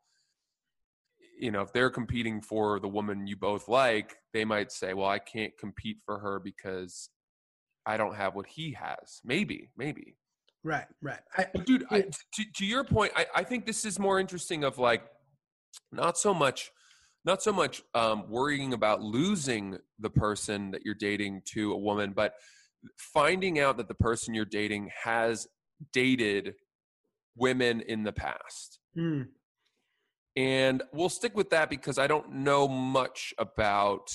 you 1.40 1.52
know 1.52 1.62
if 1.62 1.72
they're 1.74 1.90
competing 1.90 2.42
for 2.42 2.80
the 2.80 2.88
woman 2.88 3.28
you 3.28 3.36
both 3.36 3.68
like 3.68 4.16
they 4.34 4.46
might 4.46 4.72
say 4.72 4.94
well 4.94 5.10
i 5.10 5.20
can't 5.20 5.58
compete 5.58 5.98
for 6.06 6.20
her 6.20 6.40
because 6.40 7.10
i 7.86 7.98
don't 7.98 8.16
have 8.16 8.36
what 8.36 8.46
he 8.48 8.72
has 8.72 9.22
maybe 9.24 9.70
maybe 9.78 10.16
Right, 10.64 10.88
right. 11.00 11.20
I, 11.38 11.46
but 11.54 11.68
dude 11.68 11.86
I, 11.92 12.02
to, 12.02 12.44
to 12.56 12.66
your 12.66 12.84
point 12.84 13.12
I, 13.16 13.28
I 13.36 13.44
think 13.44 13.68
this 13.68 13.86
is 13.86 14.00
more 14.00 14.20
interesting 14.20 14.64
of 14.64 14.80
like 14.80 15.04
not 15.92 16.18
so 16.18 16.34
much 16.34 16.72
not 17.24 17.44
so 17.44 17.54
much 17.54 17.84
um, 17.94 18.30
worrying 18.30 18.74
about 18.74 19.02
losing 19.02 19.78
the 20.00 20.10
person 20.10 20.72
that 20.72 20.82
you're 20.84 20.96
dating 20.96 21.44
to 21.54 21.72
a 21.72 21.78
woman 21.78 22.14
but 22.16 22.34
finding 22.98 23.60
out 23.60 23.78
that 23.78 23.88
the 23.88 23.94
person 23.94 24.34
you're 24.34 24.44
dating 24.44 24.90
has 25.04 25.48
dated 25.94 26.56
women 27.36 27.82
in 27.82 28.04
the 28.04 28.14
past 28.14 28.80
Hmm. 28.96 29.22
and 30.36 30.82
we'll 30.94 31.10
stick 31.10 31.36
with 31.38 31.52
that 31.52 31.70
because 31.70 32.00
i 32.00 32.08
don't 32.08 32.32
know 32.32 32.68
much 32.68 33.36
about 33.38 34.12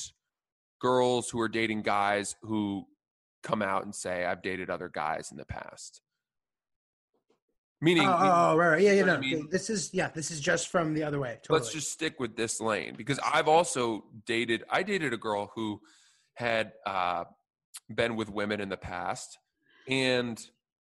girls 0.80 1.30
who 1.30 1.38
are 1.40 1.48
dating 1.48 1.82
guys 1.82 2.34
who 2.42 2.86
come 3.42 3.62
out 3.62 3.84
and 3.84 3.94
say 3.94 4.24
i've 4.24 4.42
dated 4.42 4.70
other 4.70 4.88
guys 4.88 5.30
in 5.30 5.36
the 5.36 5.44
past 5.44 6.00
meaning 7.80 8.06
Oh, 8.06 8.16
oh, 8.52 8.56
right, 8.56 8.68
right. 8.72 8.82
Yeah, 8.82 8.92
yeah. 8.92 9.00
know 9.02 9.06
No, 9.06 9.14
I 9.14 9.20
mean? 9.20 9.48
this 9.50 9.70
is 9.70 9.90
yeah. 9.94 10.08
This 10.14 10.30
is 10.30 10.38
just 10.40 10.68
from 10.68 10.92
the 10.92 11.02
other 11.02 11.18
way. 11.18 11.38
Totally. 11.42 11.60
let's 11.60 11.72
just 11.72 11.90
stick 11.90 12.20
with 12.20 12.36
this 12.36 12.60
lane 12.60 12.94
because 12.96 13.18
I've 13.24 13.48
also 13.48 14.04
dated. 14.26 14.64
I 14.68 14.82
dated 14.82 15.14
a 15.14 15.16
girl 15.16 15.50
who 15.54 15.80
had 16.34 16.72
uh, 16.86 17.24
been 17.94 18.16
with 18.16 18.28
women 18.30 18.60
in 18.60 18.68
the 18.68 18.76
past, 18.76 19.38
and 19.88 20.38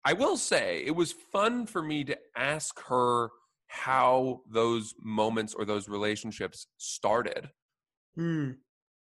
I 0.02 0.14
will 0.14 0.38
say 0.38 0.82
it 0.86 0.96
was 0.96 1.12
fun 1.12 1.66
for 1.66 1.82
me 1.82 2.04
to 2.04 2.16
ask 2.34 2.80
her 2.86 3.28
how 3.66 4.40
those 4.50 4.94
moments 5.02 5.52
or 5.52 5.66
those 5.66 5.88
relationships 5.90 6.68
started 6.78 7.50
Hmm. 8.14 8.52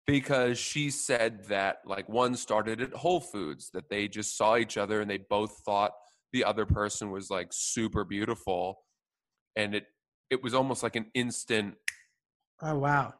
Because 0.06 0.58
she 0.58 0.90
said 0.90 1.44
that 1.44 1.78
like 1.86 2.08
one 2.08 2.34
started 2.36 2.80
at 2.80 2.92
Whole 2.92 3.20
Foods 3.20 3.70
that 3.74 3.88
they 3.88 4.08
just 4.08 4.36
saw 4.36 4.56
each 4.56 4.76
other 4.76 5.00
and 5.00 5.10
they 5.10 5.18
both 5.18 5.58
thought 5.64 5.92
the 6.32 6.44
other 6.44 6.66
person 6.66 7.10
was 7.10 7.30
like 7.30 7.48
super 7.50 8.04
beautiful 8.04 8.80
and 9.56 9.74
it 9.74 9.86
it 10.30 10.42
was 10.42 10.54
almost 10.54 10.82
like 10.82 10.96
an 10.96 11.06
instant 11.14 11.74
Oh 12.62 12.78
wow. 12.78 13.14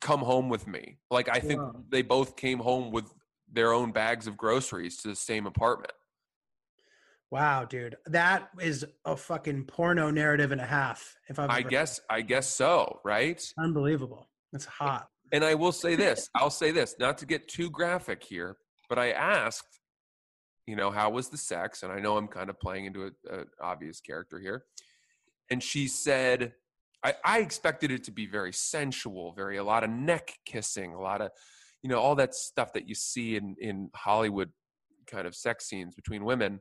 come 0.00 0.20
home 0.20 0.48
with 0.48 0.66
me 0.66 0.98
like 1.10 1.28
i 1.28 1.38
think 1.40 1.60
Wow. 1.60 1.84
they 1.90 2.02
both 2.02 2.36
came 2.36 2.58
home 2.58 2.90
with 2.90 3.04
their 3.52 3.72
own 3.72 3.92
bags 3.92 4.26
of 4.26 4.36
groceries 4.36 4.96
to 5.02 5.08
the 5.08 5.16
same 5.16 5.46
apartment 5.46 5.92
Wow, 7.30 7.64
dude. 7.64 7.96
That 8.06 8.50
is 8.60 8.86
a 9.04 9.16
fucking 9.16 9.64
porno 9.64 10.08
narrative 10.10 10.52
and 10.52 10.60
a 10.60 10.66
half. 10.66 11.16
If 11.28 11.40
I've 11.40 11.50
i 11.50 11.62
guess 11.62 12.00
i 12.08 12.20
guess 12.20 12.46
so 12.48 13.00
right 13.04 13.42
unbelievable. 13.58 14.28
That's 14.52 14.66
hot. 14.66 15.08
And 15.32 15.44
i 15.44 15.54
will 15.54 15.72
say 15.72 15.94
this 15.94 16.28
i'll 16.34 16.50
say 16.50 16.70
this 16.70 16.94
not 16.98 17.18
to 17.18 17.26
get 17.26 17.48
too 17.48 17.70
graphic 17.70 18.22
here 18.22 18.56
but 18.88 18.98
i 18.98 19.10
asked 19.10 19.80
you 20.66 20.76
know 20.76 20.90
how 20.90 21.10
was 21.10 21.28
the 21.28 21.36
sex? 21.36 21.82
And 21.82 21.92
i 21.92 22.00
know 22.00 22.16
i'm 22.16 22.28
kind 22.28 22.48
of 22.48 22.58
playing 22.58 22.86
into 22.86 23.10
an 23.30 23.44
obvious 23.60 24.00
character 24.00 24.38
here. 24.38 24.64
And 25.50 25.62
she 25.62 25.88
said 25.88 26.54
I, 27.04 27.14
I 27.22 27.40
expected 27.40 27.90
it 27.90 28.04
to 28.04 28.10
be 28.10 28.26
very 28.26 28.52
sensual 28.52 29.34
very 29.36 29.58
a 29.58 29.64
lot 29.64 29.84
of 29.84 29.90
neck 29.90 30.32
kissing 30.46 30.94
a 30.94 31.00
lot 31.00 31.20
of 31.20 31.30
you 31.82 31.90
know 31.90 32.00
all 32.00 32.14
that 32.14 32.34
stuff 32.34 32.72
that 32.72 32.88
you 32.88 32.94
see 32.94 33.36
in 33.36 33.56
in 33.60 33.90
hollywood 33.94 34.50
kind 35.06 35.26
of 35.26 35.34
sex 35.34 35.66
scenes 35.66 35.94
between 35.94 36.24
women. 36.24 36.60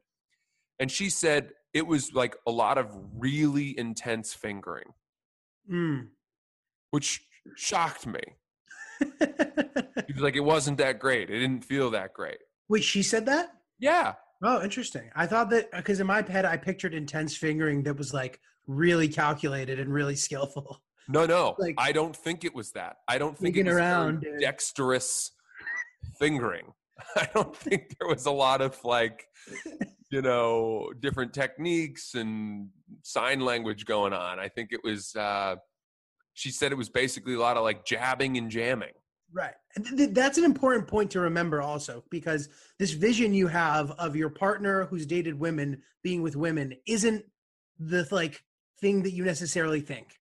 And 0.79 0.91
she 0.91 1.09
said 1.09 1.51
it 1.73 1.85
was 1.87 2.13
like 2.13 2.35
a 2.47 2.51
lot 2.51 2.77
of 2.77 2.95
really 3.17 3.77
intense 3.77 4.33
fingering. 4.33 4.93
Mm. 5.71 6.07
which 6.91 7.21
shocked 7.55 8.05
me 8.05 8.19
He 10.07 10.13
was 10.13 10.21
like, 10.21 10.35
it 10.35 10.43
wasn't 10.43 10.77
that 10.77 10.99
great. 10.99 11.29
It 11.29 11.39
didn't 11.39 11.63
feel 11.63 11.89
that 11.91 12.13
great. 12.13 12.37
Wait, 12.69 12.83
she 12.83 13.01
said 13.01 13.25
that? 13.25 13.53
Yeah. 13.79 14.13
Oh, 14.43 14.61
interesting. 14.61 15.09
I 15.15 15.25
thought 15.25 15.49
that 15.51 15.71
because 15.71 15.99
in 15.99 16.07
my 16.07 16.21
head 16.21 16.45
I 16.45 16.57
pictured 16.57 16.93
intense 16.93 17.35
fingering 17.35 17.83
that 17.83 17.97
was 17.97 18.13
like 18.13 18.39
really 18.67 19.07
calculated 19.07 19.79
and 19.79 19.91
really 19.93 20.15
skillful. 20.15 20.81
No, 21.07 21.25
no. 21.25 21.55
Like- 21.57 21.75
I 21.77 21.91
don't 21.91 22.15
think 22.15 22.43
it 22.43 22.53
was 22.53 22.71
that. 22.73 22.97
I 23.07 23.17
don't 23.17 23.37
think 23.37 23.57
it 23.57 23.65
was 23.65 23.75
around, 23.75 24.25
dexterous 24.39 25.31
fingering. 26.19 26.73
I 27.15 27.27
don't 27.33 27.55
think 27.55 27.95
there 27.99 28.07
was 28.07 28.25
a 28.25 28.31
lot 28.31 28.61
of 28.61 28.77
like, 28.83 29.25
you 30.11 30.21
know, 30.21 30.91
different 30.99 31.33
techniques 31.33 32.13
and 32.13 32.69
sign 33.01 33.39
language 33.39 33.85
going 33.85 34.13
on. 34.13 34.39
I 34.39 34.47
think 34.47 34.69
it 34.71 34.81
was 34.83 35.15
uh 35.15 35.55
she 36.33 36.51
said 36.51 36.71
it 36.71 36.75
was 36.75 36.89
basically 36.89 37.35
a 37.35 37.39
lot 37.39 37.57
of 37.57 37.63
like 37.63 37.85
jabbing 37.85 38.37
and 38.37 38.49
jamming. 38.49 38.93
Right. 39.31 39.53
And 39.75 39.85
th- 39.85 39.97
th- 39.97 40.09
that's 40.13 40.37
an 40.37 40.43
important 40.43 40.87
point 40.87 41.09
to 41.11 41.19
remember 41.19 41.61
also 41.61 42.03
because 42.11 42.49
this 42.77 42.91
vision 42.91 43.33
you 43.33 43.47
have 43.47 43.91
of 43.91 44.15
your 44.15 44.29
partner 44.29 44.85
who's 44.85 45.05
dated 45.05 45.39
women 45.39 45.81
being 46.03 46.21
with 46.21 46.35
women 46.35 46.75
isn't 46.85 47.25
the 47.79 48.07
like 48.11 48.43
thing 48.79 49.03
that 49.03 49.11
you 49.11 49.23
necessarily 49.23 49.81
think. 49.81 50.19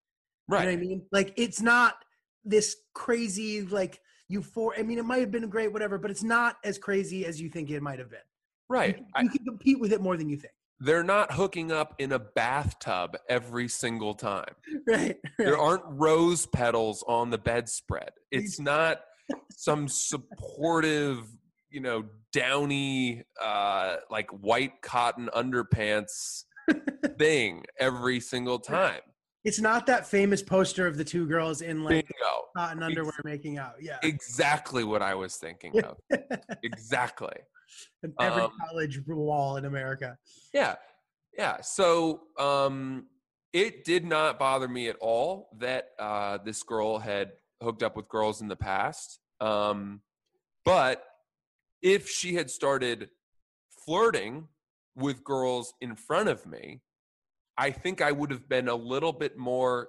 Right. 0.47 0.61
You 0.61 0.65
know 0.67 0.73
what 0.73 0.79
I 0.79 0.87
mean? 0.89 1.03
Like 1.11 1.33
it's 1.37 1.63
not 1.63 2.05
this 2.45 2.77
crazy 2.95 3.63
like 3.63 4.01
euphor 4.31 4.73
I 4.79 4.83
mean 4.83 4.99
it 4.99 5.05
might 5.05 5.21
have 5.21 5.31
been 5.31 5.49
great 5.49 5.73
whatever, 5.73 5.97
but 5.99 6.11
it's 6.11 6.23
not 6.23 6.57
as 6.65 6.79
crazy 6.79 7.25
as 7.25 7.41
you 7.41 7.49
think 7.49 7.71
it 7.71 7.83
might 7.83 7.99
have 7.99 8.11
been. 8.11 8.21
Right. 8.69 8.99
You, 8.99 9.05
I, 9.15 9.23
you 9.23 9.31
can 9.31 9.45
compete 9.45 9.81
with 9.81 9.93
it 9.93 10.03
more 10.03 10.19
than 10.19 10.29
you 10.29 10.37
think. 10.37 10.53
They're 10.81 11.03
not 11.05 11.33
hooking 11.33 11.73
up 11.73 11.95
in 11.99 12.13
a 12.13 12.19
bathtub 12.19 13.17
every 13.29 13.69
single 13.69 14.15
time. 14.15 14.55
Right. 14.87 15.17
There 15.39 15.59
aren't 15.59 15.83
rose 15.87 16.47
petals 16.47 17.05
on 17.07 17.29
the 17.29 17.37
bedspread. 17.37 18.11
It's 18.31 18.59
not 18.59 19.01
some 19.51 19.87
supportive, 19.87 21.27
you 21.69 21.81
know, 21.81 22.05
downy, 22.33 23.25
uh, 23.43 23.97
like 24.11 24.31
white 24.31 24.81
cotton 24.81 25.29
underpants 25.37 26.45
thing 27.19 27.65
every 27.79 28.21
single 28.21 28.59
time. 28.59 29.01
It's 29.45 29.61
not 29.61 29.87
that 29.87 30.07
famous 30.07 30.43
poster 30.43 30.87
of 30.87 30.97
the 30.97 31.05
two 31.05 31.27
girls 31.27 31.61
in 31.61 31.85
like 31.85 32.07
Bingo. 32.07 32.45
cotton 32.57 32.83
underwear 32.83 33.13
making 33.25 33.59
out. 33.59 33.75
Yeah. 33.81 33.99
Exactly 34.03 34.85
what 34.85 35.03
I 35.03 35.15
was 35.15 35.37
thinking 35.37 35.79
of. 35.85 35.99
exactly. 36.63 37.37
And 38.03 38.13
Every 38.21 38.43
um, 38.43 38.51
college 38.67 39.01
wall 39.07 39.57
in 39.57 39.65
America. 39.65 40.17
Yeah. 40.53 40.77
Yeah. 41.37 41.61
So 41.63 42.23
um 42.39 43.07
it 43.53 43.85
did 43.85 44.05
not 44.05 44.39
bother 44.39 44.69
me 44.69 44.89
at 44.89 44.97
all 45.01 45.51
that 45.59 45.91
uh 45.99 46.39
this 46.45 46.63
girl 46.63 46.99
had 46.99 47.33
hooked 47.63 47.83
up 47.83 47.97
with 47.97 48.09
girls 48.09 48.41
in 48.41 48.49
the 48.49 48.57
past. 48.57 49.21
Um 49.41 50.01
but 50.65 51.05
if 51.83 52.09
she 52.09 52.35
had 52.35 52.51
started 52.51 53.09
flirting 53.85 54.49
with 54.97 55.23
girls 55.23 55.73
in 55.81 55.95
front 55.95 56.29
of 56.29 56.45
me, 56.45 56.81
I 57.57 57.71
think 57.71 58.03
I 58.03 58.13
would 58.13 58.31
have 58.31 58.49
been 58.49 58.69
a 58.69 58.75
little 58.75 59.13
bit 59.13 59.39
more 59.39 59.89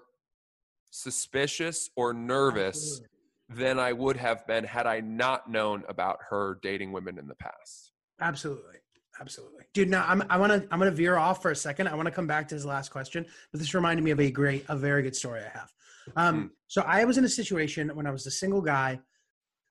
suspicious 0.92 1.90
or 1.96 2.14
nervous 2.14 2.78
Absolutely. 2.78 3.08
Than 3.50 3.80
I 3.80 3.94
would 3.94 4.16
have 4.18 4.46
been 4.48 4.64
had 4.64 4.86
I 4.88 5.00
not 5.00 5.50
known 5.50 5.84
about 5.90 6.20
her 6.30 6.60
dating 6.62 6.92
women 6.92 7.18
in 7.18 7.28
the 7.28 7.36
past. 7.36 7.92
Absolutely. 8.22 8.76
Absolutely. 9.20 9.66
Dude, 9.74 9.90
now 9.90 10.06
I'm 10.08 10.24
I 10.30 10.38
wanna 10.38 10.64
I'm 10.72 10.80
gonna 10.80 10.92
veer 10.92 11.18
off 11.18 11.42
for 11.42 11.52
a 11.52 11.56
second. 11.56 11.88
I 11.88 11.96
want 11.96 12.06
to 12.06 12.12
come 12.12 12.28
back 12.28 12.48
to 12.50 12.56
his 12.56 12.66
last 12.66 12.90
question, 12.90 13.26
but 13.52 13.60
this 13.60 13.74
reminded 13.74 14.04
me 14.04 14.12
of 14.12 14.20
a 14.20 14.32
great, 14.32 14.64
a 14.70 14.78
very 14.78 15.02
good 15.02 15.16
story 15.16 15.42
I 15.42 15.50
have. 15.58 15.72
Um, 16.16 16.36
Mm. 16.44 16.50
so 16.68 16.82
I 16.84 17.04
was 17.06 17.18
in 17.18 17.26
a 17.26 17.30
situation 17.30 17.90
when 17.96 18.08
I 18.08 18.12
was 18.12 18.26
a 18.28 18.32
single 18.32 18.62
guy. 18.62 19.00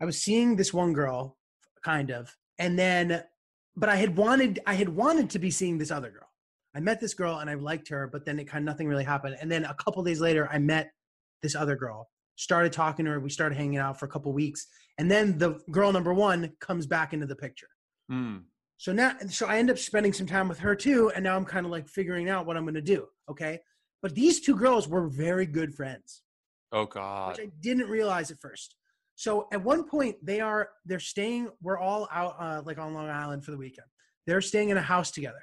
I 0.01 0.05
was 0.05 0.21
seeing 0.21 0.55
this 0.57 0.73
one 0.75 0.93
girl, 0.93 1.39
kind 1.83 2.11
of, 2.11 2.37
and 2.59 2.79
then 2.79 3.25
but 3.75 3.89
I 3.89 3.97
had 3.97 4.17
wanted 4.17 4.61
I 4.67 4.75
had 4.75 4.89
wanted 4.91 5.31
to 5.31 5.39
be 5.39 5.51
seeing 5.51 5.79
this 5.79 5.91
other 5.91 6.11
girl. 6.11 6.29
I 6.75 6.81
met 6.81 7.01
this 7.01 7.15
girl 7.15 7.39
and 7.39 7.49
I 7.49 7.55
liked 7.55 7.89
her, 7.89 8.07
but 8.07 8.25
then 8.27 8.39
it 8.39 8.45
kind 8.45 8.63
of 8.63 8.67
nothing 8.67 8.87
really 8.87 9.05
happened. 9.05 9.37
And 9.41 9.51
then 9.51 9.65
a 9.65 9.75
couple 9.75 10.03
days 10.05 10.21
later, 10.21 10.47
I 10.53 10.59
met 10.59 10.93
this 11.43 11.55
other 11.55 11.75
girl, 11.75 12.11
started 12.39 12.73
talking 12.73 13.05
to 13.05 13.11
her. 13.11 13.21
We 13.21 13.31
started 13.31 13.57
hanging 13.57 13.79
out 13.79 13.99
for 13.99 14.07
a 14.07 14.09
couple 14.09 14.33
weeks, 14.33 14.67
and 14.97 15.11
then 15.11 15.37
the 15.39 15.61
girl 15.71 15.93
number 15.93 16.15
one 16.15 16.53
comes 16.61 16.87
back 16.87 17.13
into 17.13 17.27
the 17.27 17.37
picture. 17.37 17.69
Mm. 18.11 18.45
So 18.79 18.93
now, 18.93 19.17
so 19.29 19.47
I 19.47 19.59
end 19.59 19.71
up 19.71 19.79
spending 19.79 20.13
some 20.13 20.27
time 20.27 20.49
with 20.49 20.61
her 20.61 20.75
too, 20.77 21.11
and 21.15 21.25
now 21.25 21.37
I'm 21.37 21.45
kind 21.45 21.67
of 21.67 21.73
like 21.73 21.89
figuring 21.89 22.29
out 22.31 22.47
what 22.47 22.57
I'm 22.57 22.63
going 22.65 22.75
to 22.75 22.81
do. 22.81 23.07
Okay, 23.29 23.59
but 24.03 24.15
these 24.15 24.41
two 24.41 24.57
girls 24.57 24.89
were 24.89 25.09
very 25.09 25.47
good 25.47 25.75
friends, 25.75 26.23
Oh 26.73 26.87
God. 26.87 27.37
which 27.37 27.47
I 27.47 27.51
didn't 27.61 27.89
realize 27.89 28.31
at 28.31 28.39
first. 28.39 28.77
So 29.17 29.49
at 29.53 29.63
one 29.63 29.83
point, 29.89 30.15
they 30.25 30.41
are 30.41 30.69
they're 30.87 31.01
staying. 31.01 31.49
We're 31.61 31.79
all 31.79 32.09
out 32.13 32.37
uh, 32.39 32.63
like 32.65 32.79
on 32.79 32.95
Long 32.95 33.09
Island 33.11 33.45
for 33.45 33.51
the 33.51 33.59
weekend. 33.59 33.89
They're 34.29 34.41
staying 34.41 34.69
in 34.69 34.77
a 34.77 34.83
house 34.83 35.11
together. 35.11 35.43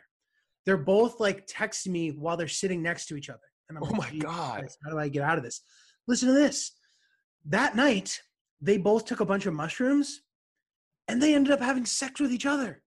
They're 0.65 0.77
both 0.77 1.19
like 1.19 1.45
texting 1.45 1.89
me 1.89 2.09
while 2.11 2.37
they're 2.37 2.47
sitting 2.47 2.81
next 2.81 3.07
to 3.07 3.17
each 3.17 3.29
other. 3.29 3.39
And 3.67 3.77
I'm 3.77 3.83
like, 3.83 3.93
Oh 3.93 3.97
like, 3.97 4.13
my 4.13 4.19
God. 4.19 4.67
How 4.85 4.91
do 4.91 4.97
I 4.97 5.09
get 5.09 5.23
out 5.23 5.37
of 5.37 5.43
this? 5.43 5.61
Listen 6.07 6.29
to 6.29 6.33
this. 6.33 6.71
That 7.45 7.75
night, 7.75 8.21
they 8.61 8.77
both 8.77 9.05
took 9.05 9.19
a 9.19 9.25
bunch 9.25 9.45
of 9.45 9.53
mushrooms, 9.53 10.21
and 11.07 11.21
they 11.21 11.35
ended 11.35 11.53
up 11.53 11.61
having 11.61 11.85
sex 11.85 12.19
with 12.19 12.31
each 12.31 12.45
other. 12.45 12.81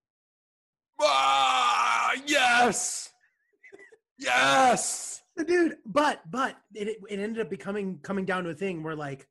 Ah, 1.01 2.13
yes. 2.27 3.11
Yes. 4.19 5.23
dude 5.47 5.77
but 5.87 6.21
but 6.31 6.57
it, 6.75 6.97
it 7.09 7.21
ended 7.21 7.41
up 7.41 7.49
becoming 7.49 7.99
coming 8.03 8.25
down 8.25 8.43
to 8.43 8.51
a 8.51 8.55
thing 8.55 8.83
where 8.83 8.97
like 8.97 9.29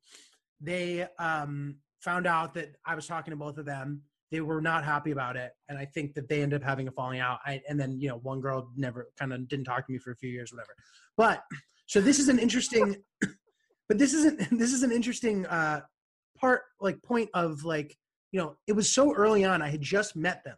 they 0.62 1.06
um 1.20 1.76
found 2.00 2.26
out 2.26 2.54
that 2.54 2.70
i 2.86 2.96
was 2.96 3.06
talking 3.06 3.32
to 3.32 3.36
both 3.36 3.58
of 3.58 3.66
them 3.66 4.02
they 4.32 4.40
were 4.40 4.62
not 4.62 4.86
happy 4.86 5.12
about 5.12 5.36
it 5.36 5.52
and 5.68 5.78
i 5.78 5.84
think 5.84 6.14
that 6.14 6.30
they 6.30 6.42
ended 6.42 6.62
up 6.62 6.66
having 6.66 6.88
a 6.88 6.92
falling 6.92 7.20
out 7.20 7.40
I, 7.46 7.62
and 7.68 7.78
then 7.78 8.00
you 8.00 8.08
know 8.08 8.20
one 8.20 8.40
girl 8.40 8.70
never 8.78 9.10
kind 9.20 9.34
of 9.34 9.50
didn't 9.50 9.66
talk 9.66 9.86
to 9.86 9.92
me 9.92 10.00
for 10.00 10.12
a 10.12 10.16
few 10.16 10.30
years 10.30 10.54
whatever 10.54 10.74
but 11.18 11.44
so 11.88 12.00
this 12.00 12.20
is 12.20 12.30
an 12.30 12.40
interesting 12.40 12.96
but 13.90 13.98
this 13.98 14.14
isn't 14.14 14.38
this 14.60 14.74
is 14.74 14.84
an 14.84 14.92
interesting 14.92 15.46
uh 15.48 15.82
part 16.38 16.62
like 16.80 17.02
point 17.04 17.30
of 17.34 17.64
like 17.64 17.98
you 18.32 18.40
know 18.40 18.56
it 18.68 18.74
was 18.74 18.92
so 18.94 19.14
early 19.14 19.44
on 19.44 19.62
i 19.62 19.70
had 19.70 19.82
just 19.82 20.16
met 20.16 20.44
them 20.44 20.58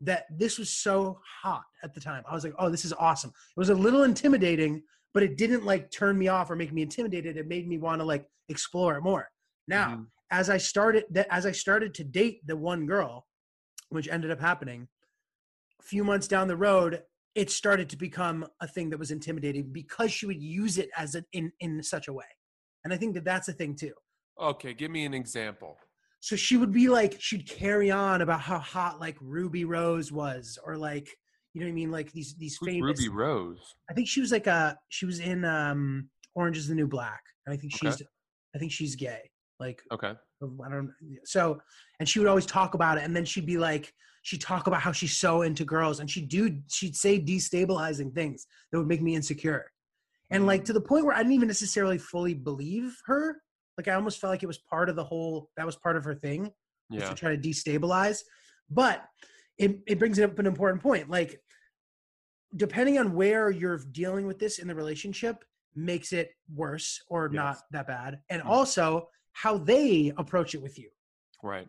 that 0.00 0.24
this 0.30 0.58
was 0.58 0.70
so 0.70 1.18
hot 1.42 1.62
at 1.82 1.94
the 1.94 2.00
time. 2.00 2.22
I 2.28 2.34
was 2.34 2.44
like 2.44 2.52
oh 2.58 2.68
this 2.68 2.84
is 2.84 2.92
awesome. 2.92 3.30
It 3.30 3.60
was 3.60 3.70
a 3.70 3.74
little 3.74 4.02
intimidating 4.02 4.82
but 5.14 5.22
it 5.22 5.38
didn't 5.38 5.64
like 5.64 5.90
turn 5.92 6.18
me 6.18 6.26
off 6.28 6.50
or 6.50 6.56
make 6.56 6.72
me 6.72 6.82
intimidated. 6.82 7.36
It 7.36 7.46
made 7.46 7.68
me 7.68 7.78
want 7.78 8.00
to 8.00 8.04
like 8.04 8.26
explore 8.48 8.96
it 8.96 9.02
more. 9.02 9.28
Now 9.68 9.88
Mhm. 9.88 10.06
as 10.30 10.50
i 10.50 10.56
started 10.58 11.04
that 11.10 11.26
as 11.30 11.46
i 11.46 11.52
started 11.52 11.94
to 11.94 12.04
date 12.04 12.40
the 12.46 12.56
one 12.56 12.86
girl 12.86 13.26
which 13.90 14.08
ended 14.08 14.30
up 14.30 14.40
happening 14.40 14.88
a 15.80 15.82
few 15.82 16.02
months 16.04 16.26
down 16.28 16.48
the 16.48 16.56
road 16.56 17.02
it 17.34 17.50
started 17.50 17.88
to 17.90 17.96
become 17.96 18.46
a 18.60 18.68
thing 18.68 18.90
that 18.90 18.98
was 18.98 19.10
intimidating 19.10 19.72
because 19.72 20.10
she 20.12 20.26
would 20.26 20.42
use 20.42 20.78
it 20.78 20.90
as 20.96 21.14
an 21.14 21.24
in 21.32 21.52
in 21.60 21.82
such 21.82 22.08
a 22.08 22.12
way 22.12 22.24
and 22.84 22.92
i 22.92 22.96
think 22.96 23.14
that 23.14 23.24
that's 23.24 23.48
a 23.48 23.52
thing 23.52 23.74
too 23.74 23.92
Okay, 24.40 24.74
give 24.74 24.90
me 24.90 25.04
an 25.04 25.14
example. 25.14 25.76
so 26.18 26.34
she 26.34 26.56
would 26.56 26.72
be 26.72 26.88
like 26.88 27.16
she'd 27.20 27.48
carry 27.48 27.90
on 27.92 28.20
about 28.20 28.40
how 28.40 28.58
hot 28.58 29.00
like 29.00 29.16
ruby 29.20 29.64
rose 29.64 30.10
was 30.10 30.58
or 30.64 30.76
like 30.76 31.08
you 31.52 31.60
know 31.60 31.66
what 31.66 31.70
i 31.70 31.74
mean 31.74 31.90
like 31.92 32.10
these 32.12 32.34
these 32.36 32.56
Who's 32.60 32.68
famous 32.70 32.98
Ruby 33.00 33.08
Rose. 33.14 33.60
i 33.90 33.94
think 33.94 34.08
she 34.08 34.20
was 34.20 34.32
like 34.32 34.46
a 34.48 34.76
she 34.88 35.06
was 35.06 35.20
in 35.20 35.44
um 35.44 36.08
orange 36.34 36.56
is 36.56 36.66
the 36.66 36.74
new 36.74 36.88
black 36.88 37.22
and 37.46 37.54
i 37.54 37.56
think 37.56 37.72
Okay. 37.76 37.90
she's 37.90 38.02
i 38.54 38.58
think 38.58 38.72
she's 38.72 38.96
gay 38.96 39.30
like 39.60 39.80
Okay. 39.92 40.12
I 40.42 40.68
don't 40.68 40.92
so 41.24 41.60
and 42.00 42.08
she 42.08 42.18
would 42.18 42.28
always 42.28 42.44
talk 42.44 42.74
about 42.74 42.98
it 42.98 43.04
and 43.04 43.14
then 43.16 43.24
she'd 43.24 43.46
be 43.46 43.56
like 43.56 43.94
she'd 44.22 44.40
talk 44.40 44.66
about 44.66 44.80
how 44.82 44.90
she's 44.92 45.16
so 45.16 45.42
into 45.42 45.64
girls 45.64 46.00
and 46.00 46.10
she'd 46.10 46.28
do 46.28 46.58
she'd 46.70 46.96
say 46.96 47.20
destabilizing 47.20 48.12
things 48.12 48.46
that 48.72 48.78
would 48.78 48.88
make 48.88 49.00
me 49.00 49.14
insecure. 49.14 49.70
And 50.34 50.46
like 50.46 50.64
to 50.64 50.72
the 50.72 50.80
point 50.80 51.04
where 51.04 51.14
I 51.14 51.18
didn't 51.18 51.32
even 51.34 51.48
necessarily 51.48 51.96
fully 51.98 52.34
believe 52.34 52.96
her. 53.06 53.40
Like 53.78 53.88
I 53.88 53.94
almost 53.94 54.20
felt 54.20 54.30
like 54.32 54.42
it 54.42 54.46
was 54.46 54.58
part 54.58 54.88
of 54.88 54.96
the 54.96 55.04
whole 55.04 55.50
that 55.56 55.64
was 55.66 55.76
part 55.76 55.96
of 55.96 56.04
her 56.04 56.14
thing 56.14 56.50
Yeah. 56.90 57.08
to 57.08 57.14
try 57.14 57.34
to 57.34 57.40
destabilize. 57.40 58.22
But 58.70 59.04
it, 59.58 59.80
it 59.86 59.98
brings 59.98 60.18
up 60.18 60.38
an 60.38 60.46
important 60.46 60.82
point. 60.82 61.08
Like 61.08 61.40
depending 62.56 62.98
on 62.98 63.14
where 63.14 63.50
you're 63.50 63.78
dealing 63.92 64.26
with 64.26 64.38
this 64.38 64.58
in 64.58 64.68
the 64.68 64.74
relationship 64.74 65.44
makes 65.74 66.12
it 66.12 66.30
worse 66.54 67.00
or 67.08 67.26
Yes. 67.32 67.34
not 67.34 67.58
that 67.72 67.86
bad. 67.86 68.20
And 68.28 68.42
Mhm. 68.42 68.46
also 68.46 69.08
how 69.32 69.58
they 69.58 70.12
approach 70.16 70.54
it 70.54 70.62
with 70.62 70.78
you, 70.78 70.90
Right. 71.42 71.68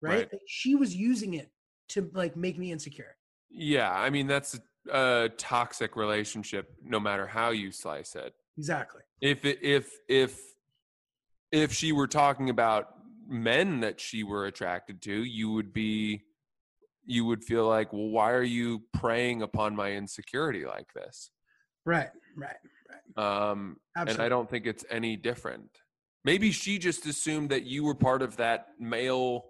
right? 0.00 0.28
Right. 0.32 0.40
She 0.46 0.74
was 0.74 0.94
using 0.96 1.34
it 1.34 1.50
to 1.88 2.10
like 2.14 2.34
make 2.36 2.56
me 2.58 2.72
insecure. 2.72 3.16
Yeah. 3.50 3.92
I 3.92 4.08
mean, 4.10 4.26
that's 4.26 4.58
a 4.92 5.30
toxic 5.36 5.96
relationship, 5.96 6.74
no 6.82 7.00
matter 7.00 7.26
how 7.26 7.50
you 7.50 7.72
slice 7.72 8.14
it. 8.14 8.34
Exactly. 8.58 9.02
If 9.20 9.44
it, 9.44 9.58
if 9.62 9.90
if 10.08 10.38
if 11.52 11.72
she 11.72 11.92
were 11.92 12.06
talking 12.06 12.50
about 12.50 12.88
men 13.28 13.80
that 13.80 14.00
she 14.00 14.22
were 14.22 14.46
attracted 14.46 15.02
to, 15.02 15.24
you 15.24 15.50
would 15.52 15.72
be 15.72 16.22
you 17.04 17.24
would 17.24 17.44
feel 17.44 17.68
like, 17.68 17.92
well, 17.92 18.08
why 18.08 18.32
are 18.32 18.42
you 18.42 18.82
preying 18.92 19.42
upon 19.42 19.76
my 19.76 19.92
insecurity 19.92 20.64
like 20.64 20.92
this? 20.94 21.30
Right. 21.84 22.10
Right. 22.36 22.56
Right. 23.16 23.52
Um, 23.54 23.76
and 23.96 24.20
I 24.20 24.28
don't 24.28 24.50
think 24.50 24.66
it's 24.66 24.84
any 24.90 25.16
different. 25.16 25.70
Maybe 26.24 26.50
she 26.50 26.78
just 26.78 27.06
assumed 27.06 27.50
that 27.50 27.62
you 27.64 27.84
were 27.84 27.94
part 27.94 28.22
of 28.22 28.36
that 28.38 28.66
male 28.80 29.46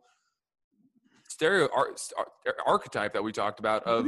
stereo 1.29 1.69
ar- 1.75 1.95
ar- 2.19 2.55
archetype 2.67 3.15
that 3.15 3.25
we 3.25 3.33
talked 3.33 3.59
about 3.59 3.85
of. 3.85 4.07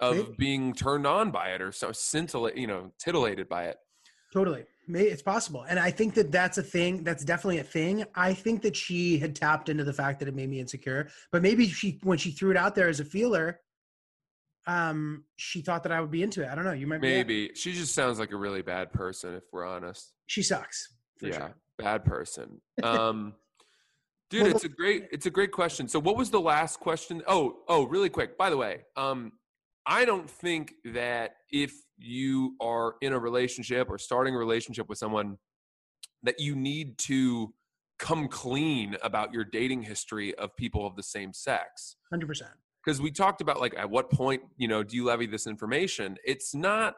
Of 0.00 0.16
Maybe. 0.16 0.34
being 0.38 0.74
turned 0.74 1.06
on 1.06 1.30
by 1.30 1.48
it 1.50 1.60
or 1.62 1.72
so 1.72 1.92
scintillate, 1.92 2.56
you 2.56 2.66
know, 2.66 2.92
titillated 2.98 3.48
by 3.48 3.64
it. 3.66 3.78
Totally. 4.32 4.64
It's 4.90 5.22
possible. 5.22 5.64
And 5.68 5.78
I 5.78 5.90
think 5.90 6.14
that 6.14 6.30
that's 6.32 6.56
a 6.56 6.62
thing. 6.62 7.04
That's 7.04 7.24
definitely 7.24 7.58
a 7.58 7.64
thing. 7.64 8.04
I 8.14 8.32
think 8.32 8.62
that 8.62 8.74
she 8.76 9.18
had 9.18 9.34
tapped 9.36 9.68
into 9.68 9.84
the 9.84 9.92
fact 9.92 10.18
that 10.20 10.28
it 10.28 10.34
made 10.34 10.48
me 10.48 10.60
insecure, 10.60 11.08
but 11.32 11.42
maybe 11.42 11.66
she, 11.68 11.98
when 12.04 12.16
she 12.18 12.30
threw 12.30 12.50
it 12.50 12.56
out 12.56 12.74
there 12.74 12.88
as 12.88 13.00
a 13.00 13.04
feeler, 13.04 13.60
um, 14.66 15.24
she 15.36 15.62
thought 15.62 15.82
that 15.82 15.92
I 15.92 16.00
would 16.00 16.10
be 16.10 16.22
into 16.22 16.42
it. 16.42 16.48
I 16.48 16.54
don't 16.54 16.64
know. 16.64 16.72
You 16.72 16.86
might 16.86 17.00
be. 17.00 17.08
Maybe 17.08 17.50
she 17.54 17.72
just 17.72 17.94
sounds 17.94 18.18
like 18.18 18.32
a 18.32 18.36
really 18.36 18.62
bad 18.62 18.92
person, 18.92 19.34
if 19.34 19.44
we're 19.52 19.66
honest. 19.66 20.12
She 20.26 20.42
sucks. 20.42 20.94
For 21.18 21.26
yeah, 21.28 21.36
Sure. 21.38 21.54
bad 21.78 22.04
person. 22.04 22.60
Um, 22.82 23.34
dude, 24.30 24.42
Well, 24.42 24.50
it's 24.52 24.64
a 24.64 24.68
great, 24.68 25.08
it's 25.10 25.26
a 25.26 25.30
great 25.30 25.52
question. 25.52 25.88
So, 25.88 25.98
what 25.98 26.16
was 26.16 26.30
the 26.30 26.40
last 26.40 26.80
question? 26.80 27.22
Oh, 27.26 27.60
oh, 27.68 27.86
really 27.86 28.10
quick. 28.10 28.36
By 28.38 28.50
the 28.50 28.56
way, 28.58 28.82
um, 28.96 29.32
I 29.88 30.04
don't 30.04 30.28
think 30.28 30.74
that 30.84 31.36
if 31.50 31.72
you 31.96 32.54
are 32.60 32.96
in 33.00 33.14
a 33.14 33.18
relationship 33.18 33.88
or 33.88 33.96
starting 33.98 34.34
a 34.34 34.38
relationship 34.38 34.86
with 34.86 34.98
someone, 34.98 35.38
that 36.22 36.38
you 36.38 36.54
need 36.54 36.98
to 36.98 37.54
come 37.98 38.28
clean 38.28 38.96
about 39.02 39.32
your 39.32 39.44
dating 39.44 39.82
history 39.82 40.34
of 40.34 40.54
people 40.56 40.86
of 40.86 40.94
the 40.94 41.02
same 41.02 41.32
sex 41.32 41.96
Hundred 42.10 42.26
percent. 42.26 42.50
because 42.84 43.00
we 43.00 43.10
talked 43.10 43.40
about 43.40 43.60
like 43.60 43.74
at 43.76 43.90
what 43.90 44.08
point 44.10 44.42
you 44.56 44.68
know 44.68 44.84
do 44.84 44.94
you 44.94 45.04
levy 45.04 45.26
this 45.26 45.48
information 45.48 46.16
it's 46.24 46.54
not 46.54 46.94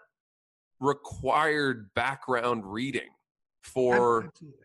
required 0.79 1.89
background 1.95 2.65
reading 2.67 3.09
for 3.63 4.25
Absolutely. 4.25 4.59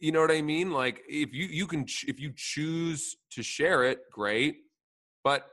you 0.00 0.10
know 0.10 0.20
what 0.20 0.32
i 0.32 0.42
mean 0.42 0.72
like 0.72 1.02
if 1.08 1.32
you 1.32 1.46
you 1.46 1.66
can 1.68 1.86
ch- 1.86 2.04
if 2.08 2.18
you 2.18 2.32
choose 2.34 3.14
to 3.30 3.42
share 3.42 3.84
it 3.84 4.00
great 4.10 4.56
but 5.22 5.46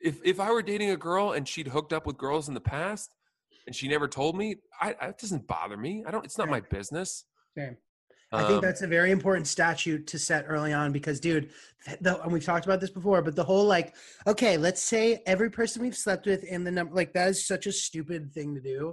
if 0.00 0.20
if 0.24 0.40
i 0.40 0.50
were 0.50 0.62
dating 0.62 0.90
a 0.90 0.96
girl 0.96 1.32
and 1.32 1.46
she'd 1.48 1.68
hooked 1.68 1.92
up 1.92 2.06
with 2.06 2.16
girls 2.16 2.48
in 2.48 2.54
the 2.54 2.60
past 2.60 3.14
and 3.66 3.74
she 3.74 3.88
never 3.88 4.08
told 4.08 4.36
me 4.36 4.56
i 4.80 4.90
it 5.02 5.18
doesn't 5.18 5.46
bother 5.46 5.76
me 5.76 6.04
i 6.06 6.10
don't 6.10 6.24
it's 6.24 6.38
not 6.38 6.48
my 6.48 6.60
business 6.60 7.24
Same. 7.56 7.76
I 8.30 8.42
think 8.42 8.56
Um, 8.56 8.60
that's 8.60 8.82
a 8.82 8.86
very 8.86 9.10
important 9.10 9.46
statute 9.46 10.06
to 10.08 10.18
set 10.18 10.44
early 10.48 10.74
on 10.74 10.92
because, 10.92 11.18
dude, 11.18 11.48
the, 12.02 12.22
and 12.22 12.30
we've 12.30 12.44
talked 12.44 12.66
about 12.66 12.78
this 12.78 12.90
before, 12.90 13.22
but 13.22 13.34
the 13.34 13.44
whole 13.44 13.64
like, 13.64 13.94
okay, 14.26 14.58
let's 14.58 14.82
say 14.82 15.22
every 15.24 15.50
person 15.50 15.80
we've 15.80 15.96
slept 15.96 16.26
with 16.26 16.44
in 16.44 16.62
the 16.62 16.70
number, 16.70 16.94
like 16.94 17.14
that 17.14 17.30
is 17.30 17.46
such 17.46 17.66
a 17.66 17.72
stupid 17.72 18.30
thing 18.34 18.54
to 18.54 18.60
do. 18.60 18.92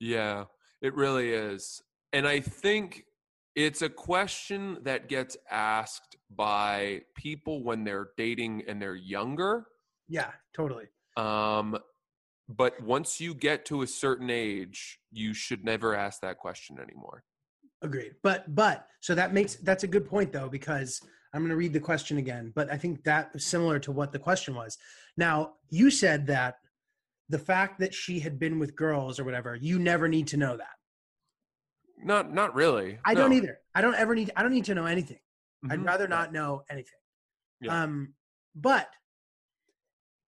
Yeah, 0.00 0.46
it 0.82 0.92
really 0.96 1.30
is. 1.30 1.80
And 2.12 2.26
I 2.26 2.40
think 2.40 3.04
it's 3.54 3.82
a 3.82 3.88
question 3.88 4.78
that 4.82 5.08
gets 5.08 5.36
asked 5.52 6.16
by 6.34 7.02
people 7.14 7.62
when 7.62 7.84
they're 7.84 8.08
dating 8.16 8.64
and 8.66 8.82
they're 8.82 8.96
younger. 8.96 9.66
Yeah, 10.08 10.30
totally. 10.54 10.86
Um, 11.16 11.78
but 12.48 12.80
once 12.82 13.20
you 13.20 13.34
get 13.34 13.64
to 13.66 13.82
a 13.82 13.86
certain 13.86 14.30
age, 14.30 14.98
you 15.10 15.32
should 15.32 15.64
never 15.64 15.94
ask 15.94 16.20
that 16.20 16.38
question 16.38 16.78
anymore. 16.78 17.24
Agreed. 17.82 18.12
But 18.22 18.54
but 18.54 18.86
so 19.00 19.14
that 19.14 19.32
makes 19.32 19.56
that's 19.56 19.84
a 19.84 19.88
good 19.88 20.06
point 20.06 20.32
though 20.32 20.48
because 20.48 21.00
I'm 21.32 21.40
going 21.40 21.50
to 21.50 21.56
read 21.56 21.72
the 21.72 21.80
question 21.80 22.18
again. 22.18 22.52
But 22.54 22.70
I 22.72 22.76
think 22.76 23.04
that 23.04 23.30
is 23.34 23.44
similar 23.46 23.78
to 23.80 23.92
what 23.92 24.12
the 24.12 24.18
question 24.18 24.54
was. 24.54 24.78
Now 25.16 25.54
you 25.70 25.90
said 25.90 26.26
that 26.28 26.56
the 27.28 27.38
fact 27.38 27.80
that 27.80 27.94
she 27.94 28.20
had 28.20 28.38
been 28.38 28.58
with 28.58 28.76
girls 28.76 29.18
or 29.18 29.24
whatever, 29.24 29.54
you 29.54 29.78
never 29.78 30.08
need 30.08 30.26
to 30.28 30.36
know 30.36 30.56
that. 30.56 30.76
Not 32.02 32.32
not 32.32 32.54
really. 32.54 32.98
I 33.04 33.14
don't 33.14 33.32
either. 33.32 33.58
I 33.74 33.80
don't 33.80 33.94
ever 33.94 34.14
need. 34.14 34.30
I 34.36 34.42
don't 34.42 34.52
need 34.52 34.66
to 34.66 34.74
know 34.74 34.86
anything. 34.86 35.20
I'd 35.70 35.80
Mhm. 35.80 35.86
rather 35.86 36.06
not 36.08 36.32
know 36.32 36.62
anything. 36.68 36.98
Yeah. 37.60 37.82
Um, 37.82 38.14
but 38.54 38.88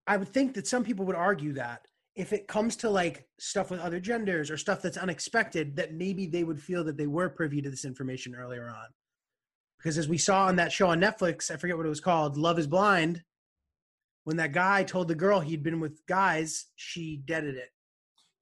I 0.07 0.17
would 0.17 0.29
think 0.29 0.55
that 0.55 0.67
some 0.67 0.85
people 0.85 1.05
would 1.07 1.17
argue 1.17 1.53
that 1.55 1.87
if 2.15 2.33
it 2.33 2.49
comes 2.49 2.77
to 2.77 2.91
like 2.91 3.27
stuff 3.39 3.71
with 3.71 3.81
other 3.81 4.01
genders 4.01 4.51
or 4.51 4.57
stuff 4.57 4.81
that's 4.81 4.97
unexpected, 4.97 5.77
that 5.77 5.95
maybe 5.95 6.27
they 6.27 6.45
would 6.45 6.61
feel 6.61 6.83
that 6.85 6.97
they 6.97 7.07
were 7.07 7.29
privy 7.29 7.61
to 7.61 7.71
this 7.71 7.85
information 7.85 8.35
earlier 8.35 8.69
on. 8.69 8.87
Because 9.79 9.99
as 9.99 10.09
we 10.09 10.17
saw 10.17 10.47
on 10.47 10.57
that 10.57 10.73
show 10.73 10.89
on 10.89 11.01
Netflix, 11.01 11.51
I 11.51 11.57
forget 11.57 11.77
what 11.77 11.87
it 11.87 11.91
was 11.91 12.01
called, 12.01 12.39
Love 12.39 12.59
is 12.59 12.67
Blind, 12.67 13.23
when 14.25 14.39
that 14.39 14.53
guy 14.53 14.83
told 14.83 15.09
the 15.09 15.15
girl 15.15 15.41
he'd 15.41 15.63
been 15.63 15.79
with 15.79 16.05
guys, 16.07 16.67
she 16.75 17.23
deaded 17.27 17.55
it. 17.55 17.69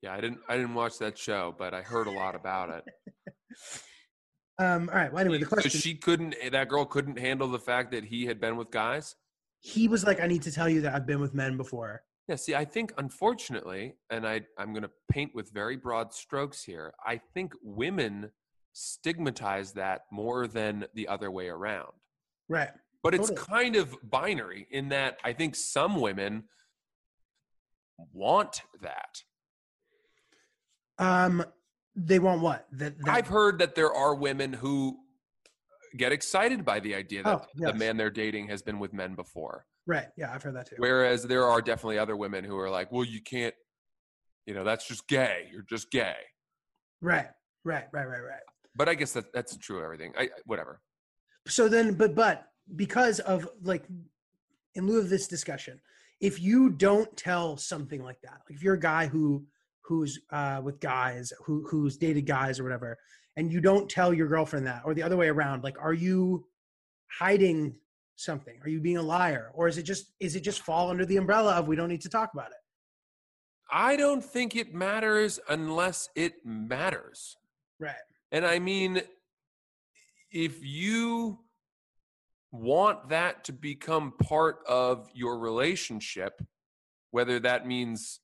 Yeah, 0.01 0.15
I 0.15 0.21
didn't 0.21 0.39
I 0.49 0.57
didn't 0.57 0.75
watch 0.75 0.99
that 0.99 1.19
show, 1.19 1.55
but 1.59 1.75
I 1.75 1.83
heard 1.83 2.07
a 2.07 2.11
lot 2.11 2.35
about 2.35 2.71
it. 2.71 2.85
Um, 4.57 4.89
all 4.93 4.95
right. 4.95 5.13
Well, 5.13 5.21
anyway, 5.21 5.39
the 5.39 5.47
question 5.47 5.69
so 5.69 5.79
she 5.79 5.97
couldn't 5.97 6.37
that 6.53 6.69
girl 6.69 6.85
couldn't 6.85 7.19
handle 7.19 7.49
the 7.49 7.59
fact 7.59 7.91
that 7.91 8.05
he 8.05 8.25
had 8.25 8.41
been 8.41 8.57
with 8.57 8.71
guys? 8.71 9.17
He 9.65 9.89
was 9.89 10.05
like, 10.05 10.21
I 10.21 10.27
need 10.27 10.43
to 10.43 10.53
tell 10.53 10.69
you 10.69 10.83
that 10.83 10.95
I've 10.95 11.07
been 11.07 11.21
with 11.21 11.33
men 11.33 11.57
before. 11.57 12.03
Yeah, 12.29 12.37
see, 12.37 12.55
I 12.55 12.67
think 12.67 12.93
unfortunately, 12.99 13.95
and 14.11 14.29
I, 14.29 14.43
I'm 14.59 14.75
going 14.75 14.83
to 14.83 14.91
paint 15.11 15.35
with 15.35 15.51
very 15.55 15.77
broad 15.77 16.13
strokes 16.13 16.63
here, 16.63 16.93
I 17.05 17.19
think 17.33 17.55
women 17.63 18.31
stigmatize 18.75 19.73
that 19.73 20.03
more 20.13 20.47
than 20.47 20.85
the 20.93 21.09
other 21.09 21.31
way 21.31 21.49
around. 21.49 21.93
Right. 22.47 22.69
But 23.03 23.15
it's 23.15 23.31
Totally. 23.31 23.47
kind 23.47 23.77
of 23.77 23.97
binary 24.03 24.67
in 24.71 24.91
that 24.91 25.17
I 25.25 25.33
think 25.33 25.57
some 25.57 25.99
women 25.99 26.45
want 28.13 28.61
that. 28.83 29.23
Um, 30.99 31.43
they 31.97 32.19
want 32.19 32.43
what? 32.43 32.67
That, 32.73 32.99
that 32.99 33.15
I've 33.15 33.29
heard 33.29 33.59
that 33.61 33.75
there 33.75 33.95
are 33.95 34.15
women 34.15 34.53
who 34.53 34.99
get 35.97 36.13
excited 36.13 36.65
by 36.65 36.81
the 36.81 36.95
idea 36.95 37.23
that 37.23 37.41
Oh, 37.43 37.47
yes. 37.57 37.73
the 37.73 37.79
man 37.79 37.97
they're 37.97 38.11
dating 38.11 38.49
has 38.49 38.63
been 38.63 38.79
with 38.79 38.93
men 38.93 39.15
before. 39.15 39.65
right. 39.87 40.07
Yeah, 40.17 40.33
I've 40.33 40.43
heard 40.43 40.57
that 40.57 40.67
too. 40.69 40.77
Whereas 40.79 41.23
there 41.25 41.45
are 41.47 41.61
definitely 41.63 41.99
other 41.99 42.17
women 42.17 42.45
who 42.45 42.59
are 42.59 42.71
like, 42.71 42.91
well, 42.91 43.05
you 43.05 43.21
can't, 43.23 43.55
you 44.47 44.55
know, 44.55 44.65
that's 44.65 44.87
just 44.89 45.07
gay. 45.09 45.49
You're 45.53 45.63
just 45.69 45.91
gay. 45.91 46.17
Right. 47.01 47.29
Right. 47.65 47.85
Right. 47.93 48.07
Right. 48.07 48.21
Right. 48.23 48.41
But 48.75 48.89
I 48.89 48.95
guess 48.95 49.13
that 49.13 49.33
that's 49.33 49.57
true. 49.57 49.79
of 49.79 49.85
Everything. 49.85 50.13
I 50.19 50.29
whatever. 50.47 50.81
so 51.47 51.69
then 51.69 51.95
but 51.95 52.15
but 52.15 52.47
because 52.77 53.21
of 53.21 53.47
like 53.63 53.85
in 54.75 54.87
lieu 54.87 54.99
of 54.99 55.09
this 55.11 55.29
discussion 55.29 55.79
if 56.21 56.41
you 56.41 56.71
don't 56.71 57.15
tell 57.17 57.57
something 57.59 58.03
like 58.03 58.19
that 58.23 58.41
like 58.49 58.57
if 58.57 58.63
you're 58.63 58.75
a 58.75 58.81
guy 58.81 59.07
who 59.07 59.45
who's 59.83 60.19
uh 60.31 60.61
with 60.65 60.81
guys 60.81 61.31
who 61.45 61.67
who's 61.69 61.97
dated 61.99 62.25
guys 62.27 62.59
or 62.59 62.65
whatever 62.65 62.97
and 63.37 63.53
you 63.53 63.61
don't 63.61 63.89
tell 63.89 64.13
your 64.13 64.29
girlfriend 64.29 64.67
that 64.67 64.83
or 64.85 64.95
the 64.95 65.03
other 65.03 65.17
way 65.17 65.29
around 65.29 65.65
like 65.65 65.77
are 65.81 65.93
you 65.93 66.47
hiding 67.19 67.77
something? 68.17 68.55
Are 68.63 68.69
you 68.69 68.81
being 68.81 68.97
a 68.97 69.03
liar? 69.03 69.51
Or 69.55 69.67
is 69.69 69.79
it 69.79 69.83
just 69.83 70.13
is 70.21 70.37
it 70.37 70.41
just 70.41 70.61
fall 70.63 70.91
under 70.91 71.05
the 71.05 71.17
umbrella 71.17 71.55
of 71.55 71.69
we 71.69 71.77
don't 71.77 71.89
need 71.89 72.03
to 72.03 72.09
talk 72.09 72.33
about 72.33 72.49
it 72.49 72.59
I 73.71 73.97
don't 73.97 74.25
think 74.25 74.57
it 74.57 74.75
matters 74.75 75.41
unless 75.49 76.09
it 76.15 76.45
matters. 76.45 77.37
right. 77.81 77.95
And 78.31 78.45
I 78.45 78.59
mean, 78.59 79.03
if 80.31 80.65
you 80.65 81.39
want 82.53 83.09
that 83.09 83.45
to 83.45 83.53
become 83.53 84.13
part 84.13 84.59
of 84.69 85.09
your 85.15 85.39
relationship, 85.39 86.41
whether 87.11 87.39
that 87.41 87.67
means, 87.67 88.21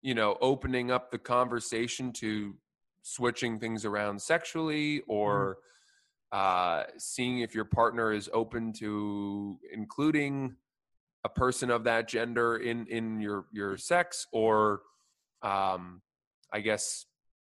you 0.00 0.14
know, 0.14 0.36
opening 0.40 0.90
up 0.90 1.10
the 1.10 1.18
conversation 1.18 2.12
to 2.14 2.54
switching 3.02 3.58
things 3.58 3.84
around 3.84 4.20
sexually 4.20 5.02
or 5.06 5.58
uh, 6.32 6.84
seeing 6.98 7.40
if 7.40 7.54
your 7.54 7.64
partner 7.64 8.12
is 8.12 8.30
open 8.32 8.72
to 8.72 9.58
including 9.72 10.56
a 11.24 11.28
person 11.28 11.70
of 11.70 11.84
that 11.84 12.08
gender 12.08 12.56
in 12.56 12.86
in 12.86 13.20
your 13.20 13.44
your 13.52 13.76
sex 13.76 14.26
or 14.32 14.80
um 15.42 16.02
i 16.52 16.58
guess 16.58 17.06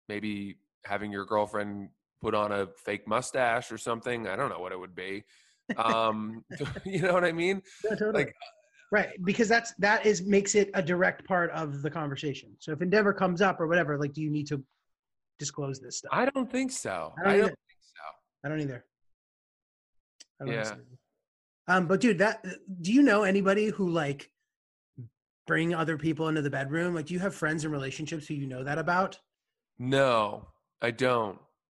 maybe 0.10 0.58
having 0.84 1.10
your 1.10 1.24
girlfriend 1.24 1.88
put 2.22 2.36
on 2.36 2.52
a 2.52 2.68
fake 2.84 3.08
mustache 3.08 3.72
or 3.72 3.78
something 3.78 4.28
i 4.28 4.36
don't 4.36 4.50
know 4.50 4.60
what 4.60 4.74
it 4.74 4.80
would 4.80 4.94
be 4.94 5.24
um 5.78 6.44
you 6.86 7.02
know 7.02 7.14
what 7.14 7.24
i 7.24 7.32
mean? 7.32 7.62
Yeah, 7.84 7.96
totally. 7.96 8.26
Like- 8.26 8.36
right 8.92 9.10
because 9.24 9.48
that's 9.48 9.74
that 9.80 10.06
is 10.06 10.22
makes 10.22 10.54
it 10.54 10.70
a 10.74 10.82
direct 10.82 11.26
part 11.26 11.50
of 11.52 11.82
the 11.82 11.90
conversation. 11.90 12.50
So 12.60 12.74
if 12.74 12.82
endeavor 12.82 13.14
comes 13.14 13.42
up 13.42 13.62
or 13.62 13.68
whatever 13.68 13.98
like 13.98 14.14
do 14.14 14.22
you 14.22 14.30
need 14.30 14.48
to 14.48 14.62
disclose 15.42 15.80
this 15.82 15.98
stuff 15.98 16.12
i 16.14 16.24
don't 16.26 16.50
think 16.52 16.72
so 16.72 17.14
I 17.18 17.24
don't 17.24 17.34
i 17.34 17.38
don't 17.38 17.48
think 17.48 17.82
so 17.82 18.04
I 18.44 18.50
don't 18.50 18.62
either. 18.62 18.84
I 20.40 20.46
don't 20.46 20.54
Yeah. 20.54 20.60
necessarily. 20.60 20.98
Um, 21.68 21.88
but 21.88 22.00
dude, 22.02 22.18
that 22.20 22.44
do 22.82 22.92
you 22.92 23.02
know 23.04 23.22
anybody 23.24 23.68
who 23.68 23.90
like 23.90 24.32
bring 25.48 25.74
other 25.76 25.98
people 25.98 26.28
into 26.28 26.42
the 26.42 26.50
bedroom? 26.50 26.96
Like, 26.96 27.06
do 27.08 27.14
you 27.14 27.20
have 27.20 27.36
friends 27.36 27.64
and 27.64 27.72
relationships 27.74 28.26
who 28.28 28.34
you 28.36 28.48
know 28.48 28.64
that 28.64 28.78
about? 28.78 29.20
no 29.80 30.48
i 30.82 30.92
don't 30.92 31.38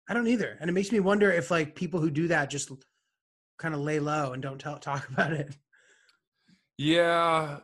I 0.08 0.14
don't 0.14 0.26
either, 0.26 0.56
and 0.60 0.68
it 0.68 0.72
makes 0.72 0.90
me 0.92 0.98
wonder 1.00 1.30
if 1.32 1.50
like 1.50 1.74
people 1.76 2.00
who 2.00 2.10
do 2.10 2.26
that 2.28 2.50
just 2.50 2.70
kind 3.58 3.74
of 3.74 3.80
lay 3.80 3.98
low 4.00 4.32
and 4.32 4.42
don't 4.42 4.58
tell, 4.60 4.78
talk 4.78 5.08
about 5.12 5.32
it. 5.32 5.56
yeah 6.78 7.58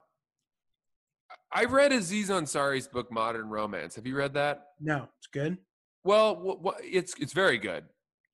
i 1.53 1.65
read 1.65 1.93
aziz 1.93 2.31
ansari's 2.31 2.87
book 2.89 3.11
modern 3.13 3.49
romance 3.49 3.95
have 3.97 4.07
you 4.07 4.17
read 4.17 4.35
that 4.35 4.57
No, 4.81 5.09
it's 5.19 5.27
good. 5.29 5.59
Well, 6.05 6.35
wh- 6.37 6.67
wh- 6.67 6.81
it's 6.85 7.15
it's 7.19 7.33
very 7.33 7.59
good. 7.59 7.85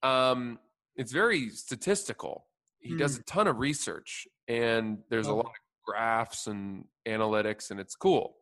Um, 0.03 0.59
it's 0.95 1.11
very 1.11 1.49
statistical. 1.49 2.45
He 2.79 2.95
does 2.95 3.17
a 3.17 3.23
ton 3.23 3.47
of 3.47 3.57
research, 3.57 4.27
and 4.47 4.99
there's 5.09 5.27
a 5.27 5.31
Oh. 5.31 5.37
lot 5.37 5.45
of 5.47 5.51
graphs 5.83 6.47
and 6.47 6.87
analytics, 7.07 7.71
and 7.71 7.79
it's 7.79 7.95
cool. 7.95 8.37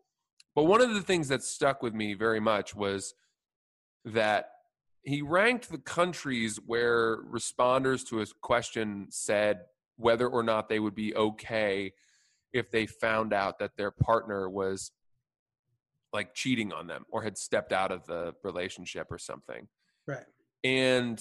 But 0.56 0.64
one 0.66 0.82
of 0.82 0.94
the 0.94 1.02
things 1.02 1.30
that 1.30 1.44
stuck 1.44 1.82
with 1.82 1.94
me 1.94 2.14
very 2.14 2.40
much 2.42 2.76
was 2.76 3.14
that 4.06 4.52
he 5.02 5.22
ranked 5.22 5.70
the 5.70 5.78
countries 5.78 6.58
where 6.66 7.24
responders 7.24 8.06
to 8.08 8.18
his 8.18 8.34
question 8.34 9.08
said 9.10 9.66
whether 9.96 10.28
or 10.28 10.44
not 10.44 10.68
they 10.70 10.80
would 10.80 10.96
be 10.96 11.16
okay 11.16 11.94
if 12.52 12.70
they 12.70 12.86
found 12.86 13.34
out 13.34 13.60
that 13.60 13.78
their 13.78 13.92
partner 13.92 14.50
was 14.50 14.92
like 16.14 16.34
cheating 16.34 16.72
on 16.72 16.88
them 16.88 17.06
or 17.10 17.24
had 17.24 17.38
stepped 17.38 17.72
out 17.74 17.92
of 17.92 18.06
the 18.06 18.34
relationship 18.44 19.08
or 19.12 19.18
something. 19.18 19.68
Right. 20.08 20.26
And 20.64 21.20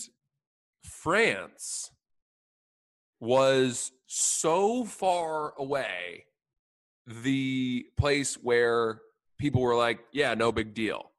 France 0.85 1.91
was 3.21 3.93
so 4.07 4.85
far 4.85 5.55
away 5.59 6.27
the 7.07 7.87
place 7.97 8.35
where 8.35 9.01
people 9.39 9.63
were 9.63 9.77
like, 9.77 10.01
yeah, 10.13 10.35
no 10.35 10.53
big 10.53 10.75
deal. 10.75 11.12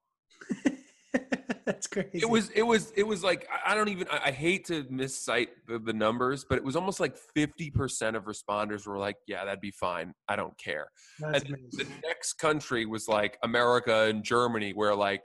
That's 1.65 1.87
crazy. 1.87 2.09
It 2.13 2.29
was 2.29 2.49
it 2.49 2.63
was 2.63 2.91
it 2.95 3.03
was 3.03 3.23
like 3.23 3.47
I- 3.65 3.75
don't 3.75 3.89
even 3.89 4.07
I 4.11 4.21
I 4.25 4.31
hate 4.31 4.65
to 4.65 4.85
miscite 4.89 5.49
the, 5.67 5.79
the 5.79 5.93
numbers, 5.93 6.45
but 6.47 6.57
it 6.57 6.63
was 6.63 6.75
almost 6.75 6.99
like 6.99 7.15
50% 7.37 8.15
of 8.15 8.25
responders 8.25 8.87
were 8.87 8.97
like, 8.97 9.17
yeah, 9.27 9.45
that'd 9.45 9.61
be 9.61 9.71
fine. 9.71 10.13
I 10.27 10.35
don't 10.35 10.57
care. 10.57 10.87
That's 11.19 11.43
and 11.43 11.53
amazing. 11.53 11.69
the 11.79 12.07
next 12.07 12.33
country 12.33 12.85
was 12.85 13.07
like 13.07 13.37
America 13.43 14.07
and 14.09 14.23
Germany, 14.23 14.71
where 14.73 14.95
like 14.95 15.23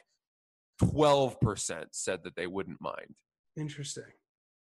12% 0.82 1.86
said 1.93 2.20
that 2.24 2.36
they 2.36 2.47
wouldn't 2.47 2.80
mind. 2.80 3.14
Interesting. 3.57 4.05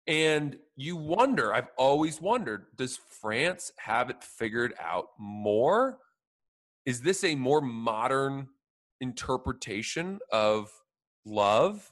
And 0.07 0.57
you 0.78 0.95
wonder, 0.95 1.53
I've 1.53 1.67
always 1.78 2.21
wondered, 2.21 2.67
does 2.78 2.99
France 3.21 3.71
have 3.78 4.09
it 4.09 4.23
figured 4.23 4.73
out 4.82 5.07
more? 5.19 5.97
Is 6.86 7.01
this 7.01 7.23
a 7.25 7.36
more 7.36 7.59
modern 7.61 8.47
interpretation 9.01 10.19
of 10.32 10.69
love? 11.28 11.91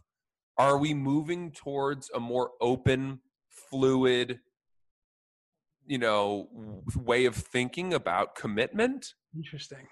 Are 0.58 0.78
we 0.78 0.94
moving 0.94 1.52
towards 1.52 2.10
a 2.14 2.20
more 2.20 2.52
open, 2.62 3.20
fluid, 3.70 4.40
you 5.86 5.98
know, 5.98 6.48
way 6.96 7.26
of 7.26 7.36
thinking 7.36 7.94
about 7.94 8.36
commitment? 8.36 9.14
Interesting. 9.36 9.88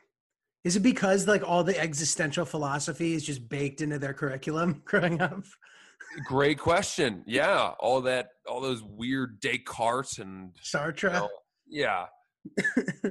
Is 0.64 0.78
it 0.78 0.80
because 0.82 1.28
like 1.28 1.44
all 1.46 1.64
the 1.64 1.78
existential 1.78 2.46
philosophy 2.46 3.14
is 3.14 3.26
just 3.26 3.50
baked 3.50 3.82
into 3.82 4.00
their 4.00 4.14
curriculum 4.14 4.82
growing 4.86 5.22
up? 5.22 5.44
Great 6.26 6.60
question. 6.60 7.24
Yeah, 7.28 7.72
all 7.80 8.02
that, 8.02 8.30
all 8.48 8.62
those 8.62 8.82
weird 8.82 9.41
Descartes 9.41 10.20
and 10.20 10.52
Sartre. 10.64 11.12
know, 11.12 11.30
yeah 11.68 12.06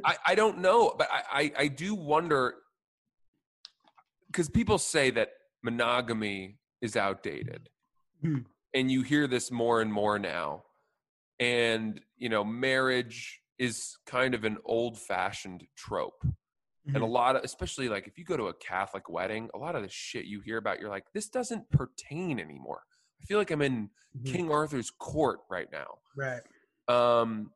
I, 0.05 0.16
I 0.28 0.35
don't 0.35 0.59
know 0.59 0.95
but 0.97 1.09
I, 1.11 1.22
I, 1.33 1.53
I 1.59 1.68
do 1.68 1.95
wonder 1.95 2.55
because 4.28 4.49
people 4.49 4.78
say 4.78 5.11
that 5.11 5.30
monogamy 5.62 6.58
is 6.80 6.96
outdated 6.96 7.68
Hmm. 8.20 8.38
and 8.74 8.90
you 8.90 9.02
hear 9.02 9.26
this 9.26 9.50
more 9.50 9.80
and 9.80 9.92
more 9.92 10.18
now 10.18 10.64
and 11.40 12.00
you 12.16 12.28
know 12.28 12.44
marriage 12.44 13.40
is 13.58 13.96
kind 14.06 14.34
of 14.34 14.44
an 14.44 14.58
old 14.64 14.98
fashioned 14.98 15.66
trope 15.76 16.24
and 16.86 16.96
a 16.96 17.00
Mhm. 17.00 17.10
lot 17.10 17.36
of 17.36 17.44
especially 17.44 17.88
like 17.88 18.06
if 18.06 18.18
you 18.18 18.24
go 18.24 18.36
to 18.36 18.48
a 18.48 18.54
catholic 18.54 19.08
wedding 19.08 19.48
a 19.54 19.58
lot 19.58 19.74
of 19.76 19.82
the 19.82 19.88
shit 19.88 20.24
you 20.24 20.40
hear 20.40 20.56
about 20.58 20.80
you're 20.80 20.90
like 20.90 21.04
this 21.12 21.28
doesn't 21.28 21.68
pertain 21.70 22.38
anymore 22.40 22.82
i 23.20 23.24
feel 23.24 23.38
like 23.38 23.50
i'm 23.50 23.62
in 23.62 23.90
Mhm. 24.16 24.26
king 24.26 24.50
arthur's 24.50 24.90
court 24.90 25.40
right 25.48 25.70
now 25.72 25.98
Right. 26.16 26.42
um 26.88 27.52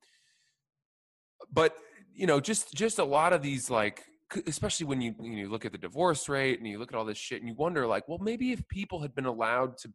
but 1.53 1.77
you 2.15 2.27
know 2.27 2.41
just 2.41 2.73
just 2.75 2.99
a 2.99 3.05
lot 3.05 3.33
of 3.33 3.43
these 3.43 3.69
like 3.71 4.05
especially 4.47 4.87
when 4.87 5.01
you 5.01 5.15
you, 5.21 5.45
know, 5.45 5.51
look 5.51 5.65
at 5.65 5.73
the 5.73 5.79
divorce 5.79 6.29
rate 6.29 6.59
and 6.59 6.69
you 6.69 6.79
look 6.79 6.93
at 6.93 6.99
all 6.99 7.05
this 7.05 7.19
shit 7.19 7.41
and 7.41 7.49
you 7.49 7.55
wonder 7.55 7.87
like, 7.87 8.09
well, 8.09 8.19
maybe 8.19 8.53
if 8.53 8.67
people 8.69 9.01
had 9.01 9.15
been 9.15 9.27
allowed 9.27 9.79
to, 9.79 9.93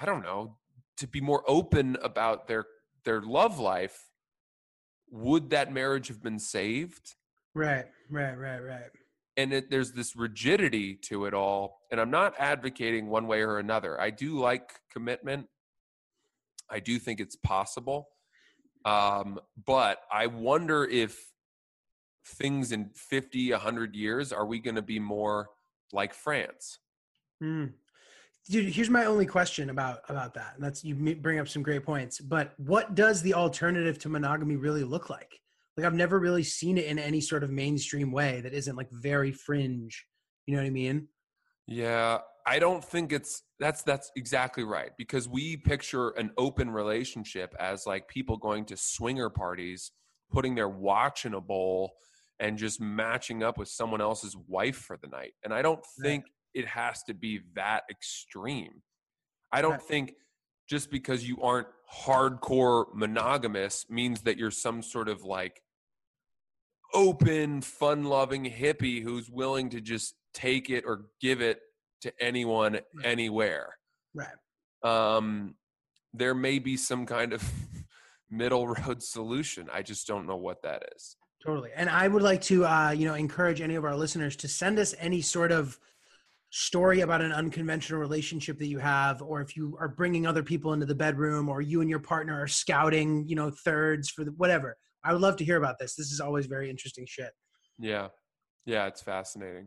I 0.00 0.04
don't 0.04 0.22
know, 0.22 0.56
to 0.98 1.06
be 1.06 1.20
more 1.20 1.42
open 1.48 1.96
about 2.02 2.46
their 2.48 2.64
their 3.04 3.20
love 3.20 3.58
life, 3.58 4.08
would 5.10 5.50
that 5.50 5.72
marriage 5.72 6.08
have 6.08 6.22
been 6.22 6.38
saved? 6.38 7.14
Right, 7.54 7.86
right, 8.10 8.38
right, 8.38 8.60
right. 8.60 8.90
and 9.36 9.52
it, 9.52 9.70
there's 9.70 9.92
this 9.92 10.14
rigidity 10.16 10.94
to 10.94 11.26
it 11.26 11.34
all 11.34 11.80
and 11.90 12.00
i'm 12.00 12.10
not 12.10 12.34
advocating 12.38 13.08
one 13.08 13.26
way 13.26 13.42
or 13.42 13.58
another 13.58 14.00
i 14.00 14.10
do 14.10 14.38
like 14.38 14.80
commitment 14.90 15.46
i 16.70 16.80
do 16.80 16.98
think 16.98 17.20
it's 17.20 17.36
possible 17.36 18.08
um, 18.84 19.38
but 19.66 19.98
i 20.12 20.26
wonder 20.26 20.84
if 20.84 21.31
things 22.24 22.72
in 22.72 22.90
50 22.94 23.52
100 23.52 23.94
years 23.94 24.32
are 24.32 24.46
we 24.46 24.58
going 24.58 24.76
to 24.76 24.82
be 24.82 24.98
more 24.98 25.50
like 25.92 26.14
france 26.14 26.78
Hmm. 27.42 27.66
Dude, 28.48 28.72
here's 28.72 28.88
my 28.88 29.06
only 29.06 29.26
question 29.26 29.68
about 29.68 29.98
about 30.08 30.34
that. 30.34 30.52
And 30.54 30.64
that's 30.64 30.84
you 30.84 30.94
bring 30.94 31.40
up 31.40 31.48
some 31.48 31.62
great 31.62 31.84
points. 31.84 32.20
But 32.20 32.54
what 32.56 32.94
does 32.94 33.20
the 33.20 33.34
alternative 33.34 33.98
to 33.98 34.08
monogamy 34.08 34.54
really 34.54 34.84
look 34.84 35.10
like? 35.10 35.40
Like 35.76 35.84
I've 35.84 35.94
never 35.94 36.20
really 36.20 36.44
seen 36.44 36.78
it 36.78 36.84
in 36.84 37.00
any 37.00 37.20
sort 37.20 37.42
of 37.42 37.50
mainstream 37.50 38.12
way 38.12 38.40
that 38.42 38.52
isn't 38.52 38.76
like 38.76 38.90
very 38.92 39.32
fringe. 39.32 40.06
You 40.46 40.54
know 40.54 40.62
what 40.62 40.66
I 40.66 40.70
mean? 40.70 41.08
yeah 41.66 42.18
i 42.46 42.58
don't 42.58 42.84
think 42.84 43.12
it's 43.12 43.42
that's 43.60 43.82
that's 43.82 44.10
exactly 44.16 44.64
right 44.64 44.90
because 44.98 45.28
we 45.28 45.56
picture 45.56 46.10
an 46.10 46.30
open 46.36 46.70
relationship 46.70 47.54
as 47.60 47.86
like 47.86 48.08
people 48.08 48.36
going 48.36 48.64
to 48.64 48.76
swinger 48.76 49.30
parties 49.30 49.92
putting 50.30 50.54
their 50.54 50.68
watch 50.68 51.24
in 51.24 51.34
a 51.34 51.40
bowl 51.40 51.92
and 52.42 52.58
just 52.58 52.80
matching 52.80 53.42
up 53.44 53.56
with 53.56 53.68
someone 53.68 54.00
else's 54.00 54.36
wife 54.48 54.76
for 54.76 54.96
the 54.98 55.06
night 55.06 55.32
and 55.44 55.54
i 55.54 55.62
don't 55.62 55.78
Right. 55.98 56.02
think 56.08 56.24
it 56.52 56.66
has 56.66 57.02
to 57.04 57.14
be 57.14 57.40
that 57.54 57.84
extreme 57.88 58.82
i 59.52 59.62
don't 59.62 59.72
Right. 59.72 59.82
think 59.82 60.14
just 60.68 60.90
because 60.90 61.26
you 61.26 61.40
aren't 61.40 61.68
hardcore 62.04 62.86
monogamous 62.94 63.86
means 63.88 64.22
that 64.22 64.36
you're 64.38 64.50
some 64.50 64.82
sort 64.82 65.08
of 65.08 65.22
like 65.22 65.62
open 66.94 67.60
fun 67.62 68.04
loving 68.04 68.44
hippie 68.44 69.02
who's 69.02 69.30
willing 69.30 69.70
to 69.70 69.80
just 69.80 70.14
take 70.34 70.68
it 70.68 70.84
or 70.86 71.06
give 71.20 71.40
it 71.40 71.60
to 72.02 72.12
anyone 72.20 72.80
anywhere 73.04 73.76
Right. 74.14 74.36
um 74.82 75.54
there 76.12 76.34
may 76.34 76.58
be 76.58 76.76
some 76.76 77.06
kind 77.06 77.32
of 77.32 77.42
middle 78.30 78.66
road 78.66 79.02
solution 79.02 79.68
i 79.72 79.80
just 79.82 80.06
don't 80.06 80.26
know 80.26 80.36
what 80.36 80.62
that 80.62 80.82
is 80.96 81.16
Totally. 81.44 81.70
And 81.74 81.90
I 81.90 82.06
would 82.06 82.22
like 82.22 82.40
to, 82.42 82.64
uh, 82.64 82.90
you 82.90 83.06
know, 83.06 83.14
encourage 83.14 83.60
any 83.60 83.74
of 83.74 83.84
our 83.84 83.96
listeners 83.96 84.36
to 84.36 84.48
send 84.48 84.78
us 84.78 84.94
any 84.98 85.20
sort 85.20 85.50
of 85.50 85.78
story 86.50 87.00
about 87.00 87.20
an 87.20 87.32
unconventional 87.32 87.98
relationship 87.98 88.58
that 88.58 88.66
you 88.66 88.78
have, 88.78 89.22
or 89.22 89.40
if 89.40 89.56
you 89.56 89.76
are 89.80 89.88
bringing 89.88 90.26
other 90.26 90.42
people 90.42 90.72
into 90.72 90.86
the 90.86 90.94
bedroom, 90.94 91.48
or 91.48 91.60
you 91.60 91.80
and 91.80 91.90
your 91.90 91.98
partner 91.98 92.40
are 92.40 92.46
scouting, 92.46 93.26
you 93.26 93.34
know, 93.34 93.50
thirds 93.50 94.08
for 94.08 94.24
the, 94.24 94.30
whatever. 94.32 94.76
I 95.02 95.12
would 95.12 95.22
love 95.22 95.36
to 95.38 95.44
hear 95.44 95.56
about 95.56 95.78
this. 95.78 95.96
This 95.96 96.12
is 96.12 96.20
always 96.20 96.46
very 96.46 96.70
interesting 96.70 97.06
shit. 97.08 97.30
yeah 97.78 98.08
yeah 98.66 98.86
it's 98.86 99.02
fascinating 99.02 99.66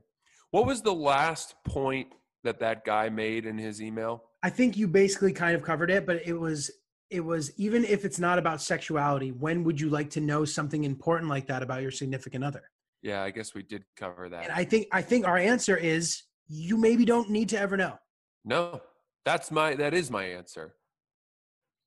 what 0.51 0.65
was 0.65 0.81
the 0.81 0.93
last 0.93 1.55
point 1.65 2.07
that 2.43 2.59
that 2.59 2.85
guy 2.85 3.09
made 3.09 3.45
in 3.45 3.57
his 3.57 3.81
email 3.81 4.23
I 4.45 4.51
think 4.51 4.77
you 4.77 4.87
basically 4.87 5.33
kind 5.33 5.55
of 5.55 5.63
covered 5.63 5.89
it, 5.89 6.05
but 6.05 6.21
it 6.23 6.39
was 6.39 6.69
it 7.09 7.19
was 7.19 7.51
even 7.57 7.85
if 7.85 8.03
it's 8.05 8.19
not 8.19 8.39
about 8.39 8.61
sexuality, 8.61 9.31
when 9.31 9.63
would 9.63 9.79
you 9.79 9.89
like 9.89 10.09
to 10.11 10.21
know 10.21 10.43
something 10.45 10.83
important 10.83 11.29
like 11.29 11.47
that 11.47 11.61
about 11.63 11.81
your 11.81 11.91
significant 11.91 12.43
other? 12.43 12.63
yeah 13.01 13.21
i 13.21 13.29
guess 13.29 13.53
we 13.53 13.61
did 13.61 13.83
cover 13.95 14.29
that 14.29 14.45
And 14.45 14.51
I 14.53 14.63
think 14.63 14.87
I 14.91 15.01
think 15.03 15.27
our 15.27 15.37
answer 15.37 15.77
is 15.77 16.23
you 16.47 16.75
maybe 16.75 17.05
don't 17.05 17.29
need 17.29 17.49
to 17.49 17.59
ever 17.59 17.77
know. 17.77 17.99
no 18.45 18.81
that's 19.25 19.51
my 19.51 19.75
that 19.75 19.93
is 19.93 20.09
my 20.09 20.23
answer 20.23 20.73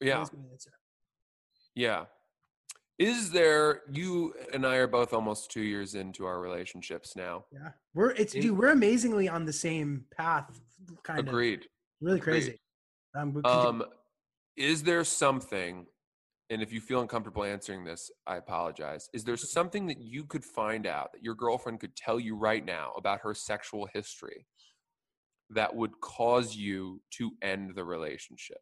yeah 0.00 0.20
answer. 0.20 0.72
Yeah. 1.74 2.04
Is 2.98 3.30
there 3.30 3.82
you 3.90 4.34
and 4.52 4.66
I 4.66 4.76
are 4.76 4.88
both 4.88 5.12
almost 5.12 5.50
two 5.50 5.62
years 5.62 5.94
into 5.94 6.24
our 6.26 6.40
relationships 6.40 7.14
now. 7.16 7.44
Yeah. 7.52 7.70
We're 7.94 8.10
it's 8.10 8.34
In- 8.34 8.42
dude, 8.42 8.58
we're 8.58 8.72
amazingly 8.72 9.28
on 9.28 9.44
the 9.44 9.52
same 9.52 10.04
path, 10.16 10.60
kind 11.04 11.18
of 11.20 11.26
Agreed. 11.28 11.66
really 12.00 12.20
crazy. 12.20 12.60
Um, 13.16 13.32
we 13.34 13.42
continue- 13.42 13.68
Um, 13.68 13.84
is 14.59 14.82
there 14.82 15.04
something, 15.04 15.86
and 16.50 16.61
if 16.61 16.72
you 16.72 16.80
feel 16.80 17.00
uncomfortable 17.00 17.44
answering 17.44 17.84
this, 17.84 18.11
I 18.26 18.36
apologize. 18.36 19.09
Is 19.14 19.22
there 19.22 19.36
something 19.36 19.86
that 19.86 20.00
you 20.00 20.24
could 20.24 20.44
find 20.44 20.86
out 20.86 21.12
that 21.12 21.22
your 21.22 21.36
girlfriend 21.36 21.78
could 21.78 21.94
tell 21.94 22.18
you 22.18 22.34
right 22.36 22.64
now 22.64 22.92
about 22.96 23.20
her 23.20 23.34
sexual 23.34 23.88
history 23.94 24.46
that 25.50 25.74
would 25.74 25.92
cause 26.00 26.56
you 26.56 27.00
to 27.12 27.30
end 27.40 27.74
the 27.76 27.84
relationship? 27.84 28.59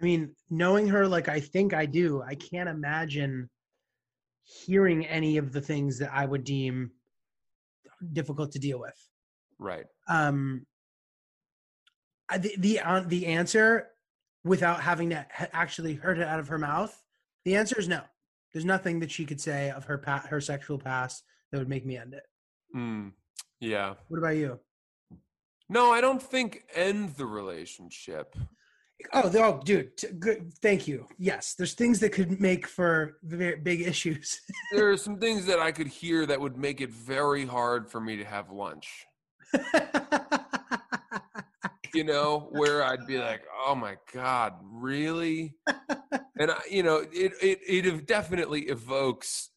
I 0.00 0.04
mean, 0.04 0.34
knowing 0.50 0.86
her 0.88 1.08
like 1.08 1.28
I 1.28 1.40
think 1.40 1.72
I 1.72 1.86
do, 1.86 2.22
I 2.22 2.34
can't 2.34 2.68
imagine 2.68 3.48
hearing 4.42 5.06
any 5.06 5.38
of 5.38 5.52
the 5.52 5.60
things 5.62 5.98
that 5.98 6.12
I 6.12 6.26
would 6.26 6.44
deem 6.44 6.90
difficult 8.12 8.52
to 8.52 8.58
deal 8.58 8.78
with. 8.78 8.96
Right. 9.58 9.86
Um, 10.08 10.66
the 12.38 12.54
the 12.58 12.80
uh, 12.80 13.00
the 13.06 13.26
answer, 13.26 13.88
without 14.44 14.80
having 14.80 15.10
to 15.10 15.26
ha- 15.32 15.48
actually 15.52 15.94
heard 15.94 16.18
it 16.18 16.26
out 16.26 16.40
of 16.40 16.48
her 16.48 16.58
mouth, 16.58 17.02
the 17.44 17.56
answer 17.56 17.78
is 17.78 17.88
no. 17.88 18.00
There's 18.52 18.64
nothing 18.64 19.00
that 19.00 19.10
she 19.10 19.24
could 19.24 19.40
say 19.40 19.70
of 19.70 19.84
her 19.84 19.98
pa- 19.98 20.26
her 20.28 20.40
sexual 20.40 20.78
past 20.78 21.24
that 21.50 21.58
would 21.58 21.68
make 21.68 21.84
me 21.84 21.96
end 21.96 22.14
it. 22.14 22.24
Mm, 22.74 23.12
yeah. 23.60 23.94
What 24.08 24.18
about 24.18 24.36
you? 24.36 24.60
No, 25.68 25.92
I 25.92 26.00
don't 26.00 26.22
think 26.22 26.64
end 26.74 27.16
the 27.16 27.26
relationship. 27.26 28.36
Oh, 29.12 29.30
oh, 29.34 29.60
dude, 29.64 29.96
t- 29.96 30.08
good. 30.18 30.52
Thank 30.62 30.86
you. 30.86 31.06
Yes, 31.18 31.54
there's 31.54 31.74
things 31.74 32.00
that 32.00 32.10
could 32.10 32.40
make 32.40 32.66
for 32.66 33.18
very 33.22 33.56
big 33.56 33.82
issues. 33.82 34.40
there 34.72 34.90
are 34.90 34.96
some 34.96 35.18
things 35.18 35.46
that 35.46 35.58
I 35.58 35.72
could 35.72 35.88
hear 35.88 36.26
that 36.26 36.40
would 36.40 36.56
make 36.56 36.80
it 36.80 36.90
very 36.90 37.44
hard 37.44 37.90
for 37.90 38.00
me 38.00 38.16
to 38.16 38.24
have 38.24 38.50
lunch. 38.50 39.06
You 41.94 42.04
know, 42.04 42.48
where 42.50 42.82
I'd 42.82 43.06
be 43.06 43.18
like, 43.18 43.42
"Oh 43.66 43.74
my 43.74 43.96
god, 44.12 44.54
really?" 44.62 45.54
And 46.38 46.50
I, 46.50 46.60
you 46.68 46.82
know, 46.82 47.04
it 47.12 47.32
it 47.40 47.60
it 47.66 48.06
definitely 48.06 48.62
evokes 48.62 49.50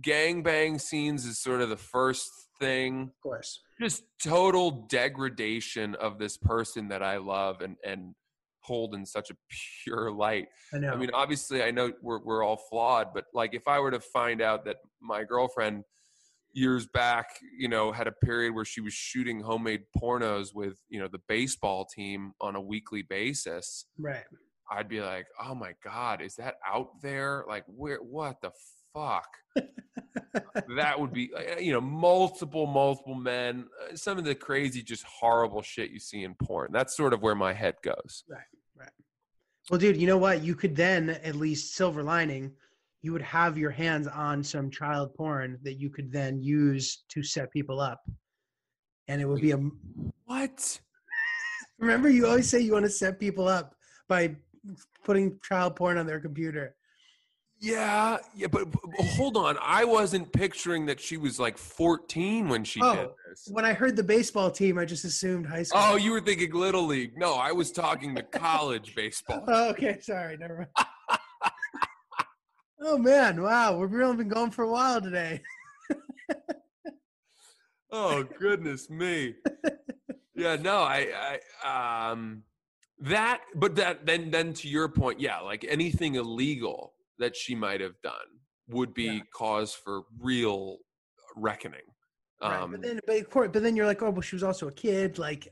gangbang 0.00 0.80
scenes 0.80 1.24
is 1.24 1.40
sort 1.40 1.60
of 1.60 1.68
the 1.68 1.76
first 1.76 2.28
thing. 2.58 3.02
of 3.02 3.22
course. 3.22 3.60
Just 3.80 4.04
total 4.22 4.86
degradation 4.88 5.94
of 5.96 6.18
this 6.18 6.36
person 6.36 6.88
that 6.88 7.02
I 7.02 7.18
love 7.18 7.60
and 7.60 7.76
and 7.84 8.14
hold 8.62 8.94
in 8.94 9.06
such 9.06 9.30
a 9.30 9.36
pure 9.84 10.10
light. 10.10 10.48
I 10.74 10.78
know. 10.78 10.90
I 10.90 10.96
mean, 10.96 11.10
obviously, 11.14 11.62
I 11.62 11.70
know 11.70 11.92
we're 12.02 12.22
we're 12.24 12.42
all 12.42 12.60
flawed, 12.70 13.08
but 13.14 13.26
like 13.32 13.54
if 13.54 13.68
I 13.68 13.78
were 13.78 13.90
to 13.90 14.00
find 14.00 14.42
out 14.42 14.64
that 14.64 14.78
my 15.00 15.24
girlfriend 15.24 15.84
years 16.56 16.86
back, 16.86 17.26
you 17.56 17.68
know, 17.68 17.92
had 17.92 18.06
a 18.06 18.12
period 18.12 18.54
where 18.54 18.64
she 18.64 18.80
was 18.80 18.94
shooting 18.94 19.40
homemade 19.40 19.82
pornos 19.96 20.54
with, 20.54 20.78
you 20.88 20.98
know, 20.98 21.06
the 21.06 21.20
baseball 21.28 21.84
team 21.84 22.32
on 22.40 22.56
a 22.56 22.60
weekly 22.60 23.02
basis, 23.02 23.84
right. 23.98 24.24
I'd 24.70 24.88
be 24.88 25.00
like, 25.00 25.26
"Oh 25.40 25.54
my 25.54 25.74
god, 25.84 26.20
is 26.20 26.34
that 26.36 26.54
out 26.66 27.00
there? 27.00 27.44
Like 27.48 27.64
where 27.66 27.98
what 27.98 28.40
the 28.40 28.50
fuck?" 28.92 29.28
that 30.76 30.98
would 30.98 31.12
be 31.12 31.30
you 31.60 31.72
know, 31.72 31.80
multiple 31.80 32.66
multiple 32.66 33.14
men, 33.14 33.66
uh, 33.84 33.94
some 33.94 34.18
of 34.18 34.24
the 34.24 34.34
crazy 34.34 34.82
just 34.82 35.04
horrible 35.04 35.62
shit 35.62 35.90
you 35.90 36.00
see 36.00 36.24
in 36.24 36.34
porn. 36.42 36.70
That's 36.72 36.96
sort 36.96 37.12
of 37.12 37.22
where 37.22 37.36
my 37.36 37.52
head 37.52 37.74
goes. 37.82 38.24
Right. 38.28 38.40
Right. 38.76 38.90
Well, 39.70 39.78
dude, 39.78 39.96
you 39.96 40.06
know 40.06 40.18
what? 40.18 40.42
You 40.42 40.54
could 40.54 40.74
then 40.74 41.10
at 41.10 41.36
least 41.36 41.74
silver 41.74 42.02
lining, 42.02 42.52
you 43.06 43.12
would 43.12 43.22
have 43.22 43.56
your 43.56 43.70
hands 43.70 44.08
on 44.08 44.42
some 44.42 44.68
child 44.68 45.14
porn 45.14 45.56
that 45.62 45.74
you 45.74 45.88
could 45.88 46.10
then 46.10 46.42
use 46.42 47.04
to 47.08 47.22
set 47.22 47.52
people 47.52 47.78
up, 47.78 48.00
and 49.06 49.20
it 49.22 49.26
would 49.26 49.40
be 49.40 49.52
a. 49.52 49.58
What? 50.24 50.80
Remember, 51.78 52.08
you 52.08 52.26
always 52.26 52.50
say 52.50 52.58
you 52.58 52.72
want 52.72 52.84
to 52.84 52.90
set 52.90 53.20
people 53.20 53.46
up 53.46 53.76
by 54.08 54.34
putting 55.04 55.38
child 55.40 55.76
porn 55.76 55.98
on 55.98 56.06
their 56.08 56.18
computer. 56.18 56.74
Yeah, 57.60 58.16
yeah, 58.34 58.48
but, 58.48 58.72
but 58.72 58.80
hold 59.14 59.36
on. 59.36 59.56
I 59.62 59.84
wasn't 59.84 60.32
picturing 60.32 60.84
that 60.86 60.98
she 60.98 61.16
was 61.16 61.38
like 61.38 61.56
14 61.56 62.48
when 62.48 62.64
she 62.64 62.80
oh, 62.82 62.94
did 62.96 63.04
Oh, 63.04 63.14
this. 63.28 63.48
When 63.52 63.64
I 63.64 63.72
heard 63.72 63.94
the 63.94 64.02
baseball 64.02 64.50
team, 64.50 64.78
I 64.78 64.84
just 64.84 65.04
assumed 65.04 65.46
high 65.46 65.62
school. 65.62 65.80
Oh, 65.80 65.94
you 65.94 66.10
were 66.10 66.20
thinking 66.20 66.52
little 66.52 66.84
league. 66.84 67.16
No, 67.16 67.34
I 67.34 67.52
was 67.52 67.70
talking 67.70 68.14
the 68.14 68.24
college 68.24 68.94
baseball. 68.96 69.44
Oh, 69.46 69.70
okay, 69.70 70.00
sorry, 70.00 70.36
never 70.38 70.56
mind. 70.56 70.88
oh 72.80 72.98
man, 72.98 73.42
wow, 73.42 73.76
we've 73.78 73.90
really 73.92 74.16
been 74.16 74.28
going 74.28 74.50
for 74.50 74.64
a 74.64 74.70
while 74.70 75.00
today. 75.00 75.42
Oh, 77.90 78.24
goodness 78.38 78.90
me. 78.90 79.34
Yeah, 80.34 80.56
no, 80.56 80.78
I 80.78 81.38
I 81.64 82.10
um 82.10 82.42
that 82.98 83.42
but 83.54 83.76
that 83.76 84.04
then 84.04 84.30
then 84.30 84.52
to 84.54 84.68
your 84.68 84.88
point, 84.88 85.20
yeah, 85.20 85.38
like 85.40 85.64
anything 85.68 86.16
illegal 86.16 86.94
that 87.18 87.36
she 87.36 87.54
might 87.54 87.80
have 87.80 88.00
done. 88.02 88.12
would 88.68 88.92
be 88.92 89.04
Yeah. 89.04 89.20
cause 89.32 89.72
for 89.72 90.02
real 90.20 90.78
reckoning. 91.36 91.80
Right, 92.42 92.60
Um, 92.62 92.72
but 92.72 92.82
then, 92.82 93.00
but, 93.06 93.16
of 93.16 93.30
course, 93.30 93.50
but 93.52 93.62
then 93.62 93.76
you're 93.76 93.86
like, 93.86 94.02
oh, 94.02 94.10
well, 94.10 94.20
she 94.20 94.34
was 94.36 94.42
also 94.42 94.66
a 94.68 94.72
kid. 94.72 95.18
Like, 95.18 95.48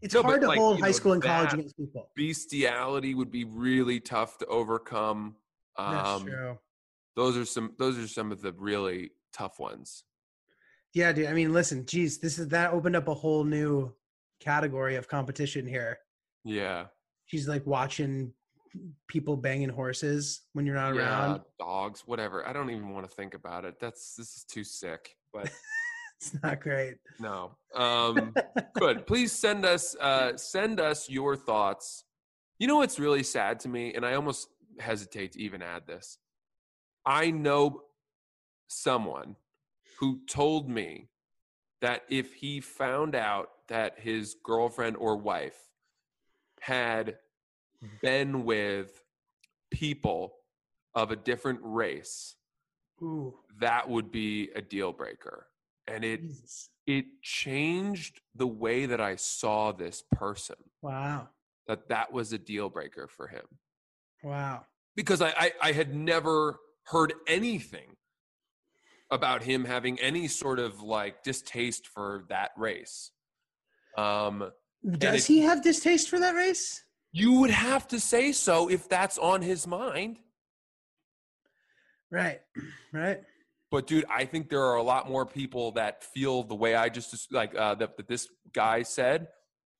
it's 0.00 0.14
No, 0.14 0.22
hard 0.22 0.40
to 0.42 0.46
like, 0.46 0.58
hold 0.58 0.80
high 0.80 0.86
know, 0.86 0.92
school 0.92 1.12
and 1.12 1.22
college 1.22 1.52
against 1.52 1.76
people. 1.76 2.10
bestiality 2.14 3.14
would 3.14 3.30
be 3.30 3.44
really 3.44 3.98
tough 4.00 4.38
to 4.38 4.46
overcome. 4.46 5.34
That's 5.78 6.08
Um, 6.08 6.26
true. 6.26 6.58
those 7.14 7.36
are 7.36 7.44
some 7.44 7.74
those 7.78 7.98
are 7.98 8.08
some 8.08 8.32
of 8.32 8.40
the 8.42 8.52
really 8.52 9.10
tough 9.32 9.58
ones. 9.58 10.04
Yeah, 10.94 11.12
dude. 11.12 11.26
I 11.26 11.32
mean, 11.34 11.52
listen, 11.52 11.84
geez, 11.86 12.18
this 12.18 12.38
is 12.38 12.48
that 12.48 12.72
opened 12.72 12.96
up 12.96 13.08
a 13.08 13.14
whole 13.14 13.44
new 13.44 13.94
category 14.40 14.96
of 14.96 15.08
competition 15.08 15.66
here. 15.66 15.98
Yeah. 16.44 16.86
She's 17.26 17.48
like 17.48 17.66
watching 17.66 18.32
people 19.08 19.36
banging 19.36 19.68
horses 19.68 20.42
when 20.52 20.64
you're 20.66 20.74
not 20.76 20.94
yeah, 20.94 21.00
around. 21.02 21.40
dogs, 21.58 22.02
whatever. 22.06 22.46
I 22.46 22.52
don't 22.52 22.70
even 22.70 22.90
want 22.90 23.08
to 23.08 23.14
think 23.14 23.34
about 23.34 23.64
it. 23.64 23.78
That's 23.80 24.14
this 24.14 24.36
is 24.36 24.44
too 24.44 24.64
sick. 24.64 25.16
But 25.32 25.50
It's 26.20 26.32
not 26.42 26.60
great. 26.62 26.96
no. 27.20 27.56
Um 27.74 28.32
good. 28.74 29.06
Please 29.06 29.32
send 29.32 29.66
us 29.66 29.94
uh 30.00 30.34
send 30.36 30.80
us 30.80 31.10
your 31.10 31.36
thoughts. 31.36 32.04
You 32.58 32.68
know 32.68 32.76
what's 32.76 32.98
really 32.98 33.22
sad 33.22 33.60
to 33.60 33.68
me, 33.68 33.92
and 33.94 34.06
I 34.06 34.14
almost 34.14 34.48
hesitate 34.80 35.32
to 35.32 35.40
even 35.40 35.62
add 35.62 35.86
this. 35.86 36.18
I 37.04 37.30
know 37.30 37.82
someone 38.68 39.36
who 40.00 40.20
told 40.26 40.68
me 40.68 41.08
that 41.80 42.02
if 42.08 42.34
he 42.34 42.60
found 42.60 43.14
out 43.14 43.50
that 43.68 43.98
his 43.98 44.36
girlfriend 44.42 44.96
or 44.96 45.16
wife 45.16 45.58
had 46.60 47.16
been 48.02 48.44
with 48.44 49.02
people 49.70 50.34
of 50.94 51.10
a 51.10 51.16
different 51.16 51.60
race, 51.62 52.36
Ooh, 53.02 53.34
that 53.60 53.88
would 53.88 54.10
be 54.10 54.50
a 54.54 54.62
deal 54.62 54.92
breaker. 54.92 55.46
And 55.86 56.04
it 56.04 56.22
Jesus. 56.22 56.70
it 56.86 57.04
changed 57.22 58.20
the 58.34 58.46
way 58.46 58.86
that 58.86 59.00
I 59.00 59.16
saw 59.16 59.72
this 59.72 60.02
person. 60.12 60.56
Wow. 60.82 61.28
That 61.68 61.88
that 61.88 62.12
was 62.12 62.32
a 62.32 62.38
deal 62.38 62.68
breaker 62.68 63.06
for 63.06 63.28
him 63.28 63.44
Wow. 64.22 64.64
because 64.96 65.20
I, 65.22 65.28
I 65.30 65.52
I 65.62 65.72
had 65.72 65.94
never 65.94 66.56
heard 66.84 67.12
anything 67.28 67.96
about 69.10 69.42
him 69.42 69.64
having 69.64 69.98
any 70.00 70.26
sort 70.28 70.58
of 70.58 70.80
like 70.82 71.22
distaste 71.22 71.86
for 71.86 72.24
that 72.28 72.50
race. 72.56 73.10
Um, 73.96 74.50
Does 74.98 75.24
it- 75.28 75.32
he 75.32 75.40
have 75.40 75.62
distaste 75.62 76.08
for 76.08 76.18
that 76.20 76.34
race? 76.34 76.82
you 77.12 77.32
would 77.40 77.50
have 77.50 77.88
to 77.88 77.98
say 77.98 78.30
so 78.32 78.68
if 78.68 78.88
that's 78.90 79.16
on 79.16 79.40
his 79.42 79.66
mind. 79.66 80.18
Right. 82.10 82.40
Right. 82.92 83.20
But 83.70 83.86
dude, 83.86 84.06
I 84.08 84.24
think 84.24 84.48
there 84.48 84.62
are 84.62 84.76
a 84.76 84.82
lot 84.82 85.08
more 85.10 85.26
people 85.26 85.72
that 85.72 86.02
feel 86.04 86.42
the 86.44 86.54
way 86.54 86.74
I 86.74 86.88
just 86.88 87.30
like 87.32 87.54
uh, 87.54 87.74
that, 87.74 87.96
that 87.98 88.08
this 88.08 88.28
guy 88.54 88.82
said. 88.82 89.28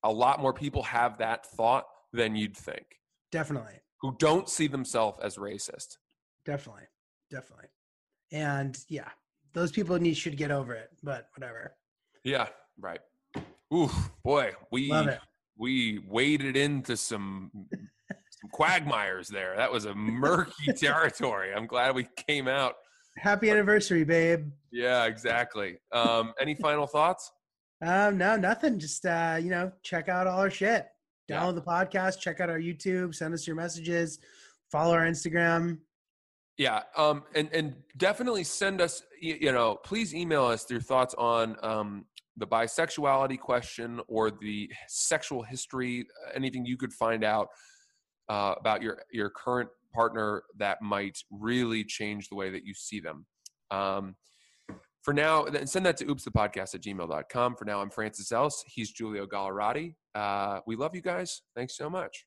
A 0.02 0.12
lot 0.12 0.40
more 0.40 0.52
people 0.52 0.82
have 0.82 1.18
that 1.18 1.46
thought 1.46 1.86
than 2.12 2.36
you'd 2.36 2.56
think, 2.56 2.84
Definitely. 3.32 3.74
Who 4.00 4.14
don't 4.18 4.48
see 4.48 4.66
themselves 4.66 5.18
as 5.22 5.36
racist. 5.36 5.96
Definitely. 6.44 6.84
Definitely. 7.30 7.68
And 8.32 8.78
yeah, 8.88 9.08
those 9.52 9.72
people 9.72 9.98
need 9.98 10.16
should 10.16 10.36
get 10.36 10.50
over 10.50 10.74
it, 10.74 10.90
but 11.02 11.28
whatever. 11.36 11.74
Yeah, 12.24 12.48
right. 12.78 13.00
Ooh, 13.72 13.90
boy, 14.24 14.52
we 14.70 14.92
we 15.58 16.00
waded 16.08 16.56
into 16.56 16.96
some 16.96 17.50
some 17.70 18.50
quagmires 18.52 19.28
there. 19.28 19.54
That 19.56 19.72
was 19.72 19.86
a 19.86 19.94
murky 19.96 20.72
territory. 20.72 21.52
I'm 21.54 21.66
glad 21.66 21.94
we 21.94 22.08
came 22.16 22.48
out. 22.48 22.74
Happy 23.16 23.50
anniversary, 23.50 24.04
babe. 24.04 24.50
Yeah, 24.70 25.06
exactly. 25.06 25.78
Um, 25.90 26.34
any 26.40 26.54
final 26.54 26.86
thoughts? 26.86 27.32
Um, 27.80 28.18
no, 28.18 28.36
nothing. 28.36 28.78
Just 28.78 29.06
uh, 29.06 29.38
you 29.40 29.50
know, 29.50 29.72
check 29.82 30.08
out 30.08 30.26
all 30.26 30.40
our 30.40 30.50
shit. 30.50 30.86
Yeah. 31.28 31.40
Download 31.40 31.54
the 31.56 31.62
podcast, 31.62 32.20
check 32.20 32.40
out 32.40 32.50
our 32.50 32.58
YouTube, 32.58 33.14
send 33.14 33.34
us 33.34 33.46
your 33.46 33.56
messages, 33.56 34.20
follow 34.70 34.94
our 34.94 35.06
Instagram. 35.06 35.78
Yeah, 36.58 36.82
um, 36.96 37.24
and 37.34 37.50
and 37.52 37.74
definitely 37.98 38.44
send 38.44 38.80
us. 38.80 39.02
You 39.20 39.52
know, 39.52 39.76
please 39.84 40.14
email 40.14 40.44
us 40.44 40.70
your 40.70 40.80
thoughts 40.80 41.14
on 41.18 41.56
um, 41.62 42.06
the 42.36 42.46
bisexuality 42.46 43.38
question 43.38 44.00
or 44.08 44.30
the 44.30 44.70
sexual 44.88 45.42
history. 45.42 46.06
Anything 46.34 46.64
you 46.64 46.78
could 46.78 46.94
find 46.94 47.24
out 47.24 47.48
uh, 48.28 48.54
about 48.58 48.80
your 48.80 49.02
your 49.10 49.28
current 49.28 49.68
partner 49.94 50.44
that 50.58 50.80
might 50.80 51.18
really 51.30 51.84
change 51.84 52.28
the 52.28 52.34
way 52.34 52.50
that 52.50 52.64
you 52.64 52.72
see 52.72 53.00
them. 53.00 53.26
Um, 53.70 54.14
for 55.06 55.12
now, 55.12 55.46
send 55.66 55.86
that 55.86 55.96
to 55.98 56.04
oopsthepodcast 56.06 56.74
at 56.74 56.80
gmail.com. 56.80 57.54
For 57.54 57.64
now, 57.64 57.80
I'm 57.80 57.90
Francis 57.90 58.32
Ellis. 58.32 58.64
He's 58.66 58.90
Giulio 58.90 59.24
Gallerati. 59.24 59.94
Uh, 60.16 60.58
we 60.66 60.74
love 60.74 60.96
you 60.96 61.00
guys. 61.00 61.42
Thanks 61.54 61.76
so 61.76 61.88
much. 61.88 62.26